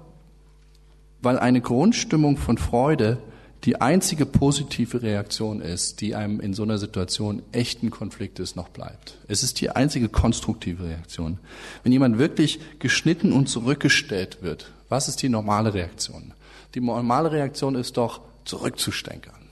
weil 1.22 1.38
eine 1.38 1.62
Grundstimmung 1.62 2.38
von 2.38 2.58
Freude 2.58 3.20
die 3.66 3.80
einzige 3.80 4.26
positive 4.26 5.04
Reaktion 5.04 5.62
ist, 5.62 6.02
die 6.02 6.16
einem 6.16 6.42
in 6.42 6.54
so 6.54 6.64
einer 6.64 6.78
Situation 6.78 7.44
echten 7.54 7.92
Konfliktes 7.92 8.56
noch 8.56 8.68
bleibt. 8.68 9.20
Es 9.28 9.42
ist 9.42 9.62
die 9.62 9.70
einzige 9.70 10.10
konstruktive 10.10 10.84
Reaktion. 10.84 11.40
Wenn 11.84 11.94
jemand 11.94 12.18
wirklich 12.18 12.60
geschnitten 12.80 13.32
und 13.32 13.48
zurückgestellt 13.48 14.40
wird, 14.42 14.74
was 14.94 15.08
ist 15.08 15.24
die 15.24 15.30
normale 15.30 15.74
Reaktion? 15.74 16.34
Die 16.76 16.80
normale 16.80 17.32
Reaktion 17.32 17.74
ist 17.74 17.98
doch, 17.98 18.22
zurückzustenkern. 18.46 19.50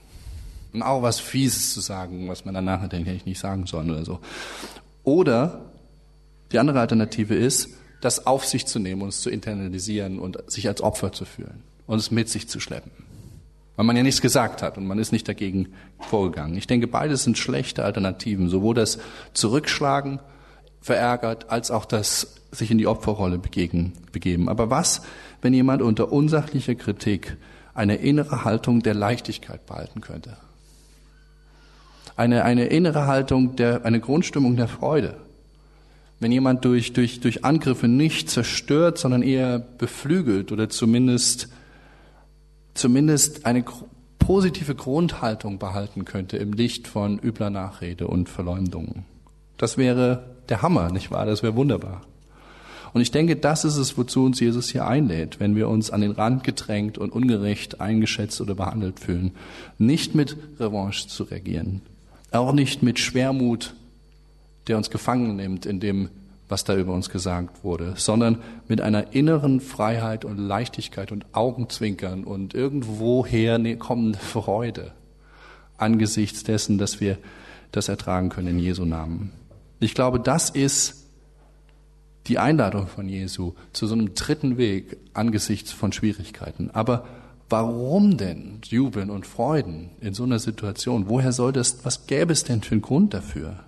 Und 0.72 0.82
auch 0.82 1.02
was 1.02 1.18
Fieses 1.18 1.74
zu 1.74 1.80
sagen, 1.80 2.28
was 2.28 2.44
man 2.44 2.54
danach 2.54 2.88
denkt, 2.88 3.08
hätte 3.08 3.16
ich 3.16 3.26
nicht 3.26 3.40
sagen 3.40 3.66
sollen 3.66 3.90
oder 3.90 4.04
so. 4.04 4.20
Oder 5.02 5.64
die 6.52 6.60
andere 6.60 6.78
Alternative 6.78 7.34
ist, 7.34 7.70
das 8.00 8.26
auf 8.26 8.44
sich 8.44 8.66
zu 8.66 8.78
nehmen 8.78 9.02
und 9.02 9.08
es 9.08 9.20
zu 9.20 9.30
internalisieren 9.30 10.20
und 10.20 10.38
sich 10.50 10.68
als 10.68 10.80
Opfer 10.80 11.10
zu 11.10 11.24
fühlen 11.24 11.64
und 11.86 11.98
es 11.98 12.12
mit 12.12 12.28
sich 12.28 12.48
zu 12.48 12.60
schleppen. 12.60 12.92
Weil 13.74 13.86
man 13.86 13.96
ja 13.96 14.02
nichts 14.02 14.20
gesagt 14.20 14.62
hat 14.62 14.76
und 14.78 14.86
man 14.86 14.98
ist 14.98 15.10
nicht 15.10 15.26
dagegen 15.26 15.72
vorgegangen. 15.98 16.56
Ich 16.56 16.68
denke, 16.68 16.86
beides 16.86 17.24
sind 17.24 17.36
schlechte 17.36 17.84
Alternativen. 17.84 18.48
Sowohl 18.48 18.74
das 18.74 18.98
Zurückschlagen 19.32 20.20
verärgert, 20.80 21.50
als 21.50 21.70
auch 21.70 21.84
das 21.84 22.34
sich 22.50 22.70
in 22.70 22.78
die 22.78 22.86
Opferrolle 22.86 23.38
begeben. 23.38 24.48
Aber 24.48 24.68
was, 24.68 25.02
wenn 25.42 25.52
jemand 25.52 25.82
unter 25.82 26.12
unsachlicher 26.12 26.76
Kritik 26.76 27.36
eine 27.74 27.96
innere 27.96 28.44
Haltung 28.44 28.82
der 28.82 28.94
Leichtigkeit 28.94 29.66
behalten 29.66 30.00
könnte. 30.00 30.36
Eine, 32.16 32.44
eine 32.44 32.66
innere 32.66 33.06
Haltung, 33.06 33.56
der, 33.56 33.84
eine 33.84 34.00
Grundstimmung 34.00 34.56
der 34.56 34.68
Freude. 34.68 35.16
Wenn 36.20 36.30
jemand 36.30 36.64
durch, 36.64 36.92
durch, 36.92 37.20
durch 37.20 37.44
Angriffe 37.44 37.88
nicht 37.88 38.30
zerstört, 38.30 38.98
sondern 38.98 39.22
eher 39.22 39.58
beflügelt 39.58 40.52
oder 40.52 40.68
zumindest, 40.68 41.48
zumindest 42.74 43.44
eine 43.44 43.64
positive 44.20 44.74
Grundhaltung 44.74 45.58
behalten 45.58 46.04
könnte 46.04 46.36
im 46.36 46.52
Licht 46.52 46.86
von 46.86 47.18
übler 47.18 47.50
Nachrede 47.50 48.06
und 48.06 48.28
Verleumdungen. 48.28 49.04
Das 49.56 49.76
wäre 49.78 50.36
der 50.48 50.62
Hammer, 50.62 50.92
nicht 50.92 51.10
wahr? 51.10 51.26
Das 51.26 51.42
wäre 51.42 51.56
wunderbar. 51.56 52.02
Und 52.92 53.00
ich 53.00 53.10
denke, 53.10 53.36
das 53.36 53.64
ist 53.64 53.76
es, 53.76 53.96
wozu 53.96 54.24
uns 54.24 54.40
Jesus 54.40 54.68
hier 54.70 54.86
einlädt, 54.86 55.40
wenn 55.40 55.56
wir 55.56 55.68
uns 55.68 55.90
an 55.90 56.02
den 56.02 56.10
Rand 56.10 56.44
gedrängt 56.44 56.98
und 56.98 57.10
ungerecht 57.10 57.80
eingeschätzt 57.80 58.40
oder 58.40 58.54
behandelt 58.54 59.00
fühlen. 59.00 59.32
Nicht 59.78 60.14
mit 60.14 60.36
Revanche 60.60 61.08
zu 61.08 61.24
reagieren. 61.24 61.80
Auch 62.30 62.52
nicht 62.52 62.82
mit 62.82 62.98
Schwermut, 62.98 63.74
der 64.66 64.76
uns 64.76 64.90
gefangen 64.90 65.36
nimmt 65.36 65.66
in 65.66 65.80
dem, 65.80 66.10
was 66.48 66.64
da 66.64 66.76
über 66.76 66.92
uns 66.92 67.08
gesagt 67.08 67.64
wurde, 67.64 67.94
sondern 67.96 68.38
mit 68.68 68.82
einer 68.82 69.14
inneren 69.14 69.60
Freiheit 69.60 70.26
und 70.26 70.36
Leichtigkeit 70.36 71.10
und 71.10 71.24
Augenzwinkern 71.32 72.24
und 72.24 72.52
irgendwoher 72.52 73.58
ne, 73.58 73.76
kommende 73.76 74.18
Freude 74.18 74.92
angesichts 75.78 76.44
dessen, 76.44 76.76
dass 76.78 77.00
wir 77.00 77.16
das 77.72 77.88
ertragen 77.88 78.28
können 78.28 78.48
in 78.48 78.58
Jesu 78.58 78.84
Namen. 78.84 79.32
Ich 79.80 79.94
glaube, 79.94 80.20
das 80.20 80.50
ist 80.50 81.01
die 82.26 82.38
Einladung 82.38 82.86
von 82.86 83.08
Jesu 83.08 83.54
zu 83.72 83.86
so 83.86 83.94
einem 83.94 84.14
dritten 84.14 84.56
Weg 84.56 84.96
angesichts 85.12 85.72
von 85.72 85.92
Schwierigkeiten. 85.92 86.70
Aber 86.72 87.04
warum 87.48 88.16
denn 88.16 88.60
jubeln 88.64 89.10
und 89.10 89.26
freuden 89.26 89.90
in 90.00 90.14
so 90.14 90.24
einer 90.24 90.38
Situation? 90.38 91.08
Woher 91.08 91.32
soll 91.32 91.52
das, 91.52 91.84
was 91.84 92.06
gäbe 92.06 92.32
es 92.32 92.44
denn 92.44 92.62
für 92.62 92.72
einen 92.72 92.82
Grund 92.82 93.12
dafür? 93.14 93.60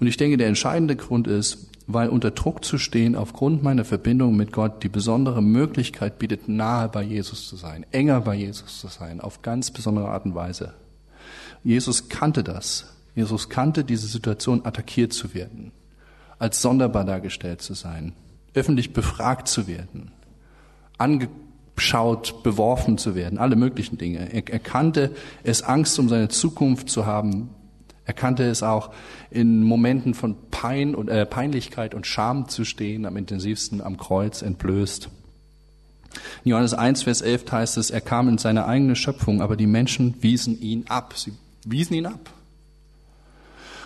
Und 0.00 0.06
ich 0.06 0.16
denke, 0.16 0.36
der 0.36 0.48
entscheidende 0.48 0.96
Grund 0.96 1.28
ist, 1.28 1.68
weil 1.86 2.08
unter 2.08 2.30
Druck 2.30 2.64
zu 2.64 2.78
stehen 2.78 3.14
aufgrund 3.14 3.62
meiner 3.62 3.84
Verbindung 3.84 4.36
mit 4.36 4.52
Gott 4.52 4.82
die 4.82 4.88
besondere 4.88 5.42
Möglichkeit 5.42 6.18
bietet, 6.18 6.48
nahe 6.48 6.88
bei 6.88 7.02
Jesus 7.02 7.46
zu 7.46 7.56
sein, 7.56 7.84
enger 7.90 8.20
bei 8.20 8.34
Jesus 8.34 8.80
zu 8.80 8.88
sein, 8.88 9.20
auf 9.20 9.42
ganz 9.42 9.70
besondere 9.70 10.08
Art 10.08 10.24
und 10.24 10.34
Weise. 10.34 10.74
Jesus 11.62 12.08
kannte 12.08 12.42
das. 12.42 12.86
Jesus 13.14 13.48
kannte 13.48 13.84
diese 13.84 14.06
Situation, 14.06 14.64
attackiert 14.64 15.12
zu 15.12 15.34
werden 15.34 15.72
als 16.42 16.60
sonderbar 16.60 17.04
dargestellt 17.04 17.62
zu 17.62 17.72
sein, 17.74 18.14
öffentlich 18.52 18.92
befragt 18.92 19.46
zu 19.46 19.68
werden, 19.68 20.10
ange 20.98 21.28
schaut, 21.76 22.42
beworfen 22.42 22.98
zu 22.98 23.14
werden, 23.14 23.38
alle 23.38 23.54
möglichen 23.54 23.96
Dinge. 23.96 24.32
Er, 24.32 24.42
er 24.48 24.58
kannte 24.58 25.12
es, 25.44 25.62
Angst 25.62 26.00
um 26.00 26.08
seine 26.08 26.28
Zukunft 26.28 26.90
zu 26.90 27.06
haben. 27.06 27.50
Er 28.04 28.12
kannte 28.12 28.42
es 28.42 28.64
auch, 28.64 28.90
in 29.30 29.62
Momenten 29.62 30.14
von 30.14 30.34
Pein 30.50 30.96
und, 30.96 31.08
äh, 31.08 31.24
Peinlichkeit 31.26 31.94
und 31.94 32.08
Scham 32.08 32.48
zu 32.48 32.64
stehen, 32.64 33.06
am 33.06 33.16
intensivsten 33.16 33.80
am 33.80 33.96
Kreuz 33.96 34.42
entblößt. 34.42 35.10
In 36.44 36.50
Johannes 36.50 36.74
1, 36.74 37.04
Vers 37.04 37.20
11 37.20 37.52
heißt 37.52 37.76
es, 37.76 37.90
er 37.90 38.00
kam 38.00 38.28
in 38.28 38.38
seine 38.38 38.66
eigene 38.66 38.96
Schöpfung, 38.96 39.40
aber 39.42 39.56
die 39.56 39.68
Menschen 39.68 40.20
wiesen 40.20 40.60
ihn 40.60 40.86
ab. 40.88 41.14
Sie 41.16 41.34
wiesen 41.64 41.94
ihn 41.94 42.06
ab. 42.06 42.32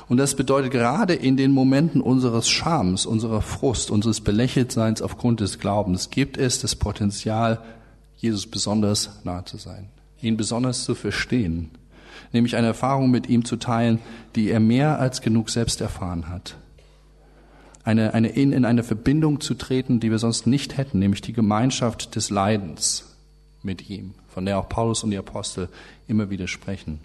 Und 0.09 0.18
das 0.18 0.36
bedeutet 0.36 0.70
gerade 0.70 1.14
in 1.14 1.36
den 1.36 1.52
Momenten 1.52 2.00
unseres 2.00 2.48
Schams, 2.48 3.07
unserer 3.07 3.42
Frust, 3.42 3.90
unseres 3.90 4.20
Belächeltseins 4.20 5.02
aufgrund 5.02 5.40
des 5.40 5.59
Glaubens, 5.59 6.11
gibt 6.11 6.36
es 6.36 6.61
das 6.61 6.76
Potenzial, 6.76 7.61
Jesus 8.16 8.46
besonders 8.46 9.11
nahe 9.24 9.44
zu 9.44 9.57
sein, 9.57 9.88
ihn 10.22 10.36
besonders 10.36 10.84
zu 10.84 10.94
verstehen, 10.94 11.70
nämlich 12.32 12.57
eine 12.57 12.68
Erfahrung 12.68 13.11
mit 13.11 13.28
ihm 13.28 13.44
zu 13.44 13.57
teilen, 13.57 13.98
die 14.36 14.48
er 14.48 14.61
mehr 14.61 15.00
als 15.00 15.20
genug 15.22 15.50
selbst 15.50 15.80
erfahren 15.80 16.28
hat. 16.28 16.57
Eine, 17.82 18.14
eine, 18.14 18.28
in, 18.28 18.52
in 18.52 18.64
eine 18.64 18.82
Verbindung 18.82 19.40
zu 19.40 19.54
treten, 19.54 20.00
die 20.00 20.11
wir 20.11 20.18
sonst 20.18 20.46
nicht 20.46 20.76
hätten, 20.76 20.98
nämlich 20.98 21.20
die 21.20 21.32
Gemeinschaft 21.32 22.16
des 22.16 22.30
Leidens 22.30 23.16
mit 23.62 23.90
ihm, 23.90 24.14
von 24.28 24.44
der 24.44 24.59
auch 24.59 24.68
Paulus 24.68 25.04
und 25.04 25.11
die 25.11 25.18
Apostel 25.18 25.68
immer 26.09 26.30
wieder 26.30 26.48
sprechen. 26.48 27.00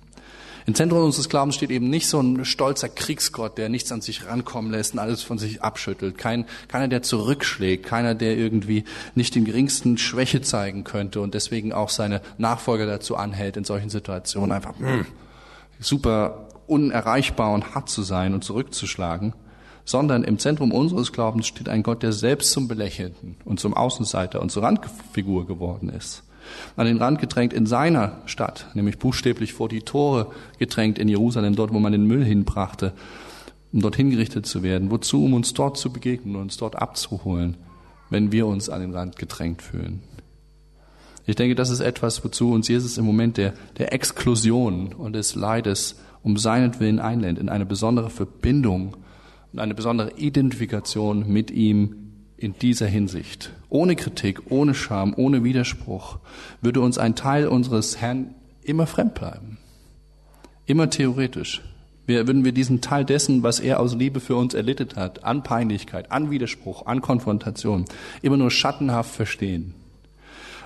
Im 0.66 0.76
Zentrum 0.76 1.04
unseres 1.04 1.30
Glaubens 1.30 1.56
steht 1.56 1.72
eben 1.72 1.90
nicht 1.90 2.08
so 2.08 2.20
ein 2.20 2.46
stolzer 2.46 2.90
Kriegsgott, 2.90 3.58
der 3.58 3.70
nichts 3.70 3.92
an 3.92 4.02
sich 4.02 4.28
rankommen 4.28 4.72
lässt 4.72 4.94
und 4.94 5.00
alles 5.00 5.24
von 5.24 5.38
sich 5.38 5.62
abschüttelt. 5.62 6.18
Kein, 6.18 6.46
keiner, 6.68 6.88
der 6.88 7.02
zurückschlägt, 7.02 7.86
keiner, 7.86 8.16
der 8.16 8.38
irgendwie 8.38 8.84
nicht 9.16 9.36
den 9.36 9.46
geringsten 9.46 9.98
Schwäche 9.98 10.42
zeigen 10.42 10.84
könnte 10.84 11.22
und 11.22 11.34
deswegen 11.34 11.74
auch 11.74 11.90
seine 11.90 12.22
Nachfolger 12.38 12.86
dazu 12.86 13.16
anhält, 13.16 13.58
in 13.58 13.64
solchen 13.64 13.90
Situationen 13.90 14.52
einfach 14.52 14.78
mh, 14.78 14.90
hm, 14.90 15.06
super 15.80 16.48
unerreichbar 16.68 17.54
und 17.54 17.74
hart 17.74 17.90
zu 17.90 18.04
sein 18.04 18.34
und 18.34 18.44
zurückzuschlagen, 18.44 19.34
sondern 19.84 20.24
im 20.24 20.38
Zentrum 20.38 20.72
unseres 20.72 21.12
Glaubens 21.12 21.48
steht 21.48 21.70
ein 21.70 21.84
Gott, 21.84 22.04
der 22.04 22.14
selbst 22.14 22.52
zum 22.52 22.68
Belächelten 22.68 23.36
und 23.46 23.60
zum 23.60 23.74
Außenseiter 23.74 24.42
und 24.42 24.52
zur 24.52 24.64
Randfigur 24.64 25.48
geworden 25.48 25.90
ist 25.90 26.24
an 26.76 26.86
den 26.86 26.98
Rand 26.98 27.20
gedrängt 27.20 27.54
in 27.54 27.66
seiner 27.66 28.18
Stadt, 28.26 28.68
nämlich 28.74 28.98
buchstäblich 28.98 29.54
vor 29.54 29.70
die 29.70 29.82
Tore 29.82 30.28
gedrängt 30.60 31.00
in 31.00 31.08
Jerusalem, 31.08 31.56
dort, 31.56 31.74
wo 31.74 31.80
man 31.80 31.92
den 31.92 32.06
Müll 32.06 32.24
hinbrachte, 32.24 32.94
um 33.72 33.82
dort 33.82 33.96
hingerichtet 33.96 34.46
zu 34.46 34.64
werden. 34.64 34.92
Wozu? 34.92 35.26
Um 35.26 35.34
uns 35.34 35.54
dort 35.54 35.78
zu 35.78 35.92
begegnen, 35.92 36.36
uns 36.36 36.58
dort 36.58 36.76
abzuholen, 36.76 37.58
wenn 38.10 38.32
wir 38.32 38.48
uns 38.48 38.70
an 38.70 38.82
den 38.82 38.94
Rand 38.94 39.18
gedrängt 39.18 39.62
fühlen. 39.62 40.02
Ich 41.26 41.36
denke, 41.36 41.56
das 41.56 41.70
ist 41.70 41.82
etwas, 41.82 42.24
wozu 42.24 42.52
uns 42.52 42.68
Jesus 42.68 42.98
im 42.98 43.06
Moment 43.06 43.38
der, 43.38 43.54
der 43.78 43.94
Exklusion 43.94 44.94
und 44.94 45.14
des 45.14 45.36
Leides 45.36 45.98
um 46.24 46.38
seinetwillen 46.38 47.00
einlädt, 47.00 47.38
in 47.38 47.50
eine 47.50 47.66
besondere 47.66 48.10
Verbindung 48.10 48.98
und 49.54 49.60
eine 49.60 49.74
besondere 49.74 50.14
Identifikation 50.18 51.32
mit 51.32 51.52
ihm 51.52 52.11
in 52.42 52.58
dieser 52.58 52.88
Hinsicht. 52.88 53.52
Ohne 53.70 53.96
Kritik, 53.96 54.52
ohne 54.52 54.74
Scham, 54.74 55.14
ohne 55.16 55.44
Widerspruch 55.44 56.18
würde 56.62 56.82
uns 56.82 56.98
ein 56.98 57.16
Teil 57.16 57.48
unseres 57.48 57.98
Herrn 58.02 58.34
immer 58.64 58.88
fremd 58.88 59.14
bleiben. 59.14 59.60
Immer 60.66 60.90
theoretisch. 60.90 61.62
Wir, 62.08 62.26
würden 62.26 62.44
wir 62.44 62.52
diesen 62.52 62.82
Teil 62.82 63.06
dessen, 63.06 63.44
was 63.44 63.60
er 63.60 63.80
aus 63.80 63.94
Liebe 63.94 64.20
für 64.20 64.36
uns 64.36 64.56
erlitten 64.56 64.96
hat, 64.96 65.24
an 65.24 65.44
Peinlichkeit, 65.44 66.12
an 66.12 66.32
Widerspruch, 66.32 66.88
an 66.88 67.02
Konfrontation, 67.02 67.86
immer 68.24 68.38
nur 68.38 68.50
schattenhaft 68.50 69.14
verstehen. 69.16 69.76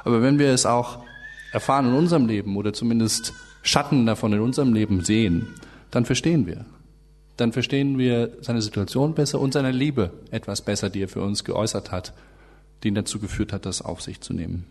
Aber 0.05 0.21
wenn 0.21 0.39
wir 0.39 0.51
es 0.51 0.65
auch 0.65 0.99
erfahren 1.51 1.87
in 1.87 1.93
unserem 1.93 2.25
Leben 2.25 2.55
oder 2.55 2.71
zumindest 2.71 3.33
Schatten 3.63 4.05
davon 4.05 4.31
in 4.31 4.39
unserem 4.39 4.73
Leben 4.73 5.03
sehen, 5.03 5.47
dann 5.91 6.05
verstehen 6.05 6.47
wir 6.47 6.65
dann 7.37 7.51
verstehen 7.51 7.97
wir 7.97 8.31
seine 8.41 8.61
Situation 8.61 9.13
besser 9.13 9.39
und 9.39 9.53
seine 9.53 9.71
Liebe 9.71 10.11
etwas 10.31 10.61
besser, 10.61 10.89
die 10.89 11.01
er 11.01 11.09
für 11.09 11.21
uns 11.21 11.43
geäußert 11.43 11.91
hat, 11.91 12.13
die 12.83 12.89
ihn 12.89 12.95
dazu 12.95 13.19
geführt 13.19 13.51
hat, 13.51 13.65
das 13.65 13.81
auf 13.81 14.01
sich 14.01 14.21
zu 14.21 14.33
nehmen. 14.33 14.65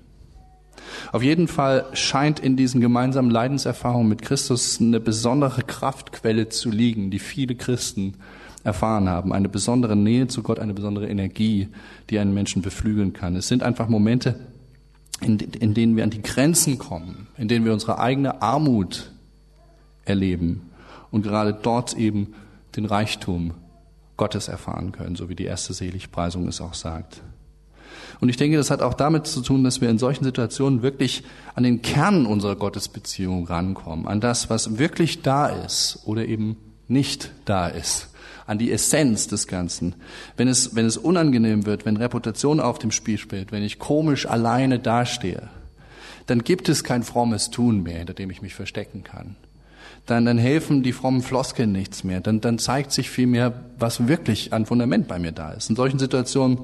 Auf 1.13 1.23
jeden 1.23 1.49
Fall 1.49 1.87
scheint 1.93 2.41
in 2.41 2.57
diesen 2.57 2.81
gemeinsamen 2.81 3.31
Leidenserfahrungen 3.31 4.09
mit 4.09 4.23
Christus 4.23 4.81
eine 4.81 5.01
besondere 5.01 5.63
Kraftquelle 5.63 6.49
zu 6.49 6.71
liegen, 6.71 7.11
die 7.11 7.19
viele 7.19 7.55
Christen 7.55 8.15
erfahren 8.65 9.09
haben. 9.09 9.33
Eine 9.33 9.49
besondere 9.49 9.95
Nähe 9.95 10.27
zu 10.27 10.43
Gott, 10.43 10.59
eine 10.59 10.75
besondere 10.75 11.09
Energie, 11.09 11.69
die 12.11 12.19
einen 12.19 12.35
Menschen 12.35 12.63
beflügeln 12.63 13.13
kann. 13.13 13.37
Es 13.37 13.49
sind 13.49 13.63
einfach 13.63 13.89
Momente, 13.89 14.41
in, 15.21 15.39
in 15.39 15.75
denen 15.75 15.97
wir 15.97 16.05
an 16.05 16.11
die 16.11 16.23
Grenzen 16.23 16.79
kommen, 16.79 17.29
in 17.37 17.49
denen 17.49 17.65
wir 17.65 17.73
unsere 17.73 17.99
eigene 17.99 18.43
Armut 18.43 19.13
erleben 20.05 20.71
und 21.11 21.23
gerade 21.23 21.57
dort 21.61 21.95
eben 21.97 22.35
den 22.77 22.85
Reichtum 22.85 23.55
Gottes 24.17 24.49
erfahren 24.49 24.93
können, 24.93 25.17
so 25.17 25.29
wie 25.29 25.35
die 25.35 25.45
erste 25.45 25.75
Seligpreisung 25.75 26.47
es 26.49 26.61
auch 26.61 26.75
sagt. 26.75 27.23
Und 28.21 28.29
ich 28.29 28.37
denke, 28.37 28.57
das 28.57 28.71
hat 28.71 28.83
auch 28.83 28.95
damit 28.95 29.27
zu 29.27 29.41
tun, 29.41 29.65
dass 29.65 29.81
wir 29.81 29.91
in 29.91 29.99
solchen 29.99 30.25
Situationen 30.25 30.83
wirklich 30.83 31.25
an 31.55 31.65
den 31.65 31.83
Kern 31.83 32.27
unserer 32.27 32.57
Gottesbeziehung 32.57 33.47
rankommen, 33.47 34.07
an 34.07 34.21
das, 34.21 34.51
was 34.51 34.79
wirklich 34.79 35.23
da 35.23 35.49
ist 35.49 36.01
oder 36.05 36.25
eben 36.25 36.57
nicht 36.87 37.33
da 37.45 37.67
ist, 37.67 38.09
an 38.47 38.59
die 38.59 38.71
Essenz 38.71 39.27
des 39.27 39.47
Ganzen. 39.47 39.95
Wenn 40.37 40.49
es, 40.49 40.77
wenn 40.77 40.87
es 40.87 40.97
unangenehm 40.97 41.67
wird, 41.67 41.85
wenn 41.85 41.97
Reputation 41.97 42.61
auf 42.61 42.79
dem 42.79 42.91
Spiel 42.91 43.19
spielt, 43.19 43.53
wenn 43.53 43.63
ich 43.63 43.79
komisch 43.79 44.27
alleine 44.27 44.79
dastehe, 44.79 45.49
dann 46.27 46.43
gibt 46.43 46.69
es 46.69 46.85
kein 46.85 47.03
frommes 47.03 47.51
Tun 47.51 47.83
mehr, 47.83 47.99
hinter 47.99 48.15
dem 48.15 48.31
ich 48.31 48.43
mich 48.43 48.55
verstecken 48.55 49.03
kann 49.03 49.37
dann, 50.07 50.27
dann 50.27 50.39
helfen 50.39 50.83
die 50.83 50.93
frommen 50.93 51.23
Floskeln 51.23 51.73
nichts 51.73 52.05
mehr. 52.05 52.21
Dann, 52.21 52.41
dann 52.41 52.59
zeigt 52.59 52.93
sich 52.93 53.09
vielmehr, 53.09 53.65
was 53.79 54.07
wirklich 54.07 54.53
an 54.53 54.67
Fundament 54.67 55.09
bei 55.09 55.19
mir 55.19 55.33
da 55.33 55.53
ist. 55.53 55.71
In 55.71 55.77
solchen 55.77 55.99
Situationen 55.99 56.59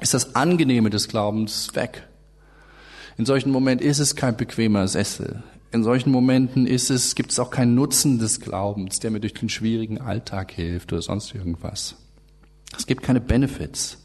ist 0.00 0.14
das 0.14 0.34
Angenehme 0.34 0.90
des 0.90 1.08
Glaubens 1.08 1.74
weg. 1.74 2.06
In 3.16 3.26
solchen 3.26 3.50
Momenten 3.50 3.86
ist 3.86 3.98
es 3.98 4.16
kein 4.16 4.36
bequemer 4.36 4.88
Sessel. 4.88 5.42
In 5.72 5.84
solchen 5.84 6.10
Momenten 6.10 6.66
ist 6.66 6.90
es, 6.90 7.14
gibt 7.14 7.30
es 7.32 7.38
auch 7.38 7.50
keinen 7.50 7.74
Nutzen 7.74 8.18
des 8.18 8.40
Glaubens, 8.40 8.98
der 9.00 9.10
mir 9.10 9.20
durch 9.20 9.34
den 9.34 9.48
schwierigen 9.48 10.00
Alltag 10.00 10.50
hilft 10.52 10.92
oder 10.92 11.02
sonst 11.02 11.34
irgendwas. 11.34 11.94
Es 12.76 12.86
gibt 12.86 13.02
keine 13.02 13.20
Benefits. 13.20 13.98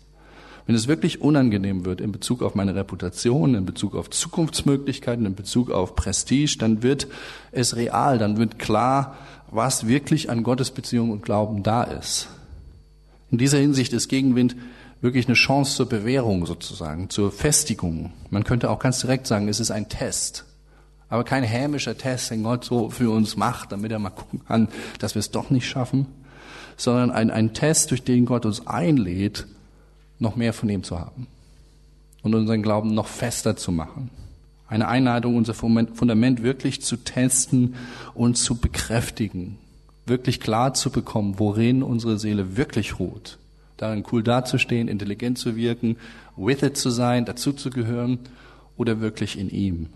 Wenn 0.66 0.76
es 0.76 0.88
wirklich 0.88 1.22
unangenehm 1.22 1.86
wird 1.86 2.01
in 2.01 2.11
Bezug 2.11 2.41
auf 2.41 2.55
meine 2.55 2.74
Reputation, 2.74 3.53
in 3.53 3.66
Bezug 3.66 3.93
auf 3.95 4.09
Zukunftsmöglichkeiten, 4.09 5.26
in 5.26 5.36
Bezug 5.36 5.70
auf 5.70 5.95
Prestige, 5.95 6.57
dann 6.57 6.82
wird 6.82 7.07
es 7.51 7.76
real, 7.76 8.18
dann 8.18 8.38
wird 8.38 8.57
klar, 8.57 9.16
was 9.51 9.88
wirklich 9.88 10.30
an 10.30 10.41
Gottesbeziehung 10.41 11.11
und 11.11 11.22
Glauben 11.22 11.61
da 11.61 11.84
ist. 11.84 12.30
In 13.30 13.38
dieser 13.38 13.59
Hinsicht 13.59 13.93
ist 13.93 14.07
Gegenwind 14.07 14.55
wirklich 15.01 15.28
eine 15.28 15.36
Chance 15.36 15.76
zur 15.76 15.88
Bewährung 15.88 16.47
sozusagen, 16.47 17.09
zur 17.11 17.32
Festigung. 17.32 18.11
Man 18.32 18.43
könnte 18.43 18.72
auch 18.72 18.80
ganz 18.80 18.99
direkt 19.01 19.28
sagen, 19.28 19.47
es 19.47 19.59
ist 19.59 19.70
ein 19.70 19.88
Test. 19.88 20.45
Aber 21.09 21.24
kein 21.24 21.43
hämischer 21.43 21.95
Test, 21.95 22.32
den 22.32 22.41
Gott 22.41 22.66
so 22.66 22.89
für 22.89 23.11
uns 23.11 23.38
macht, 23.38 23.72
damit 23.72 23.91
er 23.91 23.99
mal 23.99 24.09
gucken 24.09 24.41
kann, 24.47 24.68
dass 24.99 25.13
wir 25.13 25.20
es 25.20 25.30
doch 25.30 25.51
nicht 25.51 25.68
schaffen, 25.68 26.07
sondern 26.76 27.11
ein, 27.11 27.30
ein 27.30 27.53
Test, 27.53 27.91
durch 27.91 28.03
den 28.03 28.26
Gott 28.26 28.45
uns 28.45 28.66
einlädt, 28.66 29.45
noch 30.20 30.36
mehr 30.36 30.53
von 30.53 30.70
ihm 30.70 30.84
zu 30.84 30.99
haben 30.99 31.28
und 32.24 32.34
unseren 32.34 32.63
Glauben 32.63 32.93
noch 32.93 33.07
fester 33.07 33.55
zu 33.55 33.72
machen. 33.72 34.09
Eine 34.68 34.88
Einladung, 34.88 35.36
unser 35.36 35.53
Fundament 35.53 36.41
wirklich 36.41 36.82
zu 36.82 36.97
testen 36.97 37.76
und 38.16 38.36
zu 38.36 38.55
bekräftigen, 38.55 39.57
wirklich 40.07 40.39
klar 40.39 40.74
zu 40.74 40.89
bekommen, 40.89 41.36
worin 41.38 41.84
unsere 41.84 42.18
Seele 42.18 42.57
wirklich 42.57 42.99
ruht. 42.99 43.38
Darin 43.78 44.03
cool 44.11 44.24
dazustehen, 44.24 44.88
intelligent 44.88 45.38
zu 45.38 45.55
wirken, 45.55 45.97
with 46.36 46.63
it 46.63 46.78
zu 46.78 46.89
sein, 46.89 47.26
dazu 47.26 47.53
zu 47.53 47.70
gehören 47.70 48.20
oder 48.76 49.01
wirklich 49.01 49.38
in 49.38 49.49
ihm. 49.49 49.89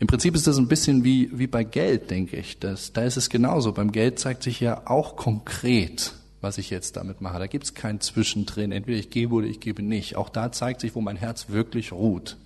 Im 0.00 0.06
Prinzip 0.06 0.34
ist 0.34 0.46
das 0.46 0.58
ein 0.58 0.68
bisschen 0.68 1.02
wie, 1.02 1.30
wie 1.32 1.46
bei 1.46 1.64
Geld, 1.64 2.10
denke 2.10 2.36
ich. 2.36 2.58
Das, 2.58 2.92
da 2.92 3.02
ist 3.02 3.16
es 3.16 3.30
genauso. 3.30 3.72
Beim 3.72 3.90
Geld 3.90 4.18
zeigt 4.18 4.42
sich 4.42 4.60
ja 4.60 4.82
auch 4.86 5.16
konkret, 5.16 6.12
was 6.40 6.58
ich 6.58 6.70
jetzt 6.70 6.96
damit 6.96 7.20
mache. 7.20 7.38
Da 7.38 7.46
gibt 7.46 7.64
es 7.64 7.74
kein 7.74 8.00
Zwischendrin. 8.00 8.72
Entweder 8.72 8.98
ich 8.98 9.10
gebe 9.10 9.34
oder 9.34 9.46
ich 9.46 9.60
gebe 9.60 9.82
nicht. 9.82 10.16
Auch 10.16 10.28
da 10.28 10.52
zeigt 10.52 10.80
sich, 10.80 10.94
wo 10.94 11.00
mein 11.00 11.16
Herz 11.16 11.48
wirklich 11.48 11.92
ruht. 11.92 12.36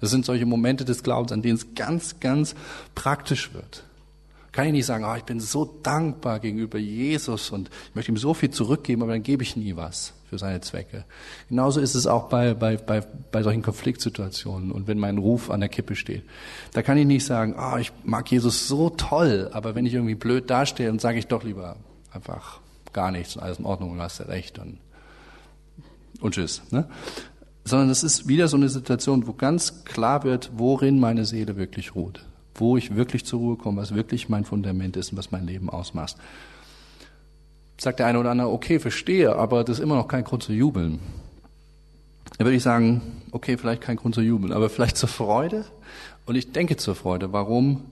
Das 0.00 0.10
sind 0.10 0.24
solche 0.24 0.46
Momente 0.46 0.84
des 0.84 1.02
Glaubens, 1.02 1.32
an 1.32 1.42
denen 1.42 1.56
es 1.56 1.74
ganz, 1.74 2.20
ganz 2.20 2.54
praktisch 2.94 3.54
wird. 3.54 3.84
Kann 4.52 4.66
ich 4.66 4.72
nicht 4.72 4.86
sagen, 4.86 5.04
oh, 5.04 5.14
ich 5.16 5.24
bin 5.24 5.40
so 5.40 5.78
dankbar 5.82 6.38
gegenüber 6.38 6.78
Jesus 6.78 7.50
und 7.50 7.70
ich 7.88 7.94
möchte 7.94 8.12
ihm 8.12 8.18
so 8.18 8.34
viel 8.34 8.50
zurückgeben, 8.50 9.02
aber 9.02 9.12
dann 9.12 9.22
gebe 9.22 9.42
ich 9.42 9.56
nie 9.56 9.76
was 9.76 10.12
für 10.28 10.38
seine 10.38 10.60
Zwecke. 10.60 11.04
Genauso 11.48 11.80
ist 11.80 11.94
es 11.94 12.06
auch 12.06 12.28
bei, 12.28 12.52
bei, 12.52 12.76
bei, 12.76 13.00
bei 13.00 13.42
solchen 13.42 13.62
Konfliktsituationen 13.62 14.70
und 14.70 14.88
wenn 14.88 14.98
mein 14.98 15.18
Ruf 15.18 15.50
an 15.50 15.60
der 15.60 15.68
Kippe 15.68 15.94
steht. 15.94 16.24
Da 16.72 16.82
kann 16.82 16.98
ich 16.98 17.06
nicht 17.06 17.24
sagen, 17.24 17.54
oh, 17.58 17.76
ich 17.78 17.92
mag 18.04 18.30
Jesus 18.30 18.68
so 18.68 18.90
toll, 18.90 19.48
aber 19.52 19.74
wenn 19.74 19.86
ich 19.86 19.94
irgendwie 19.94 20.14
blöd 20.14 20.50
dastehe, 20.50 20.86
dann 20.86 20.98
sage 20.98 21.18
ich 21.18 21.28
doch 21.28 21.44
lieber 21.44 21.76
einfach 22.12 22.61
gar 22.92 23.10
nichts 23.10 23.36
und 23.36 23.42
alles 23.42 23.58
in 23.58 23.64
Ordnung 23.64 23.90
und 23.90 24.00
hast 24.00 24.18
ja 24.18 24.26
recht 24.26 24.58
und, 24.58 24.78
und 26.20 26.34
tschüss. 26.34 26.62
Ne? 26.70 26.86
sondern 27.64 27.90
es 27.90 28.02
ist 28.02 28.28
wieder 28.28 28.48
so 28.48 28.56
eine 28.56 28.68
Situation, 28.68 29.26
wo 29.26 29.32
ganz 29.32 29.84
klar 29.84 30.24
wird, 30.24 30.50
worin 30.56 30.98
meine 30.98 31.24
Seele 31.24 31.56
wirklich 31.56 31.94
ruht, 31.94 32.24
wo 32.54 32.76
ich 32.76 32.96
wirklich 32.96 33.24
zur 33.24 33.38
Ruhe 33.38 33.56
komme, 33.56 33.80
was 33.80 33.94
wirklich 33.94 34.28
mein 34.28 34.44
Fundament 34.44 34.96
ist 34.96 35.12
und 35.12 35.18
was 35.18 35.30
mein 35.30 35.46
Leben 35.46 35.70
ausmacht. 35.70 36.16
Sagt 37.78 38.00
der 38.00 38.06
eine 38.06 38.18
oder 38.18 38.30
andere, 38.30 38.50
okay, 38.50 38.78
verstehe, 38.78 39.34
aber 39.36 39.64
das 39.64 39.78
ist 39.78 39.82
immer 39.82 39.96
noch 39.96 40.08
kein 40.08 40.24
Grund 40.24 40.42
zu 40.42 40.52
jubeln. 40.52 41.00
Dann 42.38 42.46
würde 42.46 42.56
ich 42.56 42.62
sagen, 42.62 43.22
okay, 43.30 43.56
vielleicht 43.56 43.82
kein 43.82 43.96
Grund 43.96 44.14
zu 44.14 44.22
jubeln, 44.22 44.52
aber 44.52 44.70
vielleicht 44.70 44.96
zur 44.96 45.08
Freude. 45.08 45.64
Und 46.26 46.36
ich 46.36 46.52
denke 46.52 46.76
zur 46.76 46.94
Freude. 46.94 47.32
Warum? 47.32 47.84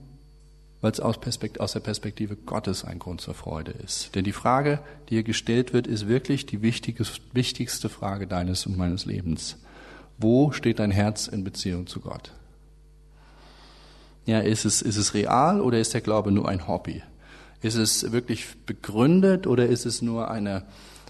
Weil 0.81 0.91
es 0.91 0.99
aus, 0.99 1.19
aus, 1.59 1.73
der 1.73 1.79
Perspektive 1.79 2.35
Gottes 2.35 2.83
ein 2.83 2.97
Grund 2.97 3.21
zur 3.21 3.35
Freude 3.35 3.71
ist. 3.71 4.15
Denn 4.15 4.23
die 4.23 4.31
Frage, 4.31 4.79
die 5.09 5.15
hier 5.15 5.23
gestellt 5.23 5.73
wird, 5.73 5.85
ist 5.85 6.07
wirklich 6.07 6.47
die 6.47 6.61
wichtigste 6.63 7.89
Frage 7.89 8.25
deines 8.25 8.65
und 8.65 8.77
meines 8.77 9.05
Lebens. 9.05 9.57
Wo 10.17 10.51
steht 10.51 10.79
dein 10.79 10.91
Herz 10.91 11.27
in 11.27 11.43
Beziehung 11.43 11.87
zu 11.87 11.99
Gott? 11.99 12.31
Ja, 14.25 14.39
ist 14.39 14.65
es, 14.65 14.81
ist 14.81 14.97
es 14.97 15.13
real 15.13 15.61
oder 15.61 15.79
ist 15.79 15.93
der 15.93 16.01
Glaube 16.01 16.31
nur 16.31 16.47
ein 16.47 16.67
Hobby? 16.67 17.01
Ist 17.61 17.75
es 17.75 18.11
wirklich 18.11 18.45
begründet 18.65 19.45
oder 19.47 19.67
ist 19.67 19.85
es 19.85 20.01
nur 20.01 20.29
eine, 20.29 20.63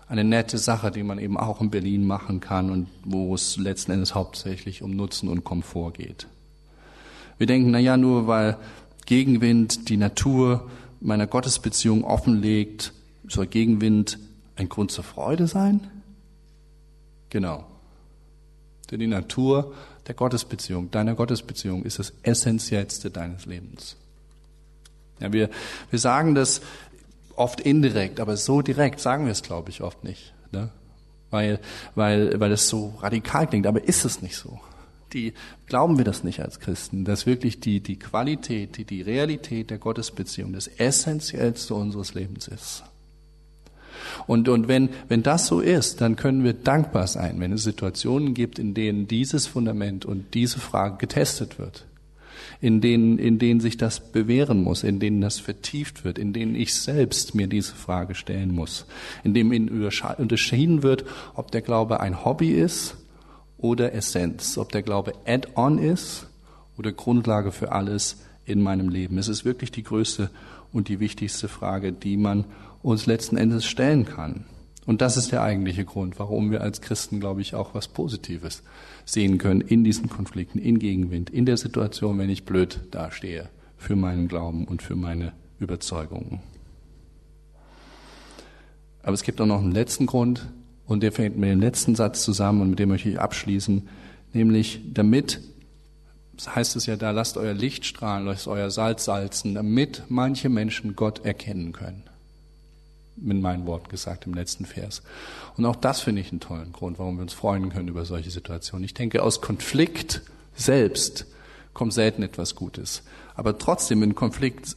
eine 0.08 0.24
nette 0.24 0.58
Sache, 0.58 0.92
die 0.92 1.04
man 1.04 1.20
eben 1.20 1.38
auch 1.38 1.62
in 1.62 1.72
Berlin 1.72 2.06
machen 2.06 2.40
kann 2.40 2.70
und 2.70 2.88
wo 3.06 3.34
es 3.36 3.58
letzten 3.58 3.92
Endes 3.92 4.16
hauptsächlich 4.16 4.82
um 4.82 4.92
Nutzen 4.96 5.30
und 5.30 5.44
Komfort 5.44 5.94
geht? 5.94 6.28
Wir 7.38 7.48
denken, 7.48 7.72
na 7.72 7.80
ja, 7.80 7.98
nur 7.98 8.28
weil 8.28 8.58
Gegenwind 9.06 9.90
die 9.90 9.98
Natur 9.98 10.70
meiner 11.00 11.28
Gottesbeziehung 11.28 12.04
offenlegt, 12.04 12.94
soll 13.28 13.48
Gegenwind 13.48 14.20
ein 14.56 14.70
Grund 14.70 14.92
zur 14.92 15.04
Freude 15.04 15.48
sein? 15.48 15.88
Genau. 17.30 17.66
Denn 18.90 19.00
die 19.00 19.08
Natur 19.08 19.74
der 20.08 20.16
Gottesbeziehung, 20.16 20.92
deiner 20.92 21.16
Gottesbeziehung 21.16 21.84
ist 21.84 22.00
das 22.00 22.14
Essentiellste 22.24 23.10
deines 23.10 23.46
Lebens. 23.46 23.96
Ja, 25.20 25.32
wir, 25.32 25.50
wir 25.90 26.00
sagen 26.00 26.36
das 26.36 26.62
oft 27.36 27.62
indirekt, 27.62 28.20
aber 28.20 28.38
so 28.38 28.62
direkt 28.62 29.00
sagen 29.00 29.26
wir 29.26 29.32
es, 29.32 29.44
glaube 29.44 29.70
ich, 29.70 29.82
oft 29.82 30.04
nicht. 30.04 30.34
Ne? 30.52 30.70
Weil, 31.30 31.60
weil, 31.96 32.40
weil 32.40 32.52
es 32.52 32.68
so 32.68 32.96
radikal 33.00 33.48
klingt, 33.48 33.68
aber 33.68 33.84
ist 33.84 34.04
es 34.04 34.22
nicht 34.22 34.36
so. 34.36 34.60
Die, 35.14 35.34
glauben 35.68 35.98
wir 35.98 36.06
das 36.06 36.24
nicht 36.24 36.42
als 36.42 36.60
Christen, 36.60 37.04
dass 37.04 37.26
wirklich 37.26 37.60
die, 37.60 37.82
die 37.82 38.00
Qualität, 38.00 38.78
die, 38.78 38.86
die 38.86 39.02
Realität 39.02 39.70
der 39.70 39.78
Gottesbeziehung 39.78 40.54
das 40.54 40.68
Essentiellste 40.68 41.76
unseres 41.76 42.14
Lebens 42.14 42.48
ist. 42.48 42.84
Und, 44.28 44.50
und 44.50 44.68
wenn, 44.68 44.90
wenn 45.08 45.24
das 45.24 45.48
so 45.48 45.60
ist, 45.60 46.02
dann 46.02 46.16
können 46.16 46.44
wir 46.44 46.54
dankbar 46.54 47.08
sein, 47.08 47.40
wenn 47.40 47.54
es 47.54 47.64
Situationen 47.64 48.34
gibt, 48.34 48.60
in 48.60 48.74
denen 48.74 49.08
dieses 49.08 49.48
Fundament 49.48 50.06
und 50.06 50.34
diese 50.34 50.60
Frage 50.60 50.98
getestet 50.98 51.60
wird 51.60 51.86
in 52.62 52.80
denen, 52.80 53.18
in 53.18 53.40
denen 53.40 53.60
sich 53.60 53.76
das 53.76 54.12
bewähren 54.12 54.64
muss, 54.64 54.84
in 54.84 55.00
denen 55.00 55.20
das 55.20 55.40
vertieft 55.40 56.06
wird, 56.06 56.20
in 56.20 56.32
denen 56.32 56.56
ich 56.56 56.76
selbst 56.76 57.34
mir 57.34 57.48
diese 57.48 57.74
Frage 57.74 58.14
stellen 58.14 58.54
muss, 58.54 58.86
in 59.24 59.34
dem 59.34 59.52
unterschieden 59.52 60.84
wird, 60.84 61.04
ob 61.34 61.52
der 61.52 61.62
Glaube 61.62 62.00
ein 62.00 62.24
Hobby 62.24 62.52
ist 62.52 62.98
oder 63.62 63.94
Essenz, 63.94 64.58
ob 64.58 64.72
der 64.72 64.82
Glaube 64.82 65.14
Add-on 65.26 65.78
ist 65.78 66.28
oder 66.78 66.92
Grundlage 66.92 67.52
für 67.52 67.72
alles 67.72 68.18
in 68.46 68.62
meinem 68.62 68.90
Leben. 68.90 69.18
Es 69.18 69.28
ist 69.28 69.46
wirklich 69.46 69.72
die 69.72 69.84
größte 69.84 70.30
und 70.74 70.88
die 70.88 71.00
wichtigste 71.00 71.48
Frage, 71.48 71.92
die 71.94 72.18
man 72.18 72.46
uns 72.82 73.06
letzten 73.06 73.38
Endes 73.38 73.66
stellen 73.66 74.06
kann. 74.06 74.46
Und 74.86 75.02
das 75.02 75.16
ist 75.16 75.32
der 75.32 75.44
eigentliche 75.44 75.86
Grund, 75.86 76.18
warum 76.18 76.50
wir 76.50 76.62
als 76.62 76.82
Christen, 76.82 77.20
glaube 77.20 77.42
ich, 77.42 77.54
auch 77.54 77.76
was 77.76 77.88
Positives 77.88 78.64
sehen 79.06 79.38
können 79.38 79.62
in 79.62 79.84
diesen 79.84 80.10
Konflikten, 80.10 80.58
in 80.58 80.80
Gegenwind, 80.80 81.30
in 81.30 81.46
der 81.46 81.58
Situation, 81.58 82.18
wenn 82.18 82.30
ich 82.30 82.46
blöd 82.46 82.80
dastehe 82.90 83.50
für 83.78 83.96
meinen 83.96 84.28
Glauben 84.28 84.66
und 84.66 84.82
für 84.82 84.96
meine 84.96 85.34
Überzeugungen. 85.60 86.42
Aber 89.04 89.14
es 89.14 89.24
gibt 89.24 89.40
auch 89.40 89.46
noch 89.46 89.62
einen 89.62 89.72
letzten 89.72 90.08
Grund 90.08 90.48
und 90.92 91.02
der 91.04 91.14
fängt 91.14 91.38
mit 91.38 91.50
dem 91.50 91.62
letzten 91.62 91.96
Satz 91.96 92.22
zusammen 92.24 92.62
und 92.62 92.72
mit 92.72 92.80
dem 92.80 92.90
möchte 92.90 93.08
ich 93.08 93.18
abschließen, 93.18 93.88
nämlich 94.34 94.82
damit, 94.94 95.40
heißt 96.46 96.76
es 96.76 96.86
ja 96.86 96.98
da, 96.98 97.12
lasst 97.12 97.38
euer 97.38 97.54
Licht 97.54 97.86
strahlen, 97.86 98.26
lasst 98.26 98.48
euer 98.48 98.70
Salz 98.70 99.06
salzen, 99.06 99.56
damit 99.56 100.04
manche 100.10 100.50
Menschen 100.50 100.98
Gott 100.98 101.24
erkennen 101.24 101.72
können 101.72 102.04
mit 103.16 103.40
meinen 103.40 103.66
Worten 103.68 103.88
gesagt 103.88 104.26
im 104.26 104.34
letzten 104.34 104.66
Vers. 104.66 105.02
Und 105.56 105.66
auch 105.66 105.76
das 105.78 106.02
finde 106.02 106.22
ich 106.22 106.32
einen 106.32 106.42
tollen 106.42 106.74
Grund, 106.74 107.00
warum 107.00 107.18
wir 107.18 107.22
uns 107.22 107.34
freuen 107.34 107.70
können 107.70 107.88
über 107.88 108.04
solche 108.04 108.32
Situationen. 108.32 108.84
Ich 108.84 108.94
denke, 108.94 109.24
aus 109.24 109.42
Konflikt 109.42 110.22
selbst 110.56 111.26
kommt 111.74 111.94
selten 111.94 112.24
etwas 112.24 112.56
Gutes. 112.56 113.04
Aber 113.36 113.58
trotzdem, 113.58 114.04
in 114.04 114.16
Konflikt, 114.16 114.76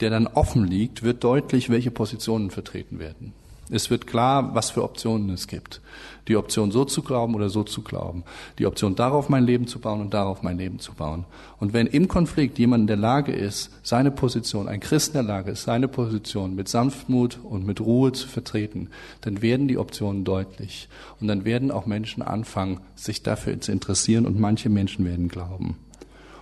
der 0.00 0.10
dann 0.10 0.26
offen 0.26 0.66
liegt, 0.66 1.02
wird 1.02 1.24
deutlich, 1.24 1.70
welche 1.70 1.90
Positionen 1.90 2.50
vertreten 2.50 2.98
werden. 2.98 3.32
Es 3.70 3.90
wird 3.90 4.06
klar, 4.06 4.54
was 4.54 4.70
für 4.70 4.82
Optionen 4.82 5.30
es 5.30 5.46
gibt. 5.46 5.80
Die 6.28 6.36
Option 6.36 6.70
so 6.70 6.84
zu 6.84 7.02
glauben 7.02 7.34
oder 7.34 7.50
so 7.50 7.64
zu 7.64 7.82
glauben. 7.82 8.24
Die 8.58 8.66
Option 8.66 8.94
darauf 8.94 9.28
mein 9.28 9.44
Leben 9.44 9.66
zu 9.66 9.78
bauen 9.78 10.00
und 10.00 10.14
darauf 10.14 10.42
mein 10.42 10.58
Leben 10.58 10.78
zu 10.78 10.94
bauen. 10.94 11.24
Und 11.58 11.72
wenn 11.72 11.86
im 11.86 12.08
Konflikt 12.08 12.58
jemand 12.58 12.82
in 12.82 12.86
der 12.86 12.96
Lage 12.96 13.32
ist, 13.32 13.70
seine 13.82 14.10
Position, 14.10 14.68
ein 14.68 14.80
Christ 14.80 15.08
in 15.08 15.14
der 15.14 15.22
Lage 15.22 15.50
ist, 15.50 15.64
seine 15.64 15.88
Position 15.88 16.54
mit 16.54 16.68
Sanftmut 16.68 17.38
und 17.42 17.66
mit 17.66 17.80
Ruhe 17.80 18.12
zu 18.12 18.28
vertreten, 18.28 18.88
dann 19.20 19.42
werden 19.42 19.68
die 19.68 19.78
Optionen 19.78 20.24
deutlich. 20.24 20.88
Und 21.20 21.28
dann 21.28 21.44
werden 21.44 21.70
auch 21.70 21.86
Menschen 21.86 22.22
anfangen, 22.22 22.80
sich 22.94 23.22
dafür 23.22 23.60
zu 23.60 23.72
interessieren 23.72 24.26
und 24.26 24.38
manche 24.38 24.70
Menschen 24.70 25.04
werden 25.04 25.28
glauben. 25.28 25.76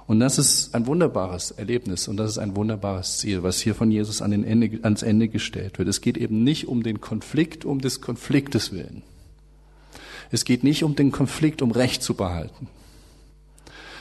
Und 0.06 0.20
das 0.20 0.38
ist 0.38 0.74
ein 0.74 0.86
wunderbares 0.86 1.52
Erlebnis 1.52 2.08
und 2.08 2.16
das 2.16 2.32
ist 2.32 2.38
ein 2.38 2.56
wunderbares 2.56 3.18
Ziel, 3.18 3.42
was 3.42 3.60
hier 3.60 3.74
von 3.74 3.90
Jesus 3.90 4.20
an 4.20 4.32
Ende, 4.44 4.80
ans 4.82 5.02
Ende 5.02 5.28
gestellt 5.28 5.78
wird. 5.78 5.88
Es 5.88 6.00
geht 6.00 6.16
eben 6.16 6.42
nicht 6.42 6.66
um 6.68 6.82
den 6.82 7.00
Konflikt 7.00 7.64
um 7.64 7.80
des 7.80 8.00
Konfliktes 8.00 8.72
willen. 8.72 9.02
Es 10.30 10.44
geht 10.44 10.64
nicht 10.64 10.82
um 10.82 10.96
den 10.96 11.12
Konflikt, 11.12 11.62
um 11.62 11.70
Recht 11.70 12.02
zu 12.02 12.14
behalten. 12.14 12.68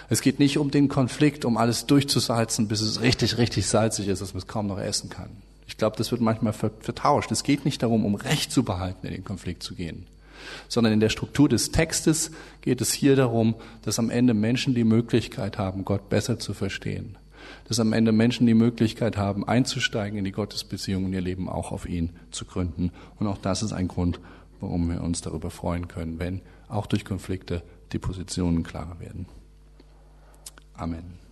Es 0.10 0.22
geht 0.22 0.40
nicht 0.40 0.58
um 0.58 0.72
den 0.72 0.90
Konflikt, 0.90 1.46
um 1.46 1.56
alles 1.56 1.86
durchzusalzen, 1.86 2.68
bis 2.68 2.82
es 2.82 3.02
richtig, 3.02 3.38
richtig 3.38 3.68
salzig 3.68 4.08
ist, 4.08 4.22
dass 4.22 4.34
man 4.34 4.42
es 4.42 4.48
kaum 4.48 4.68
noch 4.68 4.80
essen 4.80 5.10
kann. 5.10 5.30
Ich 5.68 5.78
glaube, 5.78 5.96
das 5.98 6.12
wird 6.12 6.20
manchmal 6.20 6.54
vertauscht. 6.54 7.32
Es 7.32 7.44
geht 7.44 7.64
nicht 7.64 7.82
darum, 7.82 8.06
um 8.06 8.16
Recht 8.16 8.52
zu 8.52 8.64
behalten, 8.64 9.08
in 9.08 9.14
den 9.14 9.24
Konflikt 9.24 9.64
zu 9.64 9.76
gehen 9.76 10.08
sondern 10.68 10.94
in 10.94 11.00
der 11.00 11.10
Struktur 11.10 11.50
des 11.50 11.72
Textes 11.72 12.32
geht 12.62 12.82
es 12.82 12.92
hier 12.92 13.16
darum, 13.16 13.56
dass 13.84 14.00
am 14.00 14.10
Ende 14.10 14.34
Menschen 14.34 14.76
die 14.76 14.84
Möglichkeit 14.84 15.58
haben, 15.58 15.86
Gott 15.86 16.10
besser 16.10 16.40
zu 16.40 16.54
verstehen. 16.54 17.18
Dass 17.68 17.80
am 17.80 17.94
Ende 17.94 18.12
Menschen 18.12 18.46
die 18.46 18.54
Möglichkeit 18.54 19.18
haben, 19.18 19.48
einzusteigen 19.48 20.18
in 20.18 20.26
die 20.26 20.32
Gottesbeziehung 20.32 21.06
und 21.06 21.14
ihr 21.14 21.22
Leben 21.22 21.50
auch 21.50 21.72
auf 21.72 21.88
ihn 21.88 22.12
zu 22.32 22.46
gründen. 22.46 22.92
Und 23.20 23.28
auch 23.28 23.38
das 23.38 23.64
ist 23.64 23.74
ein 23.74 23.88
Grund, 23.88 24.20
warum 24.60 24.90
wir 24.90 25.02
uns 25.02 25.22
darüber 25.22 25.50
freuen 25.50 25.88
können, 25.88 26.20
wenn 26.20 26.42
auch 26.68 26.86
durch 26.86 27.04
Konflikte 27.04 27.64
die 27.92 28.00
Positionen 28.00 28.64
klarer 28.64 29.00
werden. 29.00 29.26
Amen. 30.74 31.31